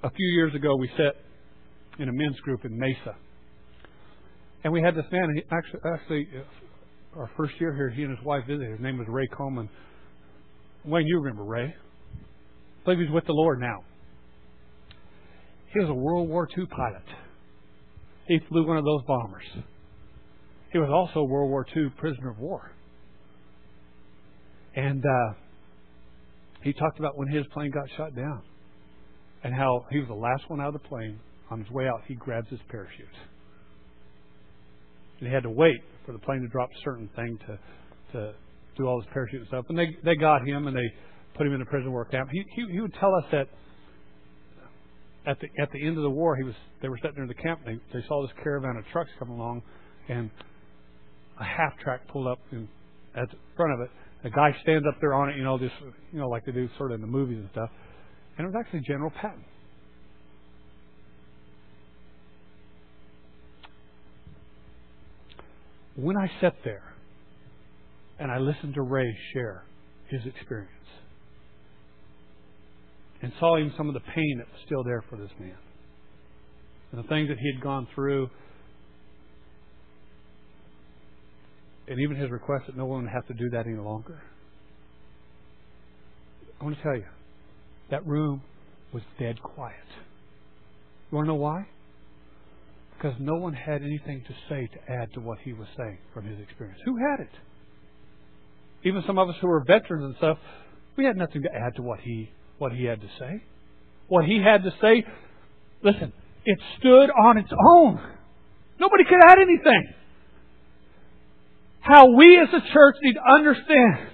A 0.03 0.09
few 0.09 0.27
years 0.27 0.53
ago, 0.53 0.75
we 0.75 0.89
sat 0.97 1.15
in 1.97 2.09
a 2.09 2.11
men's 2.11 2.37
group 2.41 2.65
in 2.65 2.77
Mesa. 2.77 3.15
And 4.65 4.73
we 4.73 4.81
had 4.81 4.95
this 4.95 5.05
man, 5.09 5.33
He 5.33 5.43
actually, 5.49 5.79
actually, 5.93 6.27
uh, 6.35 7.19
our 7.19 7.31
first 7.37 7.53
year 7.59 7.73
here, 7.73 7.89
he 7.89 8.03
and 8.03 8.15
his 8.15 8.25
wife 8.25 8.43
visited. 8.45 8.69
His 8.71 8.81
name 8.81 8.97
was 8.97 9.07
Ray 9.09 9.27
Coleman. 9.27 9.69
Wayne, 10.83 11.07
you 11.07 11.19
remember 11.19 11.43
Ray. 11.43 11.73
I 11.73 12.83
believe 12.83 12.99
he's 12.99 13.11
with 13.11 13.25
the 13.25 13.33
Lord 13.33 13.61
now. 13.61 13.83
He 15.71 15.79
was 15.79 15.89
a 15.89 15.93
World 15.93 16.27
War 16.27 16.49
II 16.57 16.65
pilot. 16.65 17.03
He 18.27 18.39
flew 18.49 18.67
one 18.67 18.77
of 18.77 18.83
those 18.83 19.03
bombers. 19.07 19.45
He 20.73 20.79
was 20.79 20.89
also 20.91 21.21
a 21.21 21.23
World 21.25 21.49
War 21.49 21.65
II 21.75 21.89
prisoner 21.97 22.31
of 22.31 22.39
war. 22.39 22.73
And 24.75 25.01
uh, 25.05 25.33
he 26.61 26.73
talked 26.73 26.99
about 26.99 27.17
when 27.17 27.29
his 27.29 27.45
plane 27.53 27.71
got 27.71 27.85
shot 27.95 28.13
down 28.15 28.41
and 29.43 29.53
how 29.53 29.85
he 29.91 29.99
was 29.99 30.07
the 30.07 30.13
last 30.13 30.49
one 30.49 30.61
out 30.61 30.73
of 30.73 30.81
the 30.81 30.87
plane. 30.87 31.19
On 31.51 31.59
his 31.59 31.69
way 31.71 31.87
out, 31.87 32.01
he 32.07 32.15
grabs 32.15 32.49
his 32.49 32.59
parachute. 32.69 33.05
And 35.19 35.27
he 35.27 35.33
had 35.33 35.43
to 35.43 35.49
wait 35.49 35.77
for 36.05 36.13
the 36.13 36.19
plane 36.19 36.41
to 36.41 36.47
drop 36.47 36.69
a 36.69 36.81
certain 36.83 37.09
thing 37.15 37.37
to, 37.47 37.59
to 38.13 38.33
do 38.77 38.85
all 38.85 39.01
his 39.01 39.09
parachute 39.13 39.47
stuff. 39.47 39.65
And 39.69 39.77
they, 39.77 39.95
they 40.03 40.15
got 40.15 40.47
him 40.47 40.67
and 40.67 40.75
they 40.75 40.89
put 41.35 41.45
him 41.45 41.53
in 41.53 41.61
a 41.61 41.65
prison 41.65 41.91
work 41.91 42.11
camp. 42.11 42.29
He, 42.31 42.43
he, 42.55 42.73
he 42.73 42.81
would 42.81 42.93
tell 42.99 43.13
us 43.15 43.25
that 43.31 43.47
at 45.25 45.39
the 45.39 45.47
at 45.61 45.71
the 45.71 45.85
end 45.85 45.97
of 45.97 46.03
the 46.03 46.09
war, 46.09 46.35
he 46.35 46.43
was 46.43 46.55
they 46.81 46.89
were 46.89 46.97
sitting 46.97 47.15
near 47.17 47.27
the 47.27 47.33
camp. 47.33 47.61
And 47.65 47.79
they 47.79 47.99
they 47.99 48.05
saw 48.07 48.21
this 48.21 48.31
caravan 48.43 48.75
of 48.77 48.85
trucks 48.91 49.09
come 49.19 49.29
along, 49.29 49.61
and 50.09 50.29
a 51.39 51.43
half 51.43 51.77
track 51.79 52.07
pulled 52.09 52.27
up 52.27 52.39
in, 52.51 52.67
at 53.15 53.29
the 53.29 53.37
front 53.55 53.73
of 53.73 53.81
it. 53.81 53.91
A 54.25 54.29
guy 54.29 54.55
stands 54.61 54.85
up 54.87 54.95
there 55.01 55.13
on 55.13 55.29
it, 55.29 55.37
you 55.37 55.43
know, 55.43 55.57
just 55.57 55.75
you 56.11 56.19
know, 56.19 56.27
like 56.27 56.45
they 56.45 56.51
do 56.51 56.67
sort 56.77 56.91
of 56.91 56.95
in 56.95 57.01
the 57.01 57.07
movies 57.07 57.37
and 57.37 57.49
stuff. 57.51 57.69
And 58.37 58.45
it 58.45 58.51
was 58.51 58.55
actually 58.59 58.81
General 58.81 59.11
Patton. 59.11 59.45
When 65.95 66.17
I 66.17 66.27
sat 66.41 66.55
there 66.63 66.93
and 68.19 68.31
I 68.31 68.39
listened 68.39 68.73
to 68.75 68.81
Ray 68.81 69.15
share 69.33 69.63
his 70.09 70.21
experience, 70.25 70.69
and 73.23 73.31
saw 73.39 73.55
him 73.55 73.71
some 73.77 73.87
of 73.87 73.93
the 73.93 74.01
pain 74.01 74.35
that 74.37 74.47
was 74.51 74.61
still 74.65 74.83
there 74.83 75.01
for 75.09 75.17
this 75.17 75.31
man. 75.39 75.55
And 76.91 77.03
the 77.03 77.07
things 77.07 77.29
that 77.29 77.37
he 77.39 77.51
had 77.53 77.63
gone 77.63 77.87
through. 77.95 78.29
And 81.87 81.99
even 81.99 82.17
his 82.17 82.29
request 82.29 82.65
that 82.67 82.77
no 82.77 82.85
one 82.85 83.03
would 83.03 83.11
have 83.11 83.25
to 83.27 83.33
do 83.33 83.49
that 83.51 83.65
any 83.65 83.77
longer. 83.77 84.21
I 86.59 86.63
want 86.65 86.75
to 86.77 86.83
tell 86.83 86.95
you, 86.95 87.05
that 87.93 88.07
room 88.07 88.41
was 88.91 89.03
dead 89.19 89.39
quiet. 89.43 89.75
You 91.11 91.15
want 91.15 91.27
to 91.27 91.33
know 91.33 91.35
why? 91.35 91.67
Because 92.97 93.13
no 93.19 93.35
one 93.35 93.53
had 93.53 93.83
anything 93.83 94.23
to 94.27 94.33
say 94.49 94.67
to 94.67 94.91
add 94.91 95.13
to 95.13 95.19
what 95.19 95.37
he 95.43 95.53
was 95.53 95.67
saying 95.77 95.99
from 96.11 96.25
his 96.25 96.39
experience. 96.39 96.79
Who 96.85 96.97
had 96.97 97.19
it? 97.19 97.29
Even 98.83 99.03
some 99.05 99.19
of 99.19 99.29
us 99.29 99.35
who 99.39 99.47
were 99.47 99.63
veterans 99.63 100.05
and 100.05 100.15
stuff, 100.17 100.39
we 100.97 101.05
had 101.05 101.15
nothing 101.15 101.43
to 101.43 101.49
add 101.49 101.75
to 101.75 101.83
what 101.83 101.99
he 101.99 102.31
what 102.57 102.71
he 102.71 102.85
had 102.85 102.99
to 103.01 103.07
say. 103.19 103.43
What 104.07 104.25
he 104.25 104.41
had 104.41 104.63
to 104.63 104.71
say, 104.81 105.05
listen, 105.83 106.13
it 106.45 106.59
stood 106.79 107.11
on 107.11 107.37
its 107.37 107.51
own. 107.51 108.01
Nobody 108.79 109.03
could 109.03 109.19
add 109.23 109.37
anything. 109.37 109.93
How 111.81 112.07
we 112.15 112.39
as 112.39 112.49
a 112.49 112.73
church 112.73 112.95
need 113.03 113.13
to 113.13 113.33
understand 113.37 114.12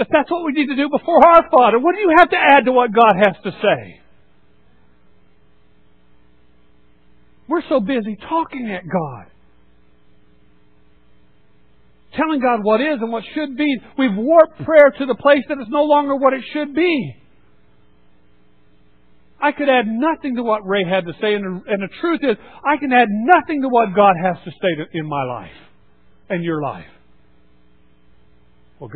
that 0.00 0.08
that's 0.10 0.30
what 0.30 0.44
we 0.44 0.52
need 0.52 0.68
to 0.68 0.76
do 0.76 0.88
before 0.88 1.20
our 1.22 1.44
Father. 1.50 1.78
What 1.78 1.94
do 1.94 2.00
you 2.00 2.14
have 2.16 2.30
to 2.30 2.36
add 2.36 2.64
to 2.64 2.72
what 2.72 2.90
God 2.90 3.14
has 3.16 3.36
to 3.44 3.50
say? 3.52 4.00
We're 7.46 7.62
so 7.68 7.80
busy 7.80 8.16
talking 8.16 8.70
at 8.72 8.82
God. 8.88 9.26
Telling 12.16 12.40
God 12.40 12.64
what 12.64 12.80
is 12.80 12.96
and 13.00 13.12
what 13.12 13.24
should 13.34 13.58
be. 13.58 13.76
We've 13.98 14.16
warped 14.16 14.64
prayer 14.64 14.90
to 14.98 15.06
the 15.06 15.14
place 15.14 15.44
that 15.48 15.58
it's 15.60 15.70
no 15.70 15.84
longer 15.84 16.16
what 16.16 16.32
it 16.32 16.44
should 16.52 16.74
be. 16.74 17.16
I 19.42 19.52
could 19.52 19.68
add 19.68 19.86
nothing 19.86 20.36
to 20.36 20.42
what 20.42 20.66
Ray 20.66 20.84
had 20.84 21.04
to 21.06 21.12
say, 21.20 21.34
and 21.34 21.62
the, 21.64 21.88
truth 22.00 22.20
is, 22.22 22.36
I 22.64 22.76
can 22.78 22.92
add 22.92 23.08
nothing 23.08 23.62
to 23.62 23.68
what 23.68 23.94
God 23.94 24.14
has 24.22 24.36
to 24.44 24.50
say 24.50 24.86
in 24.92 25.06
my 25.06 25.24
life 25.24 25.50
and 26.28 26.42
your 26.44 26.62
life. 26.62 26.84
Well, 28.78 28.90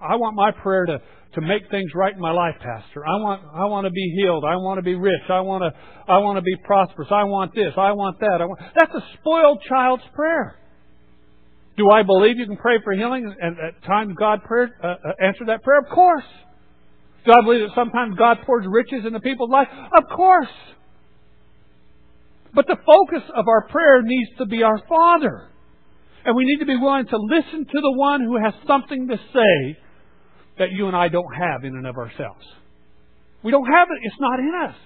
I 0.00 0.16
want 0.16 0.36
my 0.36 0.50
prayer 0.52 0.86
to, 0.86 1.00
to 1.34 1.40
make 1.40 1.62
things 1.70 1.90
right 1.94 2.14
in 2.14 2.20
my 2.20 2.30
life, 2.30 2.54
Pastor. 2.58 3.04
I 3.06 3.16
want 3.20 3.42
I 3.54 3.64
want 3.66 3.86
to 3.86 3.90
be 3.90 4.14
healed. 4.16 4.44
I 4.44 4.56
want 4.56 4.78
to 4.78 4.82
be 4.82 4.94
rich. 4.94 5.22
I 5.28 5.40
want 5.40 5.62
to 5.62 6.12
I 6.12 6.18
want 6.18 6.36
to 6.36 6.42
be 6.42 6.54
prosperous. 6.64 7.08
I 7.10 7.24
want 7.24 7.54
this. 7.54 7.72
I 7.76 7.92
want 7.92 8.20
that. 8.20 8.40
I 8.40 8.44
want 8.44 8.60
that's 8.78 8.94
a 8.94 9.02
spoiled 9.18 9.62
child's 9.68 10.04
prayer. 10.14 10.58
Do 11.76 11.90
I 11.90 12.02
believe 12.02 12.38
you 12.38 12.46
can 12.46 12.56
pray 12.56 12.78
for 12.82 12.92
healing 12.92 13.32
and 13.40 13.56
at 13.58 13.82
times 13.84 14.14
God 14.18 14.42
prayer, 14.44 14.74
uh, 14.82 14.86
uh, 14.86 15.24
answer 15.24 15.44
that 15.46 15.62
prayer? 15.62 15.78
Of 15.78 15.88
course. 15.94 16.24
Do 17.24 17.32
I 17.32 17.42
believe 17.44 17.60
that 17.60 17.74
sometimes 17.74 18.16
God 18.16 18.38
pours 18.44 18.64
riches 18.68 19.04
into 19.06 19.20
people's 19.20 19.50
life? 19.50 19.68
Of 19.96 20.04
course. 20.14 20.48
But 22.54 22.66
the 22.66 22.76
focus 22.84 23.22
of 23.36 23.46
our 23.46 23.68
prayer 23.68 24.02
needs 24.02 24.30
to 24.38 24.46
be 24.46 24.62
our 24.62 24.80
Father. 24.88 25.50
And 26.24 26.34
we 26.34 26.44
need 26.44 26.58
to 26.58 26.66
be 26.66 26.76
willing 26.76 27.06
to 27.06 27.16
listen 27.16 27.64
to 27.64 27.80
the 27.80 27.92
one 27.92 28.22
who 28.22 28.42
has 28.42 28.54
something 28.66 29.08
to 29.08 29.16
say 29.32 29.78
that 30.58 30.70
you 30.72 30.86
and 30.86 30.96
I 30.96 31.08
don't 31.08 31.32
have 31.34 31.64
in 31.64 31.74
and 31.74 31.86
of 31.86 31.96
ourselves. 31.96 32.44
We 33.42 33.50
don't 33.50 33.66
have 33.66 33.88
it. 33.90 33.98
It's 34.02 34.20
not 34.20 34.38
in 34.38 34.52
us. 34.68 34.76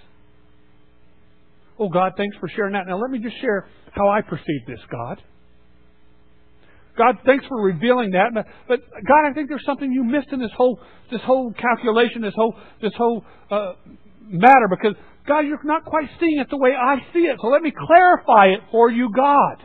Oh, 1.79 1.89
God, 1.89 2.13
thanks 2.17 2.37
for 2.39 2.49
sharing 2.49 2.75
that. 2.75 2.87
Now, 2.87 2.99
let 2.99 3.11
me 3.11 3.19
just 3.19 3.41
share 3.41 3.67
how 3.93 4.09
I 4.09 4.21
perceive 4.21 4.67
this, 4.67 4.81
God. 4.91 5.23
God, 6.97 7.17
thanks 7.25 7.47
for 7.47 7.63
revealing 7.63 8.11
that. 8.11 8.33
But, 8.69 8.81
God, 9.09 9.31
I 9.31 9.33
think 9.33 9.49
there's 9.49 9.65
something 9.65 9.91
you 9.91 10.05
missed 10.05 10.29
in 10.33 10.41
this 10.41 10.51
whole 10.57 10.79
this 11.11 11.21
whole 11.23 11.53
calculation, 11.53 12.23
this 12.23 12.35
whole 12.35 12.55
this 12.81 12.93
whole 12.97 13.25
uh, 13.51 13.73
matter. 14.29 14.69
Because 14.69 14.95
God, 15.27 15.41
you're 15.41 15.63
not 15.65 15.85
quite 15.85 16.09
seeing 16.21 16.39
it 16.39 16.49
the 16.51 16.59
way 16.59 16.71
I 16.79 16.97
see 17.13 17.21
it. 17.21 17.39
So 17.41 17.49
let 17.49 17.63
me 17.63 17.73
clarify 17.73 18.47
it 18.49 18.61
for 18.71 18.91
you, 18.91 19.11
God. 19.15 19.57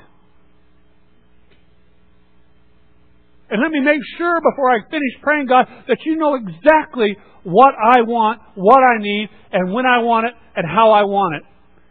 And 3.50 3.62
let 3.62 3.72
me 3.72 3.80
make 3.80 4.02
sure 4.18 4.42
before 4.42 4.72
I 4.72 4.80
finish 4.90 5.14
praying, 5.22 5.48
God, 5.48 5.68
that 5.88 5.98
you 6.06 6.18
know 6.18 6.36
exactly 6.36 7.16
what 7.44 7.74
I 7.76 8.02
want, 8.02 8.42
what 8.56 8.84
I 8.84 8.98
need, 9.00 9.30
and 9.54 9.72
when 9.72 9.86
I 9.86 10.00
want 10.00 10.28
it, 10.28 10.34
and 10.56 10.68
how 10.68 10.92
I 10.92 11.04
want 11.04 11.36
it. 11.36 11.44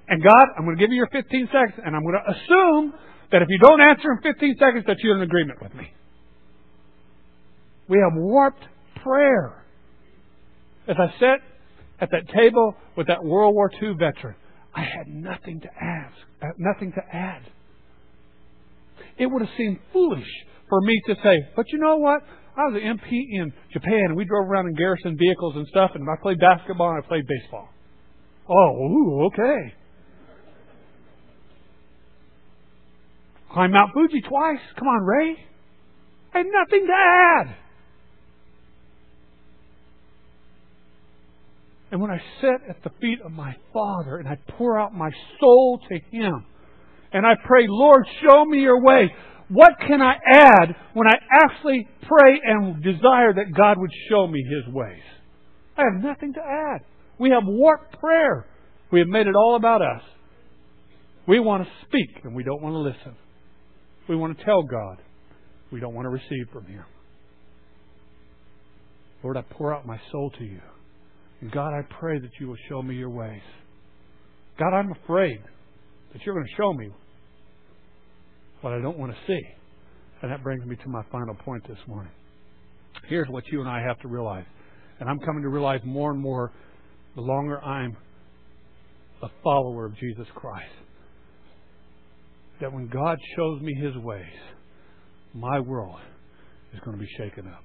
And 0.08 0.22
God, 0.22 0.48
I'm 0.56 0.64
going 0.64 0.76
to 0.76 0.80
give 0.80 0.90
you 0.90 0.96
your 0.96 1.08
15 1.10 1.48
seconds, 1.48 1.80
and 1.84 1.96
I'm 1.96 2.02
going 2.02 2.14
to 2.14 2.30
assume 2.30 2.92
that 3.32 3.42
if 3.42 3.48
you 3.48 3.58
don't 3.58 3.80
answer 3.80 4.12
in 4.12 4.18
15 4.22 4.56
seconds, 4.58 4.84
that 4.86 4.98
you're 5.02 5.16
in 5.16 5.22
agreement 5.22 5.60
with 5.62 5.74
me. 5.74 5.90
We 7.88 7.98
have 7.98 8.12
warped 8.14 8.64
prayer. 9.02 9.64
As 10.88 10.96
I 10.98 11.18
sat 11.18 11.40
at 12.00 12.10
that 12.10 12.28
table 12.34 12.76
with 12.96 13.06
that 13.06 13.24
World 13.24 13.54
War 13.54 13.70
II 13.82 13.94
veteran, 13.98 14.36
I 14.74 14.82
had 14.82 15.08
nothing 15.08 15.60
to 15.60 15.68
ask, 15.80 16.14
uh, 16.42 16.48
nothing 16.58 16.92
to 16.92 17.00
add. 17.12 17.42
It 19.16 19.26
would 19.26 19.40
have 19.40 19.50
seemed 19.56 19.78
foolish 19.92 20.28
for 20.68 20.80
me 20.80 21.00
to 21.06 21.14
say, 21.22 21.48
but 21.54 21.66
you 21.72 21.78
know 21.78 21.96
what? 21.96 22.22
I 22.56 22.62
was 22.62 22.80
an 22.82 22.98
MP 22.98 23.12
in 23.12 23.52
Japan, 23.72 24.06
and 24.08 24.16
we 24.16 24.24
drove 24.24 24.48
around 24.48 24.68
in 24.68 24.74
garrison 24.74 25.16
vehicles 25.18 25.54
and 25.56 25.66
stuff, 25.68 25.90
and 25.94 26.04
I 26.08 26.20
played 26.22 26.38
basketball 26.40 26.90
and 26.90 27.04
I 27.04 27.06
played 27.06 27.26
baseball. 27.26 27.68
Oh, 28.48 28.54
ooh, 28.54 29.26
okay. 29.26 29.74
Climb 33.52 33.72
Mount 33.72 33.92
Fuji 33.92 34.22
twice. 34.22 34.60
Come 34.78 34.88
on, 34.88 35.02
Ray. 35.04 35.36
I 36.34 36.38
had 36.38 36.46
nothing 36.46 36.86
to 36.86 36.92
add. 36.92 37.56
And 41.90 42.00
when 42.00 42.10
I 42.10 42.20
sit 42.40 42.68
at 42.68 42.82
the 42.82 42.90
feet 43.00 43.20
of 43.24 43.32
my 43.32 43.54
Father 43.72 44.16
and 44.16 44.28
I 44.28 44.38
pour 44.58 44.78
out 44.78 44.92
my 44.92 45.10
soul 45.40 45.80
to 45.88 45.94
Him, 46.10 46.44
and 47.12 47.24
I 47.24 47.34
pray, 47.46 47.64
Lord, 47.68 48.06
show 48.22 48.44
me 48.44 48.60
your 48.60 48.82
way. 48.82 49.10
What 49.48 49.72
can 49.86 50.02
I 50.02 50.14
add 50.26 50.74
when 50.94 51.06
I 51.06 51.14
actually 51.44 51.88
pray 52.02 52.40
and 52.42 52.82
desire 52.82 53.32
that 53.34 53.54
God 53.56 53.78
would 53.78 53.90
show 54.10 54.26
me 54.26 54.42
His 54.42 54.72
ways? 54.74 55.02
I 55.76 55.82
have 55.82 56.02
nothing 56.02 56.32
to 56.34 56.40
add. 56.40 56.80
We 57.18 57.30
have 57.30 57.44
warped 57.46 57.98
prayer. 58.00 58.46
We 58.90 58.98
have 58.98 59.08
made 59.08 59.26
it 59.26 59.36
all 59.36 59.56
about 59.56 59.82
us. 59.82 60.02
We 61.28 61.40
want 61.40 61.64
to 61.64 61.70
speak 61.86 62.24
and 62.24 62.34
we 62.34 62.42
don't 62.42 62.62
want 62.62 62.74
to 62.74 62.78
listen. 62.78 63.16
We 64.08 64.16
want 64.16 64.36
to 64.38 64.44
tell 64.44 64.62
God. 64.62 64.98
We 65.72 65.80
don't 65.80 65.94
want 65.94 66.06
to 66.06 66.10
receive 66.10 66.48
from 66.52 66.66
Him. 66.66 66.84
Lord, 69.22 69.36
I 69.36 69.42
pour 69.42 69.74
out 69.74 69.86
my 69.86 70.00
soul 70.12 70.30
to 70.38 70.44
you. 70.44 70.60
And 71.40 71.50
God, 71.50 71.72
I 71.72 71.82
pray 71.98 72.18
that 72.18 72.30
you 72.40 72.48
will 72.48 72.56
show 72.68 72.82
me 72.82 72.94
your 72.94 73.10
ways. 73.10 73.42
God, 74.58 74.72
I'm 74.74 74.92
afraid 74.92 75.40
that 76.12 76.22
you're 76.24 76.34
going 76.34 76.46
to 76.46 76.56
show 76.56 76.72
me 76.72 76.90
what 78.66 78.74
I 78.74 78.80
don't 78.80 78.98
want 78.98 79.12
to 79.12 79.18
see. 79.28 79.40
And 80.22 80.32
that 80.32 80.42
brings 80.42 80.66
me 80.66 80.74
to 80.74 80.88
my 80.88 81.02
final 81.12 81.36
point 81.36 81.62
this 81.68 81.78
morning. 81.86 82.10
Here's 83.08 83.28
what 83.28 83.44
you 83.52 83.60
and 83.60 83.68
I 83.68 83.80
have 83.80 83.96
to 84.00 84.08
realize. 84.08 84.44
And 84.98 85.08
I'm 85.08 85.20
coming 85.20 85.42
to 85.42 85.48
realize 85.48 85.78
more 85.84 86.10
and 86.10 86.18
more 86.18 86.50
the 87.14 87.20
longer 87.20 87.62
I'm 87.62 87.96
a 89.22 89.28
follower 89.44 89.86
of 89.86 89.96
Jesus 89.98 90.26
Christ. 90.34 90.72
That 92.60 92.72
when 92.72 92.88
God 92.88 93.18
shows 93.36 93.60
me 93.60 93.72
His 93.72 93.94
ways, 94.02 94.24
my 95.32 95.60
world 95.60 96.00
is 96.74 96.80
going 96.84 96.98
to 96.98 97.00
be 97.00 97.10
shaken 97.18 97.46
up. 97.46 97.64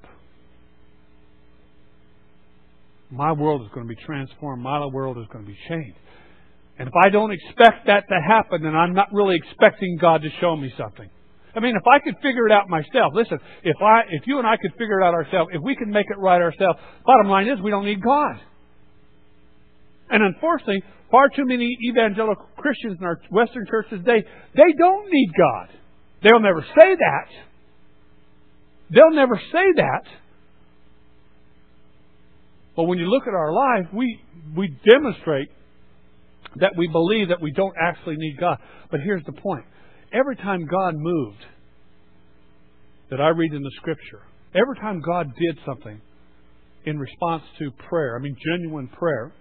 My 3.10 3.32
world 3.32 3.64
is 3.64 3.70
going 3.74 3.88
to 3.88 3.96
be 3.96 4.00
transformed. 4.06 4.62
My 4.62 4.86
world 4.86 5.18
is 5.18 5.26
going 5.34 5.46
to 5.46 5.52
be 5.52 5.58
changed. 5.68 5.98
And 6.82 6.88
if 6.88 6.96
I 6.96 7.10
don't 7.10 7.32
expect 7.32 7.86
that 7.86 8.10
to 8.10 8.20
happen, 8.28 8.64
then 8.64 8.74
I'm 8.74 8.96
not 8.96 9.14
really 9.14 9.36
expecting 9.36 10.00
God 10.02 10.24
to 10.24 10.30
show 10.42 10.56
me 10.56 10.74
something. 10.80 11.08
I 11.56 11.60
mean, 11.60 11.76
if 11.76 11.86
I 11.86 12.00
could 12.00 12.16
figure 12.24 12.48
it 12.48 12.52
out 12.52 12.70
myself, 12.70 13.14
listen, 13.14 13.38
if 13.62 13.78
I, 13.80 14.02
if 14.10 14.26
you 14.26 14.40
and 14.40 14.48
I 14.48 14.58
could 14.58 14.72
figure 14.80 15.00
it 15.00 15.06
out 15.06 15.14
ourselves, 15.14 15.52
if 15.54 15.62
we 15.62 15.76
can 15.76 15.92
make 15.92 16.08
it 16.10 16.18
right 16.18 16.42
ourselves, 16.42 16.80
bottom 17.06 17.30
line 17.30 17.48
is 17.48 17.62
we 17.62 17.70
don't 17.70 17.86
need 17.86 18.02
God. 18.02 18.42
And 20.10 20.24
unfortunately, 20.24 20.82
far 21.12 21.30
too 21.30 21.46
many 21.46 21.78
evangelical 21.88 22.48
Christians 22.58 22.98
in 23.00 23.06
our 23.06 23.22
Western 23.30 23.68
churches 23.70 24.00
today, 24.04 24.26
they 24.56 24.74
don't 24.76 25.08
need 25.08 25.30
God. 25.38 25.78
They'll 26.24 26.40
never 26.40 26.62
say 26.62 26.96
that. 26.96 27.28
They'll 28.90 29.14
never 29.14 29.40
say 29.52 29.66
that. 29.76 30.06
But 32.76 32.86
when 32.86 32.98
you 32.98 33.06
look 33.06 33.28
at 33.28 33.36
our 33.36 33.54
life, 33.54 33.86
we, 33.94 34.20
we 34.58 34.76
demonstrate 34.84 35.50
that 36.58 36.74
we 36.78 36.88
believe 36.88 37.30
that 37.30 37.42
we 37.42 37.52
don't 37.52 37.76
actually 37.82 38.16
need 38.18 38.38
God. 38.40 38.58
But 38.90 39.00
here's 39.02 39.24
the 39.26 39.34
point. 39.34 39.66
Every 40.14 40.36
time 40.36 40.66
God 40.66 40.96
moved, 40.96 41.46
that 43.10 43.22
I 43.22 43.30
read 43.30 43.54
in 43.54 43.62
the 43.62 43.72
Scripture, 43.78 44.22
every 44.54 44.76
time 44.78 45.02
God 45.02 45.28
did 45.38 45.58
something 45.66 46.02
in 46.86 46.98
response 46.98 47.44
to 47.60 47.72
prayer, 47.90 48.18
I 48.18 48.22
mean 48.22 48.36
genuine 48.46 48.88
prayer, 48.88 49.32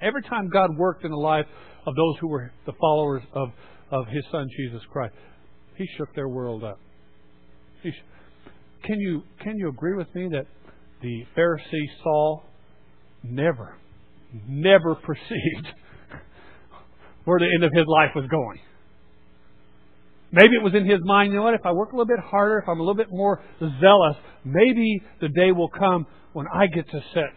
every 0.00 0.22
time 0.22 0.48
God 0.48 0.70
worked 0.76 1.04
in 1.04 1.10
the 1.10 1.16
life 1.16 1.46
of 1.86 1.94
those 1.94 2.14
who 2.20 2.28
were 2.28 2.50
the 2.66 2.72
followers 2.80 3.22
of, 3.34 3.48
of 3.90 4.06
His 4.08 4.24
Son 4.32 4.46
Jesus 4.56 4.82
Christ, 4.90 5.14
He 5.76 5.86
shook 5.96 6.14
their 6.14 6.28
world 6.28 6.64
up. 6.64 6.78
Sh- 7.84 7.90
can 8.84 9.00
you 9.00 9.22
can 9.42 9.56
you 9.56 9.68
agree 9.68 9.96
with 9.96 10.12
me 10.14 10.28
that 10.32 10.46
the 11.02 11.24
Pharisee 11.36 11.86
Saul 12.02 12.44
never, 13.22 13.76
never 14.48 14.94
perceived 15.06 15.68
where 17.28 17.38
the 17.38 17.52
end 17.52 17.62
of 17.62 17.72
his 17.72 17.84
life 17.86 18.16
was 18.16 18.24
going. 18.30 18.58
Maybe 20.32 20.56
it 20.56 20.62
was 20.64 20.74
in 20.74 20.88
his 20.88 21.00
mind, 21.04 21.32
you 21.32 21.38
know 21.38 21.44
what, 21.44 21.54
if 21.54 21.64
I 21.64 21.72
work 21.72 21.92
a 21.92 21.96
little 21.96 22.08
bit 22.08 22.24
harder, 22.24 22.58
if 22.58 22.68
I'm 22.68 22.80
a 22.80 22.82
little 22.82 22.96
bit 22.96 23.10
more 23.10 23.40
zealous, 23.60 24.16
maybe 24.44 25.02
the 25.20 25.28
day 25.28 25.52
will 25.52 25.68
come 25.68 26.06
when 26.32 26.46
I 26.48 26.66
get 26.66 26.88
to 26.88 27.00
sit 27.12 27.32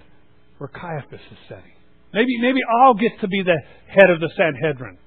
where 0.58 0.70
Caiaphas 0.70 1.20
is 1.20 1.38
sitting. 1.48 1.76
Maybe, 2.14 2.40
maybe 2.40 2.60
I'll 2.64 2.94
get 2.94 3.20
to 3.22 3.28
be 3.28 3.44
the 3.44 3.60
head 3.88 4.10
of 4.10 4.20
the 4.20 4.30
Sanhedrin. 4.36 4.98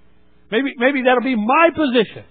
Maybe, 0.50 0.72
maybe 0.76 1.02
that'll 1.04 1.24
be 1.24 1.36
my 1.36 1.68
position. 1.74 2.24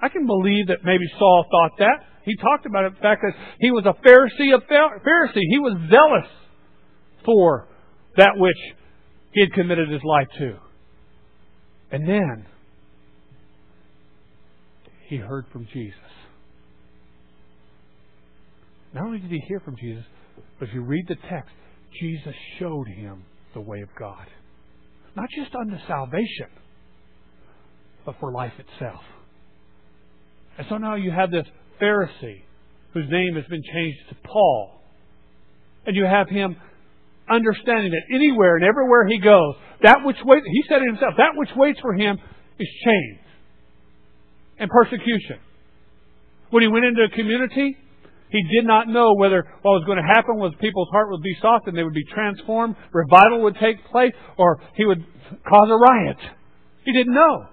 I 0.00 0.08
can 0.08 0.26
believe 0.26 0.68
that 0.68 0.84
maybe 0.84 1.04
Saul 1.18 1.44
thought 1.50 1.78
that. 1.78 2.04
He 2.24 2.36
talked 2.36 2.66
about 2.66 2.84
it, 2.84 2.94
the 2.94 3.00
fact 3.00 3.22
that 3.24 3.32
he 3.58 3.70
was 3.70 3.84
a 3.84 3.96
Pharisee 4.06 4.54
of 4.54 4.62
Pharisee. 4.68 5.44
He 5.48 5.58
was 5.58 5.76
zealous 5.90 6.30
for 7.24 7.68
that 8.16 8.32
which 8.36 8.56
he 9.32 9.40
had 9.40 9.52
committed 9.52 9.90
his 9.90 10.02
life 10.04 10.28
to. 10.38 10.69
And 11.92 12.08
then 12.08 12.46
he 15.08 15.16
heard 15.16 15.44
from 15.52 15.66
Jesus. 15.72 15.94
Not 18.94 19.04
only 19.04 19.18
did 19.18 19.30
he 19.30 19.40
hear 19.48 19.60
from 19.60 19.76
Jesus, 19.76 20.04
but 20.58 20.68
if 20.68 20.74
you 20.74 20.82
read 20.82 21.06
the 21.08 21.16
text, 21.28 21.50
Jesus 22.00 22.34
showed 22.58 22.86
him 22.88 23.24
the 23.54 23.60
way 23.60 23.80
of 23.80 23.88
God. 23.98 24.26
Not 25.16 25.26
just 25.36 25.54
unto 25.54 25.76
salvation, 25.86 26.48
but 28.04 28.14
for 28.20 28.32
life 28.32 28.52
itself. 28.58 29.02
And 30.58 30.66
so 30.68 30.76
now 30.76 30.94
you 30.94 31.10
have 31.10 31.30
this 31.30 31.46
Pharisee 31.80 32.42
whose 32.92 33.06
name 33.10 33.34
has 33.34 33.44
been 33.46 33.62
changed 33.62 34.08
to 34.10 34.14
Paul. 34.24 34.80
And 35.86 35.96
you 35.96 36.04
have 36.04 36.28
him 36.28 36.56
understanding 37.30 37.92
that 37.92 38.14
anywhere 38.14 38.56
and 38.56 38.64
everywhere 38.64 39.06
he 39.06 39.18
goes, 39.18 39.54
that 39.82 39.98
which 40.04 40.16
waits, 40.24 40.46
he 40.46 40.62
said 40.68 40.82
it 40.82 40.86
himself, 40.86 41.14
that 41.16 41.32
which 41.36 41.50
waits 41.56 41.80
for 41.80 41.94
him 41.94 42.18
is 42.58 42.68
chains 42.84 43.20
and 44.58 44.68
persecution. 44.70 45.38
When 46.50 46.62
he 46.62 46.68
went 46.68 46.84
into 46.84 47.02
a 47.02 47.16
community, 47.16 47.76
he 48.30 48.42
did 48.54 48.66
not 48.66 48.88
know 48.88 49.14
whether 49.14 49.42
what 49.62 49.72
was 49.72 49.84
going 49.86 49.98
to 49.98 50.06
happen 50.06 50.36
was 50.36 50.52
people's 50.60 50.88
heart 50.92 51.10
would 51.10 51.22
be 51.22 51.36
softened, 51.40 51.76
they 51.76 51.82
would 51.82 51.94
be 51.94 52.04
transformed, 52.04 52.76
revival 52.92 53.42
would 53.42 53.56
take 53.56 53.84
place, 53.90 54.12
or 54.36 54.60
he 54.76 54.84
would 54.84 55.04
cause 55.48 55.68
a 55.70 55.76
riot. 55.76 56.18
He 56.84 56.92
didn't 56.92 57.14
know. 57.14 57.46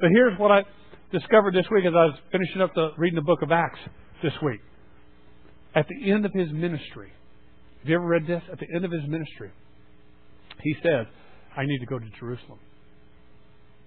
But 0.00 0.10
here's 0.12 0.38
what 0.38 0.50
I 0.50 0.64
discovered 1.12 1.54
this 1.54 1.66
week 1.70 1.84
as 1.84 1.92
I 1.94 2.06
was 2.06 2.18
finishing 2.32 2.60
up 2.60 2.74
the 2.74 2.90
reading 2.96 3.16
the 3.16 3.22
book 3.22 3.42
of 3.42 3.52
Acts 3.52 3.80
this 4.22 4.32
week. 4.42 4.60
At 5.74 5.86
the 5.88 6.10
end 6.10 6.24
of 6.26 6.32
his 6.32 6.50
ministry, 6.52 7.12
have 7.80 7.88
you 7.88 7.94
ever 7.96 8.06
read 8.06 8.26
this? 8.26 8.42
At 8.52 8.58
the 8.58 8.66
end 8.74 8.84
of 8.84 8.92
his 8.92 9.02
ministry, 9.08 9.50
he 10.62 10.74
says, 10.82 11.06
I 11.56 11.64
need 11.64 11.78
to 11.78 11.86
go 11.86 11.98
to 11.98 12.06
Jerusalem. 12.18 12.58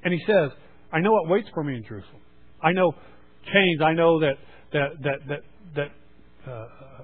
And 0.04 0.14
he 0.14 0.20
says, 0.26 0.52
I 0.92 1.00
know 1.00 1.12
what 1.12 1.30
waits 1.30 1.48
for 1.54 1.64
me 1.64 1.76
in 1.76 1.84
Jerusalem. 1.84 2.22
I 2.62 2.72
know 2.72 2.94
chains. 3.46 3.82
I 3.86 3.94
know 3.94 4.20
that 4.20 4.34
that 4.74 4.90
that 5.04 5.20
that 5.28 5.40
that 5.76 6.52
uh, 6.52 7.04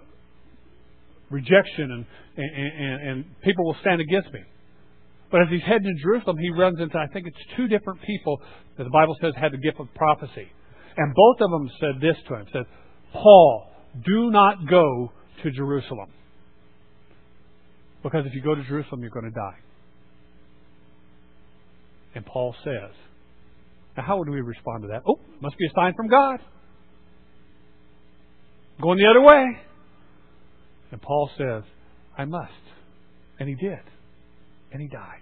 rejection 1.29 1.91
and, 1.91 2.05
and, 2.37 3.09
and 3.09 3.25
people 3.41 3.65
will 3.65 3.77
stand 3.81 4.01
against 4.01 4.33
me. 4.33 4.41
But 5.31 5.41
as 5.41 5.47
he's 5.51 5.61
heading 5.61 5.83
to 5.83 6.01
Jerusalem, 6.01 6.37
he 6.39 6.49
runs 6.49 6.79
into, 6.79 6.97
I 6.97 7.05
think 7.13 7.27
it's 7.27 7.37
two 7.55 7.67
different 7.67 8.01
people 8.01 8.41
that 8.77 8.83
the 8.83 8.89
Bible 8.89 9.15
says 9.21 9.33
had 9.39 9.51
the 9.51 9.57
gift 9.57 9.79
of 9.79 9.87
prophecy. 9.93 10.47
And 10.97 11.13
both 11.13 11.41
of 11.41 11.51
them 11.51 11.69
said 11.79 12.01
this 12.01 12.17
to 12.27 12.35
him, 12.35 12.45
said, 12.51 12.63
Paul, 13.13 13.67
do 14.03 14.31
not 14.31 14.67
go 14.67 15.11
to 15.43 15.51
Jerusalem. 15.51 16.09
Because 18.03 18.25
if 18.25 18.33
you 18.33 18.41
go 18.41 18.55
to 18.55 18.63
Jerusalem, 18.63 19.01
you're 19.01 19.09
going 19.09 19.25
to 19.25 19.31
die. 19.31 19.57
And 22.15 22.25
Paul 22.25 22.55
says, 22.63 22.91
now 23.97 24.03
how 24.03 24.17
would 24.17 24.29
we 24.29 24.41
respond 24.41 24.83
to 24.83 24.87
that? 24.89 25.01
Oh, 25.07 25.19
must 25.41 25.57
be 25.57 25.65
a 25.65 25.69
sign 25.75 25.93
from 25.95 26.07
God. 26.07 26.39
Going 28.81 28.97
the 28.97 29.07
other 29.09 29.21
way. 29.21 29.59
And 30.91 31.01
Paul 31.01 31.29
says, 31.37 31.63
I 32.17 32.25
must. 32.25 32.51
And 33.39 33.49
he 33.49 33.55
did. 33.55 33.79
And 34.71 34.81
he 34.81 34.87
died. 34.87 35.21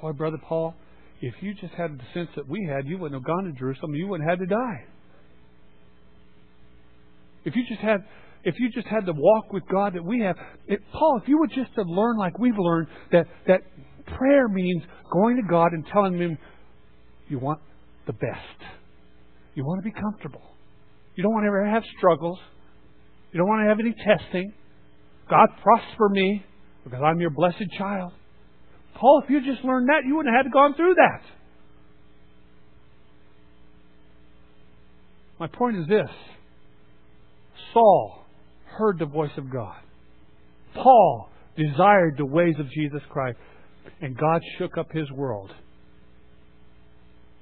Boy, 0.00 0.12
Brother 0.12 0.38
Paul, 0.42 0.74
if 1.20 1.34
you 1.40 1.54
just 1.54 1.74
had 1.74 1.96
the 1.96 2.02
sense 2.12 2.28
that 2.34 2.48
we 2.48 2.68
had, 2.68 2.86
you 2.88 2.98
wouldn't 2.98 3.20
have 3.20 3.24
gone 3.24 3.44
to 3.44 3.52
Jerusalem. 3.52 3.94
You 3.94 4.08
wouldn't 4.08 4.28
have 4.28 4.40
had 4.40 4.48
to 4.48 4.54
die. 4.54 4.84
If 7.44 7.54
you 7.54 7.62
just 7.68 7.80
had 7.80 8.04
if 8.44 8.56
you 8.58 8.70
just 8.70 8.86
had 8.88 9.06
the 9.06 9.14
walk 9.16 9.52
with 9.52 9.62
God 9.70 9.94
that 9.94 10.04
we 10.04 10.20
have, 10.20 10.36
it, 10.66 10.80
Paul, 10.92 11.20
if 11.22 11.28
you 11.28 11.38
would 11.38 11.50
just 11.50 11.70
have 11.76 11.86
learned 11.86 12.18
like 12.18 12.38
we've 12.38 12.58
learned 12.58 12.88
that 13.12 13.26
that 13.46 13.60
prayer 14.16 14.48
means 14.48 14.82
going 15.12 15.36
to 15.36 15.42
God 15.48 15.72
and 15.72 15.86
telling 15.92 16.18
Him 16.18 16.38
you 17.28 17.38
want 17.38 17.60
the 18.06 18.12
best. 18.12 18.58
You 19.54 19.64
want 19.64 19.82
to 19.82 19.88
be 19.88 19.92
comfortable. 19.92 20.42
You 21.14 21.22
don't 21.22 21.32
want 21.32 21.44
to 21.44 21.48
ever 21.48 21.66
have 21.66 21.82
struggles. 21.96 22.38
You 23.32 23.38
don't 23.38 23.48
want 23.48 23.64
to 23.64 23.68
have 23.68 23.80
any 23.80 23.94
testing. 23.94 24.52
God, 25.28 25.48
prosper 25.62 26.08
me 26.08 26.44
because 26.84 27.00
I'm 27.04 27.20
your 27.20 27.30
blessed 27.30 27.70
child. 27.78 28.12
Paul, 28.94 29.22
if 29.24 29.30
you 29.30 29.40
just 29.40 29.64
learned 29.64 29.88
that, 29.88 30.02
you 30.06 30.16
wouldn't 30.16 30.34
have 30.34 30.44
had 30.44 30.50
to 30.50 30.52
gone 30.52 30.74
through 30.74 30.94
that. 30.94 31.22
My 35.38 35.46
point 35.46 35.76
is 35.76 35.86
this 35.88 36.10
Saul 37.72 38.21
heard 38.76 38.98
the 38.98 39.06
voice 39.06 39.36
of 39.36 39.52
God. 39.52 39.80
Paul 40.74 41.28
desired 41.56 42.16
the 42.16 42.26
ways 42.26 42.54
of 42.58 42.70
Jesus 42.70 43.02
Christ. 43.10 43.38
And 44.00 44.16
God 44.16 44.40
shook 44.58 44.78
up 44.78 44.90
his 44.92 45.10
world 45.10 45.50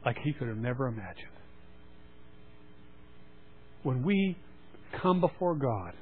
like 0.04 0.16
he 0.22 0.32
could 0.32 0.48
have 0.48 0.56
never 0.56 0.86
imagined. 0.86 1.16
When 3.82 4.02
we 4.02 4.36
come 5.02 5.20
before 5.20 5.54
God 5.54 5.92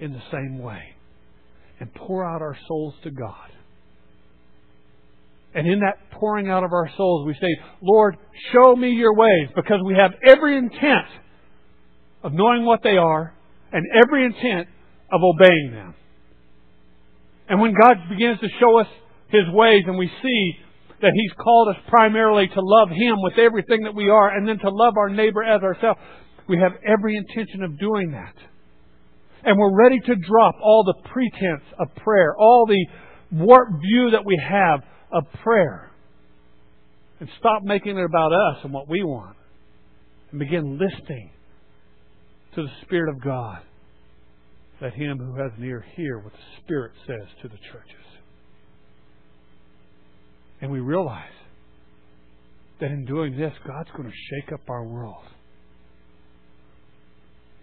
in 0.00 0.12
the 0.12 0.22
same 0.30 0.58
way 0.58 0.80
and 1.80 1.92
pour 1.94 2.24
out 2.24 2.42
our 2.42 2.56
souls 2.68 2.94
to 3.04 3.10
God, 3.10 3.50
and 5.54 5.66
in 5.66 5.80
that 5.80 5.98
pouring 6.18 6.48
out 6.48 6.64
of 6.64 6.72
our 6.72 6.88
souls, 6.96 7.26
we 7.26 7.34
say, 7.34 7.60
Lord, 7.82 8.16
show 8.52 8.74
me 8.74 8.90
your 8.90 9.14
ways, 9.14 9.48
because 9.54 9.80
we 9.84 9.94
have 9.94 10.12
every 10.26 10.56
intent 10.56 11.08
of 12.22 12.32
knowing 12.32 12.64
what 12.64 12.80
they 12.82 12.96
are 12.96 13.34
and 13.72 13.86
every 14.04 14.24
intent 14.24 14.68
of 15.10 15.20
obeying 15.22 15.70
them. 15.72 15.94
And 17.48 17.60
when 17.60 17.74
God 17.74 17.96
begins 18.08 18.38
to 18.40 18.48
show 18.60 18.78
us 18.78 18.86
His 19.28 19.44
ways 19.52 19.82
and 19.86 19.98
we 19.98 20.10
see 20.22 20.52
that 21.00 21.12
He's 21.14 21.32
called 21.42 21.68
us 21.68 21.82
primarily 21.88 22.46
to 22.48 22.60
love 22.60 22.88
Him 22.88 23.16
with 23.22 23.38
everything 23.38 23.84
that 23.84 23.94
we 23.94 24.08
are 24.08 24.36
and 24.36 24.46
then 24.46 24.58
to 24.58 24.70
love 24.70 24.96
our 24.96 25.08
neighbor 25.08 25.42
as 25.42 25.62
ourselves, 25.62 25.98
we 26.48 26.58
have 26.58 26.72
every 26.86 27.16
intention 27.16 27.62
of 27.62 27.78
doing 27.78 28.12
that. 28.12 28.34
And 29.44 29.58
we're 29.58 29.76
ready 29.76 29.98
to 29.98 30.14
drop 30.14 30.54
all 30.62 30.84
the 30.84 31.08
pretense 31.08 31.64
of 31.78 31.94
prayer, 31.96 32.36
all 32.38 32.66
the 32.66 32.86
warped 33.32 33.80
view 33.80 34.10
that 34.12 34.24
we 34.24 34.40
have 34.40 34.80
of 35.10 35.24
prayer, 35.42 35.90
and 37.18 37.28
stop 37.38 37.62
making 37.64 37.98
it 37.98 38.04
about 38.04 38.32
us 38.32 38.58
and 38.62 38.72
what 38.72 38.88
we 38.88 39.02
want, 39.02 39.36
and 40.30 40.38
begin 40.38 40.78
listening 40.78 41.32
to 42.54 42.62
the 42.62 42.70
Spirit 42.82 43.14
of 43.14 43.22
God. 43.22 43.58
Let 44.80 44.94
him 44.94 45.18
who 45.18 45.40
has 45.40 45.52
an 45.56 45.64
ear 45.64 45.84
hear 45.94 46.18
what 46.18 46.32
the 46.32 46.62
Spirit 46.62 46.92
says 47.06 47.28
to 47.42 47.48
the 47.48 47.58
churches. 47.72 48.06
And 50.60 50.70
we 50.70 50.80
realize 50.80 51.24
that 52.80 52.90
in 52.90 53.04
doing 53.04 53.36
this, 53.36 53.52
God's 53.66 53.90
going 53.96 54.08
to 54.08 54.14
shake 54.30 54.52
up 54.52 54.60
our 54.68 54.84
world. 54.84 55.24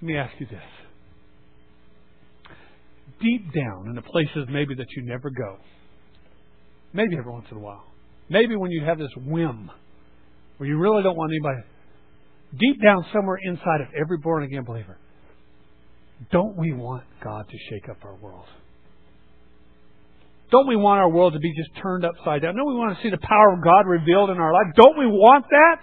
Let 0.02 0.08
me 0.08 0.18
ask 0.18 0.34
you 0.40 0.46
this. 0.46 0.62
Deep 3.22 3.54
down 3.54 3.88
in 3.88 3.96
the 3.96 4.02
places 4.02 4.48
maybe 4.50 4.76
that 4.76 4.88
you 4.96 5.04
never 5.04 5.30
go, 5.30 5.58
maybe 6.94 7.18
every 7.18 7.32
once 7.32 7.48
in 7.52 7.58
a 7.58 7.60
while, 7.60 7.84
maybe 8.30 8.56
when 8.56 8.72
you 8.72 8.86
have 8.86 8.98
this 8.98 9.12
whim 9.18 9.70
where 10.58 10.70
you 10.70 10.78
really 10.78 11.04
don't 11.04 11.18
want 11.18 11.32
anybody, 11.32 11.68
deep 12.58 12.82
down 12.82 13.06
somewhere 13.14 13.38
inside 13.44 13.82
of 13.82 13.88
every 14.00 14.18
born 14.18 14.44
again 14.44 14.64
believer, 14.64 14.98
don't 16.32 16.58
we 16.58 16.74
want 16.74 17.04
God 17.24 17.48
to 17.50 17.58
shake 17.70 17.90
up 17.90 17.98
our 18.04 18.16
world? 18.16 18.46
Don't 20.52 20.68
we 20.68 20.76
want 20.76 21.00
our 21.00 21.10
world 21.10 21.34
to 21.34 21.40
be 21.40 21.54
just 21.56 21.70
turned 21.82 22.04
upside 22.04 22.42
down? 22.42 22.56
Don't 22.56 22.68
we 22.68 22.76
want 22.76 22.98
to 22.98 23.04
see 23.04 23.10
the 23.10 23.20
power 23.22 23.54
of 23.54 23.64
God 23.64 23.86
revealed 23.86 24.32
in 24.32 24.38
our 24.38 24.52
life? 24.52 24.74
Don't 24.76 24.98
we 24.98 25.06
want 25.06 25.46
that? 25.50 25.82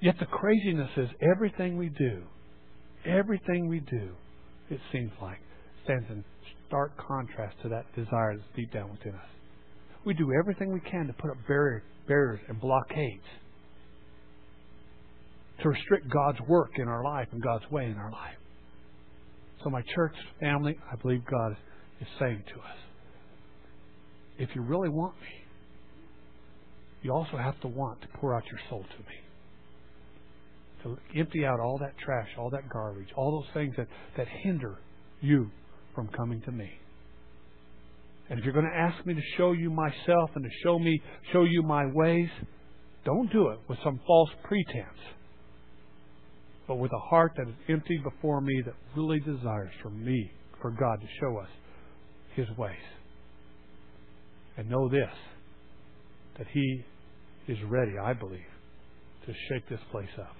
Yet 0.00 0.16
the 0.20 0.26
craziness 0.26 0.90
is 0.96 1.08
everything 1.20 1.76
we 1.76 1.88
do, 1.88 2.22
everything 3.04 3.68
we 3.68 3.80
do, 3.80 4.10
it 4.70 4.78
seems 4.92 5.10
like, 5.20 5.38
stands 5.84 6.06
in 6.10 6.24
stark 6.68 6.92
contrast 6.98 7.56
to 7.62 7.68
that 7.70 7.86
desire 7.96 8.36
that's 8.36 8.48
deep 8.54 8.72
down 8.72 8.90
within 8.90 9.14
us. 9.14 9.28
We 10.04 10.14
do 10.14 10.32
everything 10.38 10.72
we 10.72 10.80
can 10.80 11.06
to 11.06 11.12
put 11.14 11.30
up 11.30 11.36
barrier, 11.48 11.82
barriers 12.06 12.40
and 12.48 12.60
blockades 12.60 13.24
to 15.62 15.68
restrict 15.68 16.08
God's 16.10 16.40
work 16.48 16.72
in 16.76 16.88
our 16.88 17.04
life 17.04 17.28
and 17.32 17.42
God's 17.42 17.64
way 17.70 17.84
in 17.84 17.96
our 17.96 18.10
life. 18.10 18.36
So, 19.62 19.70
my 19.70 19.82
church 19.94 20.14
family, 20.40 20.76
I 20.92 20.96
believe 20.96 21.22
God 21.24 21.56
is 22.00 22.08
saying 22.18 22.42
to 22.54 22.60
us 22.60 22.76
if 24.38 24.50
you 24.54 24.62
really 24.62 24.88
want 24.88 25.14
me, 25.20 25.44
you 27.02 27.12
also 27.12 27.36
have 27.36 27.60
to 27.60 27.68
want 27.68 28.00
to 28.02 28.08
pour 28.18 28.34
out 28.34 28.42
your 28.50 28.60
soul 28.68 28.82
to 28.82 28.98
me. 28.98 29.20
To 30.82 31.18
empty 31.18 31.44
out 31.46 31.60
all 31.60 31.78
that 31.78 31.96
trash, 31.98 32.28
all 32.38 32.50
that 32.50 32.68
garbage, 32.68 33.08
all 33.16 33.30
those 33.30 33.54
things 33.54 33.74
that, 33.76 33.86
that 34.16 34.26
hinder 34.42 34.78
you 35.20 35.50
from 35.94 36.08
coming 36.08 36.40
to 36.42 36.52
me. 36.52 36.70
And 38.30 38.38
if 38.38 38.44
you're 38.44 38.54
going 38.54 38.70
to 38.70 38.76
ask 38.76 39.04
me 39.06 39.14
to 39.14 39.20
show 39.36 39.52
you 39.52 39.70
myself 39.70 40.30
and 40.34 40.44
to 40.44 40.50
show 40.62 40.78
me, 40.78 41.00
show 41.32 41.44
you 41.44 41.62
my 41.62 41.84
ways, 41.92 42.28
don't 43.04 43.30
do 43.30 43.48
it 43.48 43.58
with 43.68 43.78
some 43.84 44.00
false 44.06 44.30
pretense, 44.44 44.98
but 46.66 46.76
with 46.76 46.90
a 46.92 47.08
heart 47.10 47.32
that 47.36 47.48
is 47.48 47.54
empty 47.68 47.98
before 48.02 48.40
me 48.40 48.62
that 48.64 48.74
really 48.96 49.20
desires 49.20 49.72
for 49.82 49.90
me, 49.90 50.30
for 50.62 50.70
God 50.70 51.00
to 51.00 51.06
show 51.20 51.38
us 51.38 51.48
His 52.34 52.46
ways. 52.56 52.76
And 54.56 54.70
know 54.70 54.88
this, 54.88 55.12
that 56.38 56.46
He 56.52 56.84
is 57.46 57.58
ready, 57.68 57.92
I 58.02 58.14
believe, 58.14 58.40
to 59.26 59.34
shake 59.50 59.68
this 59.68 59.80
place 59.90 60.08
up, 60.18 60.36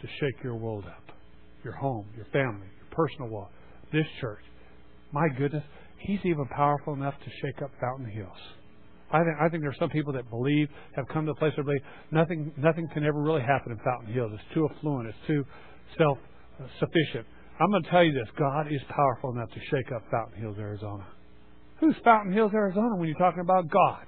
to 0.00 0.06
shake 0.06 0.44
your 0.44 0.54
world 0.54 0.84
up, 0.86 1.14
your 1.64 1.74
home, 1.74 2.06
your 2.14 2.26
family, 2.26 2.68
your 2.78 2.88
personal 2.92 3.28
walk, 3.28 3.50
this 3.92 4.06
church. 4.20 4.42
My 5.12 5.26
goodness, 5.36 5.64
He's 6.02 6.20
even 6.24 6.46
powerful 6.46 6.94
enough 6.94 7.14
to 7.14 7.30
shake 7.40 7.62
up 7.62 7.70
Fountain 7.80 8.10
Hills. 8.10 8.38
I 9.12 9.18
think, 9.18 9.36
I 9.40 9.48
think 9.48 9.62
there 9.62 9.70
are 9.70 9.78
some 9.78 9.90
people 9.90 10.12
that 10.14 10.28
believe, 10.30 10.68
have 10.96 11.06
come 11.08 11.26
to 11.26 11.32
a 11.32 11.34
place 11.34 11.52
where 11.56 11.64
they 11.64 11.78
believe 11.78 11.82
nothing, 12.10 12.52
nothing 12.56 12.88
can 12.92 13.04
ever 13.04 13.20
really 13.20 13.42
happen 13.42 13.72
in 13.72 13.78
Fountain 13.84 14.12
Hills. 14.12 14.32
It's 14.34 14.54
too 14.54 14.68
affluent. 14.68 15.08
It's 15.08 15.26
too 15.26 15.44
self 15.98 16.18
sufficient. 16.80 17.26
I'm 17.60 17.70
going 17.70 17.82
to 17.84 17.90
tell 17.90 18.02
you 18.02 18.12
this 18.12 18.28
God 18.38 18.72
is 18.72 18.80
powerful 18.88 19.30
enough 19.32 19.50
to 19.50 19.60
shake 19.70 19.92
up 19.94 20.02
Fountain 20.10 20.40
Hills, 20.40 20.56
Arizona. 20.58 21.06
Who's 21.78 21.94
Fountain 22.04 22.32
Hills, 22.32 22.52
Arizona 22.54 22.96
when 22.96 23.08
you're 23.08 23.18
talking 23.18 23.40
about 23.40 23.70
God? 23.70 24.06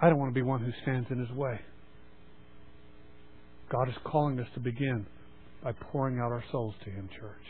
I 0.00 0.08
don't 0.08 0.18
want 0.18 0.30
to 0.32 0.34
be 0.34 0.42
one 0.42 0.60
who 0.60 0.72
stands 0.82 1.08
in 1.10 1.18
his 1.18 1.30
way. 1.30 1.60
God 3.70 3.88
is 3.88 3.94
calling 4.04 4.38
us 4.38 4.46
to 4.54 4.60
begin 4.60 5.06
by 5.62 5.72
pouring 5.72 6.18
out 6.18 6.32
our 6.32 6.44
souls 6.52 6.74
to 6.84 6.90
him, 6.90 7.08
church. 7.18 7.44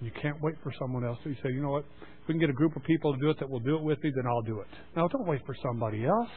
You 0.00 0.10
can't 0.22 0.40
wait 0.40 0.54
for 0.62 0.72
someone 0.80 1.04
else. 1.04 1.18
You 1.24 1.34
say, 1.42 1.50
you 1.52 1.60
know 1.60 1.70
what? 1.70 1.84
If 2.00 2.28
we 2.28 2.34
can 2.34 2.40
get 2.40 2.48
a 2.48 2.54
group 2.54 2.74
of 2.74 2.82
people 2.84 3.12
to 3.12 3.20
do 3.20 3.30
it 3.30 3.38
that 3.40 3.48
will 3.48 3.60
do 3.60 3.76
it 3.76 3.82
with 3.82 4.02
me, 4.02 4.10
then 4.14 4.24
I'll 4.26 4.42
do 4.42 4.60
it. 4.60 4.68
Now, 4.96 5.08
don't 5.08 5.26
wait 5.26 5.42
for 5.44 5.54
somebody 5.62 6.06
else. 6.06 6.30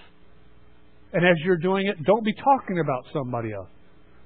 And 1.13 1.25
as 1.25 1.35
you're 1.45 1.57
doing 1.57 1.87
it, 1.87 1.95
don't 2.05 2.25
be 2.25 2.33
talking 2.33 2.79
about 2.79 3.05
somebody 3.13 3.53
else. 3.53 3.69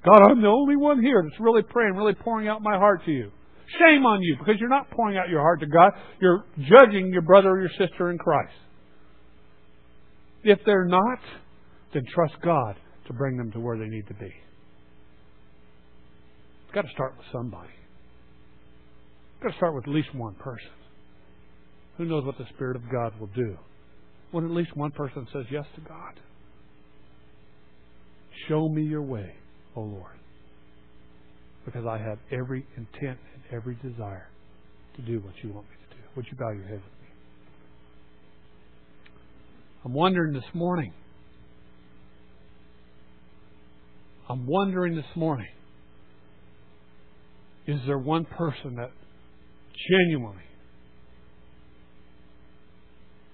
God, 0.04 0.30
I'm 0.30 0.42
the 0.42 0.48
only 0.48 0.76
one 0.76 1.02
here 1.02 1.22
that's 1.28 1.40
really 1.40 1.62
praying, 1.62 1.94
really 1.94 2.14
pouring 2.14 2.48
out 2.48 2.62
my 2.62 2.76
heart 2.76 3.04
to 3.04 3.10
you. 3.12 3.30
Shame 3.78 4.06
on 4.06 4.22
you 4.22 4.36
because 4.38 4.54
you're 4.58 4.70
not 4.70 4.90
pouring 4.90 5.18
out 5.18 5.28
your 5.28 5.40
heart 5.40 5.60
to 5.60 5.66
God. 5.66 5.92
You're 6.20 6.44
judging 6.58 7.12
your 7.12 7.22
brother 7.22 7.50
or 7.50 7.60
your 7.60 7.70
sister 7.78 8.10
in 8.10 8.18
Christ. 8.18 8.54
If 10.42 10.60
they're 10.64 10.86
not, 10.86 11.18
then 11.92 12.04
trust 12.14 12.34
God 12.42 12.76
to 13.06 13.12
bring 13.12 13.36
them 13.36 13.52
to 13.52 13.60
where 13.60 13.76
they 13.76 13.88
need 13.88 14.06
to 14.08 14.14
be. 14.14 14.32
Got 16.78 16.86
to 16.86 16.92
start 16.92 17.14
with 17.18 17.26
somebody. 17.32 17.72
Got 19.42 19.50
to 19.50 19.56
start 19.56 19.74
with 19.74 19.82
at 19.82 19.90
least 19.90 20.14
one 20.14 20.34
person. 20.34 20.70
Who 21.96 22.04
knows 22.04 22.24
what 22.24 22.38
the 22.38 22.44
Spirit 22.54 22.76
of 22.76 22.82
God 22.88 23.18
will 23.18 23.30
do 23.34 23.58
when 24.30 24.44
at 24.44 24.52
least 24.52 24.76
one 24.76 24.92
person 24.92 25.26
says 25.32 25.44
yes 25.50 25.64
to 25.74 25.80
God? 25.80 26.20
Show 28.48 28.68
me 28.68 28.84
your 28.84 29.02
way, 29.02 29.34
O 29.74 29.80
Lord, 29.80 30.20
because 31.64 31.84
I 31.84 31.98
have 31.98 32.18
every 32.30 32.64
intent 32.76 33.18
and 33.34 33.42
every 33.52 33.76
desire 33.82 34.28
to 34.94 35.02
do 35.02 35.18
what 35.18 35.34
you 35.42 35.52
want 35.52 35.66
me 35.68 35.74
to 35.90 35.96
do. 35.96 36.02
Would 36.14 36.26
you 36.30 36.38
bow 36.38 36.52
your 36.52 36.62
head 36.62 36.74
with 36.74 37.02
me? 37.02 37.08
I'm 39.84 39.94
wondering 39.94 40.32
this 40.32 40.54
morning. 40.54 40.92
I'm 44.28 44.46
wondering 44.46 44.94
this 44.94 45.16
morning. 45.16 45.48
Is 47.68 47.80
there 47.86 47.98
one 47.98 48.24
person 48.24 48.76
that 48.76 48.90
genuinely 49.90 50.42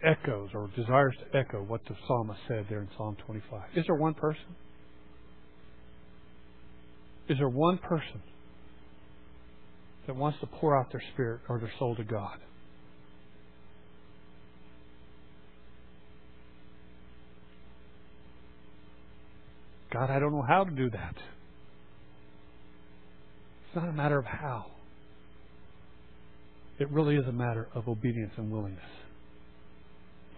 echoes 0.04 0.50
or 0.52 0.68
desires 0.76 1.14
to 1.20 1.38
echo 1.38 1.62
what 1.62 1.80
the 1.88 1.94
psalmist 2.08 2.40
said 2.48 2.66
there 2.68 2.80
in 2.80 2.88
Psalm 2.96 3.16
25? 3.24 3.62
Is 3.76 3.84
there 3.86 3.94
one 3.94 4.12
person? 4.12 4.56
Is 7.28 7.38
there 7.38 7.48
one 7.48 7.78
person 7.78 8.20
that 10.08 10.16
wants 10.16 10.40
to 10.40 10.48
pour 10.48 10.76
out 10.76 10.90
their 10.90 11.02
spirit 11.12 11.42
or 11.48 11.60
their 11.60 11.72
soul 11.78 11.94
to 11.94 12.02
God? 12.02 12.38
God, 19.92 20.10
I 20.10 20.18
don't 20.18 20.32
know 20.32 20.44
how 20.46 20.64
to 20.64 20.72
do 20.72 20.90
that. 20.90 21.14
It's 23.74 23.82
not 23.82 23.88
a 23.88 23.92
matter 23.92 24.18
of 24.18 24.24
how. 24.24 24.66
It 26.78 26.88
really 26.92 27.16
is 27.16 27.26
a 27.26 27.32
matter 27.32 27.66
of 27.74 27.88
obedience 27.88 28.30
and 28.36 28.48
willingness. 28.52 28.84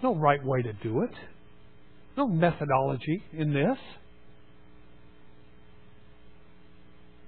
No 0.02 0.14
right 0.14 0.42
way 0.42 0.62
to 0.62 0.72
do 0.72 1.02
it. 1.02 1.10
No 2.16 2.26
methodology 2.26 3.22
in 3.34 3.52
this. 3.52 3.76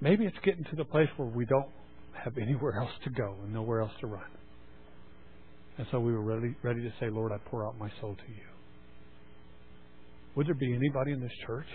Maybe 0.01 0.25
it's 0.25 0.37
getting 0.43 0.63
to 0.71 0.75
the 0.75 0.83
place 0.83 1.09
where 1.15 1.27
we 1.27 1.45
don't 1.45 1.69
have 2.23 2.39
anywhere 2.39 2.73
else 2.81 2.91
to 3.03 3.11
go 3.11 3.35
and 3.43 3.53
nowhere 3.53 3.81
else 3.81 3.93
to 4.01 4.07
run. 4.07 4.31
And 5.77 5.85
so 5.91 5.99
we 5.99 6.11
were 6.11 6.23
ready, 6.23 6.55
ready 6.63 6.81
to 6.81 6.93
say, 6.99 7.11
Lord, 7.11 7.31
I 7.31 7.37
pour 7.51 7.67
out 7.67 7.77
my 7.77 7.91
soul 8.01 8.15
to 8.15 8.31
you. 8.31 8.47
Would 10.35 10.47
there 10.47 10.55
be 10.55 10.73
anybody 10.73 11.11
in 11.11 11.21
this 11.21 11.31
church 11.45 11.67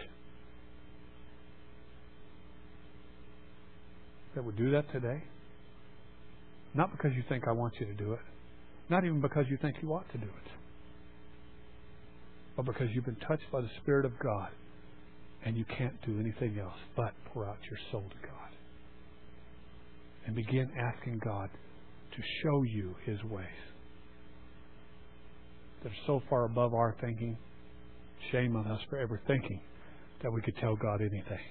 that 4.34 4.44
would 4.44 4.56
do 4.56 4.70
that 4.72 4.90
today? 4.92 5.22
Not 6.74 6.90
because 6.90 7.12
you 7.14 7.22
think 7.28 7.44
I 7.46 7.52
want 7.52 7.74
you 7.78 7.86
to 7.86 7.94
do 7.94 8.12
it, 8.12 8.20
not 8.90 9.04
even 9.04 9.20
because 9.20 9.46
you 9.48 9.56
think 9.62 9.76
you 9.82 9.92
ought 9.92 10.10
to 10.12 10.18
do 10.18 10.26
it, 10.26 10.50
but 12.56 12.64
because 12.66 12.88
you've 12.92 13.04
been 13.04 13.16
touched 13.28 13.50
by 13.52 13.60
the 13.60 13.70
Spirit 13.82 14.04
of 14.04 14.12
God 14.18 14.48
and 15.44 15.56
you 15.56 15.64
can't 15.64 15.94
do 16.06 16.18
anything 16.18 16.58
else 16.58 16.78
but 16.96 17.12
pour 17.32 17.46
out 17.48 17.58
your 17.68 17.78
soul 17.90 18.02
to 18.02 18.26
God. 18.26 18.30
And 20.26 20.34
begin 20.34 20.70
asking 20.78 21.20
God 21.22 21.50
to 22.16 22.22
show 22.42 22.62
you 22.62 22.94
His 23.04 23.22
ways 23.24 23.46
that 25.82 25.90
are 25.90 26.06
so 26.06 26.22
far 26.30 26.46
above 26.46 26.74
our 26.74 26.96
thinking. 27.00 27.36
Shame 28.32 28.56
on 28.56 28.66
us 28.66 28.80
for 28.88 28.98
ever 28.98 29.20
thinking 29.26 29.60
that 30.22 30.32
we 30.32 30.40
could 30.40 30.56
tell 30.56 30.76
God 30.76 31.00
anything. 31.00 31.44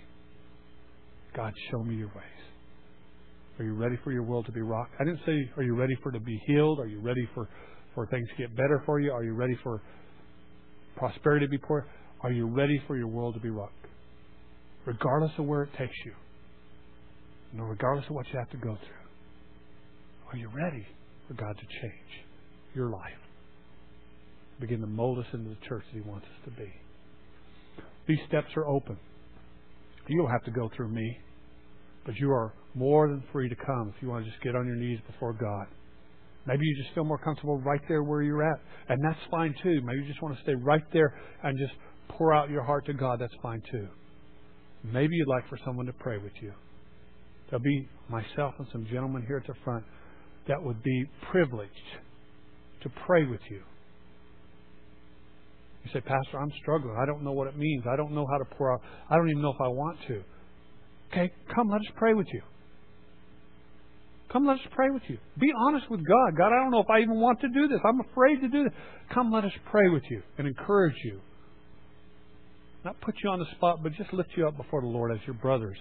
God, 1.36 1.54
show 1.70 1.84
me 1.84 1.96
your 1.96 2.08
ways. 2.08 2.53
Are 3.60 3.66
you 3.66 3.74
ready 3.74 3.97
for 4.04 4.12
your 4.12 4.24
world 4.24 4.45
to 4.47 4.51
be 4.51 4.62
rocked? 4.62 4.93
I 4.99 5.04
didn't 5.04 5.22
say, 5.26 5.49
are 5.58 5.64
you 5.64 5.76
ready 5.76 5.95
for 6.01 6.10
it 6.10 6.14
to 6.14 6.20
be 6.20 6.41
healed? 6.47 6.80
Are 6.80 6.88
you 6.88 6.99
ready 6.99 7.28
for, 7.36 7.47
for 7.93 8.08
things 8.08 8.28
to 8.30 8.36
get 8.36 8.56
better 8.56 8.82
for 8.86 8.99
you? 8.99 9.12
Are 9.12 9.24
you 9.24 9.34
ready 9.34 9.58
for 9.62 9.82
prosperity 10.95 11.45
to 11.45 11.49
be 11.49 11.60
poured? 11.60 11.86
Are 12.22 12.32
you 12.32 12.47
ready 12.47 12.82
for 12.88 12.97
your 12.97 13.08
world 13.08 13.36
to 13.36 13.39
be 13.39 13.49
rocked? 13.49 13.74
Regardless 14.86 15.32
of 15.38 15.45
where 15.45 15.64
it 15.64 15.70
takes 15.78 15.95
you, 16.06 16.14
no, 17.54 17.64
regardless 17.64 18.06
of 18.10 18.16
what 18.16 18.26
you 18.34 18.39
have 18.39 18.49
to 18.49 18.58
go 18.58 18.76
through, 18.76 20.32
are 20.32 20.38
you 20.38 20.49
ready 20.49 20.86
for 21.28 21.36
God 21.36 21.56
to 21.56 21.66
change 21.82 22.26
your 22.74 22.89
life? 22.89 23.12
Begin 24.60 24.82
to 24.82 24.88
mold 24.88 25.20
us 25.20 25.26
into 25.34 25.49
the 25.49 25.58
church 25.68 25.84
that 25.91 26.01
He 26.01 26.10
wants 26.10 26.26
us 26.26 26.45
to 26.45 26.51
be. 26.51 26.72
These 28.08 28.20
steps 28.28 28.47
are 28.56 28.68
open. 28.68 28.97
You 30.08 30.22
don't 30.22 30.32
have 30.32 30.43
to 30.45 30.51
go 30.51 30.70
through 30.76 30.89
me, 30.89 31.18
but 32.06 32.16
you 32.16 32.32
are 32.32 32.54
more 32.76 33.08
than 33.08 33.24
free 33.32 33.49
to 33.49 33.56
come 33.56 33.93
if 33.95 34.01
you 34.01 34.10
want 34.10 34.26
to 34.26 34.32
just 34.32 34.41
get 34.43 34.56
on 34.56 34.66
your 34.66 34.76
knees 34.76 34.99
before 35.08 35.34
God. 35.34 35.68
Maybe 36.45 36.66
you 36.66 36.84
just 36.84 36.93
feel 36.93 37.06
more 37.06 37.18
comfortable 37.18 37.60
right 37.60 37.80
there 37.88 38.04
where 38.04 38.22
you're 38.22 38.43
at, 38.43 38.60
and 38.89 38.99
that's 39.04 39.20
fine 39.32 39.56
too. 39.64 39.82
Maybe 39.84 40.01
you 40.01 40.08
just 40.08 40.22
want 40.22 40.36
to 40.36 40.41
stay 40.43 40.56
right 40.56 40.84
there 40.91 41.18
and 41.43 41.58
just 41.58 41.74
pour 42.10 42.34
out 42.34 42.49
your 42.49 42.64
heart 42.64 42.86
to 42.88 42.93
God. 42.93 43.20
That's 43.20 43.34
fine 43.41 43.62
too. 43.72 43.88
Maybe 44.84 45.16
you'd 45.16 45.30
like 45.30 45.47
for 45.47 45.58
someone 45.64 45.86
to 45.86 45.93
pray 45.93 46.18
with 46.18 46.34
you. 46.41 46.51
There'll 47.49 47.64
be 47.64 47.88
myself 48.10 48.56
and 48.58 48.68
some 48.72 48.86
gentlemen 48.91 49.24
here 49.26 49.38
at 49.38 49.47
the 49.47 49.54
front 49.64 49.86
that 50.47 50.62
would 50.62 50.84
be 50.84 51.06
privileged 51.32 51.72
to 52.82 52.89
pray 53.06 53.26
with 53.26 53.39
you. 53.49 53.62
You 55.86 55.91
say, 55.93 56.01
Pastor, 56.01 56.39
I'm 56.39 56.51
struggling. 56.62 56.95
I 57.01 57.06
don't 57.06 57.24
know 57.24 57.32
what 57.32 57.47
it 57.47 57.58
means. 57.58 57.84
I 57.89 57.95
don't 57.95 58.12
know 58.12 58.26
how 58.30 58.38
to 58.38 58.45
pour 58.58 58.74
out. 58.74 58.82
I 59.10 59.16
don't 59.16 59.30
even 59.30 59.41
know 59.41 59.51
if 59.51 59.62
I 59.62 59.68
want 59.68 59.97
to. 60.08 60.24
Okay, 61.14 61.32
come, 61.53 61.70
let 61.70 61.78
us 61.78 61.93
pray 61.95 62.16
with 62.16 62.28
you. 62.34 62.41
Come, 64.32 64.47
let 64.47 64.55
us 64.55 64.66
pray 64.72 64.89
with 64.89 65.03
you. 65.07 65.20
Be 65.39 65.51
honest 65.68 65.89
with 65.91 65.99
God. 66.07 66.36
God, 66.36 66.47
I 66.47 66.64
don't 66.64 66.72
know 66.72 66.80
if 66.80 66.89
I 66.89 67.01
even 67.01 67.20
want 67.20 67.39
to 67.41 67.47
do 67.49 67.68
this. 67.68 67.78
I'm 67.86 67.99
afraid 67.99 68.41
to 68.41 68.47
do 68.47 68.64
this. 68.64 68.74
Come, 69.14 69.32
let 69.32 69.45
us 69.45 69.51
pray 69.70 69.89
with 69.89 70.01
you 70.09 70.24
and 70.39 70.47
encourage 70.47 70.95
you. 71.05 71.20
Not 72.84 72.99
put 73.01 73.14
you 73.24 73.30
on 73.30 73.38
the 73.38 73.45
spot, 73.55 73.84
but 73.84 73.93
just 73.93 74.11
lift 74.11 74.30
you 74.36 74.47
up 74.47 74.57
before 74.57 74.82
the 74.82 74.88
Lord 74.88 75.11
as 75.11 75.20
your 75.28 75.36
brothers 75.36 75.78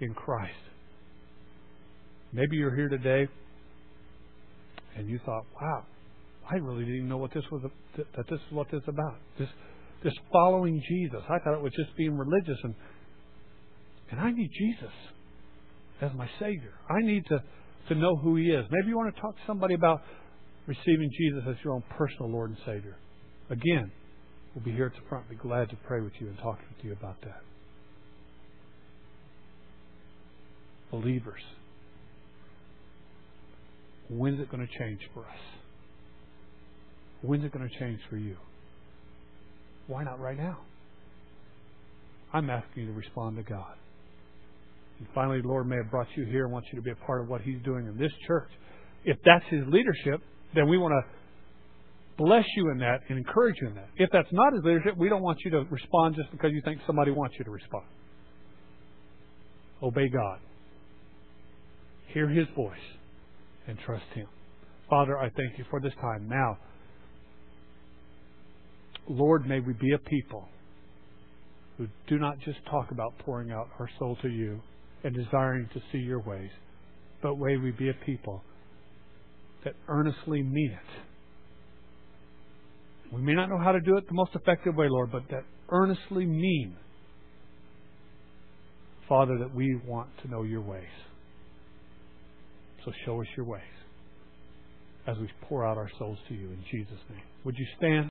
in 0.00 0.14
Christ. 0.14 0.54
Maybe 2.32 2.56
you're 2.56 2.74
here 2.74 2.88
today 2.88 3.28
and 4.96 5.08
you 5.08 5.20
thought, 5.26 5.44
wow, 5.60 5.84
I 6.50 6.56
really 6.56 6.84
didn't 6.84 7.08
know 7.08 7.18
what 7.18 7.34
this 7.34 7.44
was 7.52 7.62
that 7.96 8.26
this 8.28 8.38
is 8.38 8.52
what 8.52 8.70
this 8.70 8.82
is 8.82 8.88
about. 8.88 9.18
This 9.38 9.48
this 10.02 10.14
following 10.32 10.82
Jesus. 10.88 11.20
I 11.28 11.38
thought 11.38 11.54
it 11.54 11.62
was 11.62 11.72
just 11.76 11.94
being 11.96 12.16
religious 12.16 12.56
and 12.62 12.74
and 14.10 14.20
I 14.20 14.30
need 14.32 14.50
Jesus. 14.58 14.92
as 16.00 16.10
my 16.16 16.28
Savior. 16.38 16.72
I 16.88 17.00
need 17.02 17.24
to, 17.26 17.42
to 17.88 17.94
know 17.94 18.16
who 18.16 18.36
He 18.36 18.46
is. 18.46 18.64
Maybe 18.70 18.88
you 18.88 18.96
want 18.96 19.14
to 19.14 19.20
talk 19.20 19.34
to 19.34 19.42
somebody 19.46 19.74
about 19.74 20.02
receiving 20.66 21.10
Jesus 21.18 21.42
as 21.48 21.56
your 21.64 21.74
own 21.74 21.84
personal 21.96 22.30
Lord 22.30 22.50
and 22.50 22.58
Savior. 22.66 22.96
Again, 23.50 23.90
we'll 24.54 24.64
be 24.64 24.72
here 24.72 24.86
at 24.86 24.92
the 24.92 25.08
front. 25.08 25.28
Be 25.28 25.36
glad 25.36 25.70
to 25.70 25.76
pray 25.86 26.00
with 26.00 26.12
you 26.18 26.28
and 26.28 26.38
talk 26.38 26.58
with 26.58 26.84
you 26.84 26.92
about 26.92 27.20
that. 27.22 27.42
Believers, 30.90 31.40
when's 34.08 34.40
it 34.40 34.50
going 34.50 34.66
to 34.66 34.78
change 34.78 35.00
for 35.14 35.20
us? 35.20 35.40
When's 37.22 37.44
it 37.44 37.52
going 37.52 37.68
to 37.68 37.78
change 37.78 38.00
for 38.08 38.16
you? 38.16 38.36
Why 39.86 40.02
not 40.04 40.20
right 40.20 40.36
now? 40.36 40.58
I'm 42.32 42.48
asking 42.50 42.84
you 42.84 42.86
to 42.88 42.92
respond 42.92 43.36
to 43.36 43.42
God. 43.42 43.74
And 45.00 45.08
finally, 45.14 45.40
the 45.40 45.48
Lord 45.48 45.66
may 45.66 45.76
have 45.76 45.90
brought 45.90 46.06
you 46.14 46.24
here 46.26 46.44
and 46.44 46.52
wants 46.52 46.68
you 46.70 46.78
to 46.78 46.82
be 46.82 46.90
a 46.90 47.06
part 47.06 47.22
of 47.22 47.28
what 47.28 47.40
He's 47.40 47.60
doing 47.64 47.86
in 47.86 47.96
this 47.96 48.12
church. 48.26 48.50
If 49.04 49.16
that's 49.24 49.44
His 49.48 49.62
leadership, 49.66 50.20
then 50.54 50.68
we 50.68 50.76
want 50.76 50.92
to 50.92 52.22
bless 52.22 52.44
you 52.54 52.70
in 52.70 52.78
that 52.78 53.00
and 53.08 53.16
encourage 53.16 53.56
you 53.62 53.68
in 53.68 53.74
that. 53.76 53.88
If 53.96 54.10
that's 54.12 54.28
not 54.30 54.52
His 54.52 54.62
leadership, 54.62 54.96
we 54.98 55.08
don't 55.08 55.22
want 55.22 55.38
you 55.42 55.50
to 55.52 55.64
respond 55.70 56.16
just 56.16 56.30
because 56.30 56.50
you 56.52 56.60
think 56.64 56.80
somebody 56.86 57.10
wants 57.10 57.34
you 57.38 57.44
to 57.46 57.50
respond. 57.50 57.86
Obey 59.82 60.08
God. 60.08 60.38
Hear 62.12 62.28
His 62.28 62.46
voice 62.54 62.76
and 63.66 63.78
trust 63.86 64.04
Him. 64.14 64.26
Father, 64.90 65.18
I 65.18 65.30
thank 65.30 65.56
you 65.56 65.64
for 65.70 65.80
this 65.80 65.94
time. 66.00 66.28
Now, 66.28 66.58
Lord, 69.08 69.48
may 69.48 69.60
we 69.60 69.72
be 69.72 69.92
a 69.94 69.98
people 69.98 70.46
who 71.78 71.86
do 72.06 72.18
not 72.18 72.38
just 72.40 72.58
talk 72.70 72.90
about 72.90 73.16
pouring 73.20 73.50
out 73.50 73.68
our 73.78 73.88
soul 73.98 74.18
to 74.20 74.28
you 74.28 74.60
and 75.04 75.14
desiring 75.14 75.68
to 75.74 75.80
see 75.92 75.98
your 75.98 76.20
ways, 76.20 76.50
but 77.22 77.38
may 77.38 77.56
we 77.56 77.70
be 77.72 77.88
a 77.88 77.94
people 78.04 78.42
that 79.64 79.74
earnestly 79.88 80.42
mean 80.42 80.72
it. 80.72 81.00
We 83.12 83.22
may 83.22 83.34
not 83.34 83.48
know 83.48 83.58
how 83.58 83.72
to 83.72 83.80
do 83.80 83.96
it 83.96 84.06
the 84.06 84.14
most 84.14 84.34
effective 84.34 84.76
way, 84.76 84.86
Lord, 84.88 85.10
but 85.10 85.22
that 85.30 85.44
earnestly 85.68 86.26
mean, 86.26 86.76
Father, 89.08 89.38
that 89.38 89.54
we 89.54 89.80
want 89.84 90.08
to 90.22 90.30
know 90.30 90.44
your 90.44 90.60
ways. 90.60 90.84
So 92.84 92.92
show 93.04 93.20
us 93.20 93.26
your 93.36 93.46
ways 93.46 93.62
as 95.06 95.16
we 95.18 95.28
pour 95.48 95.66
out 95.66 95.76
our 95.76 95.90
souls 95.98 96.18
to 96.28 96.34
you 96.34 96.48
in 96.48 96.62
Jesus' 96.70 97.00
name. 97.08 97.22
Would 97.44 97.56
you 97.58 97.66
stand? 97.78 98.09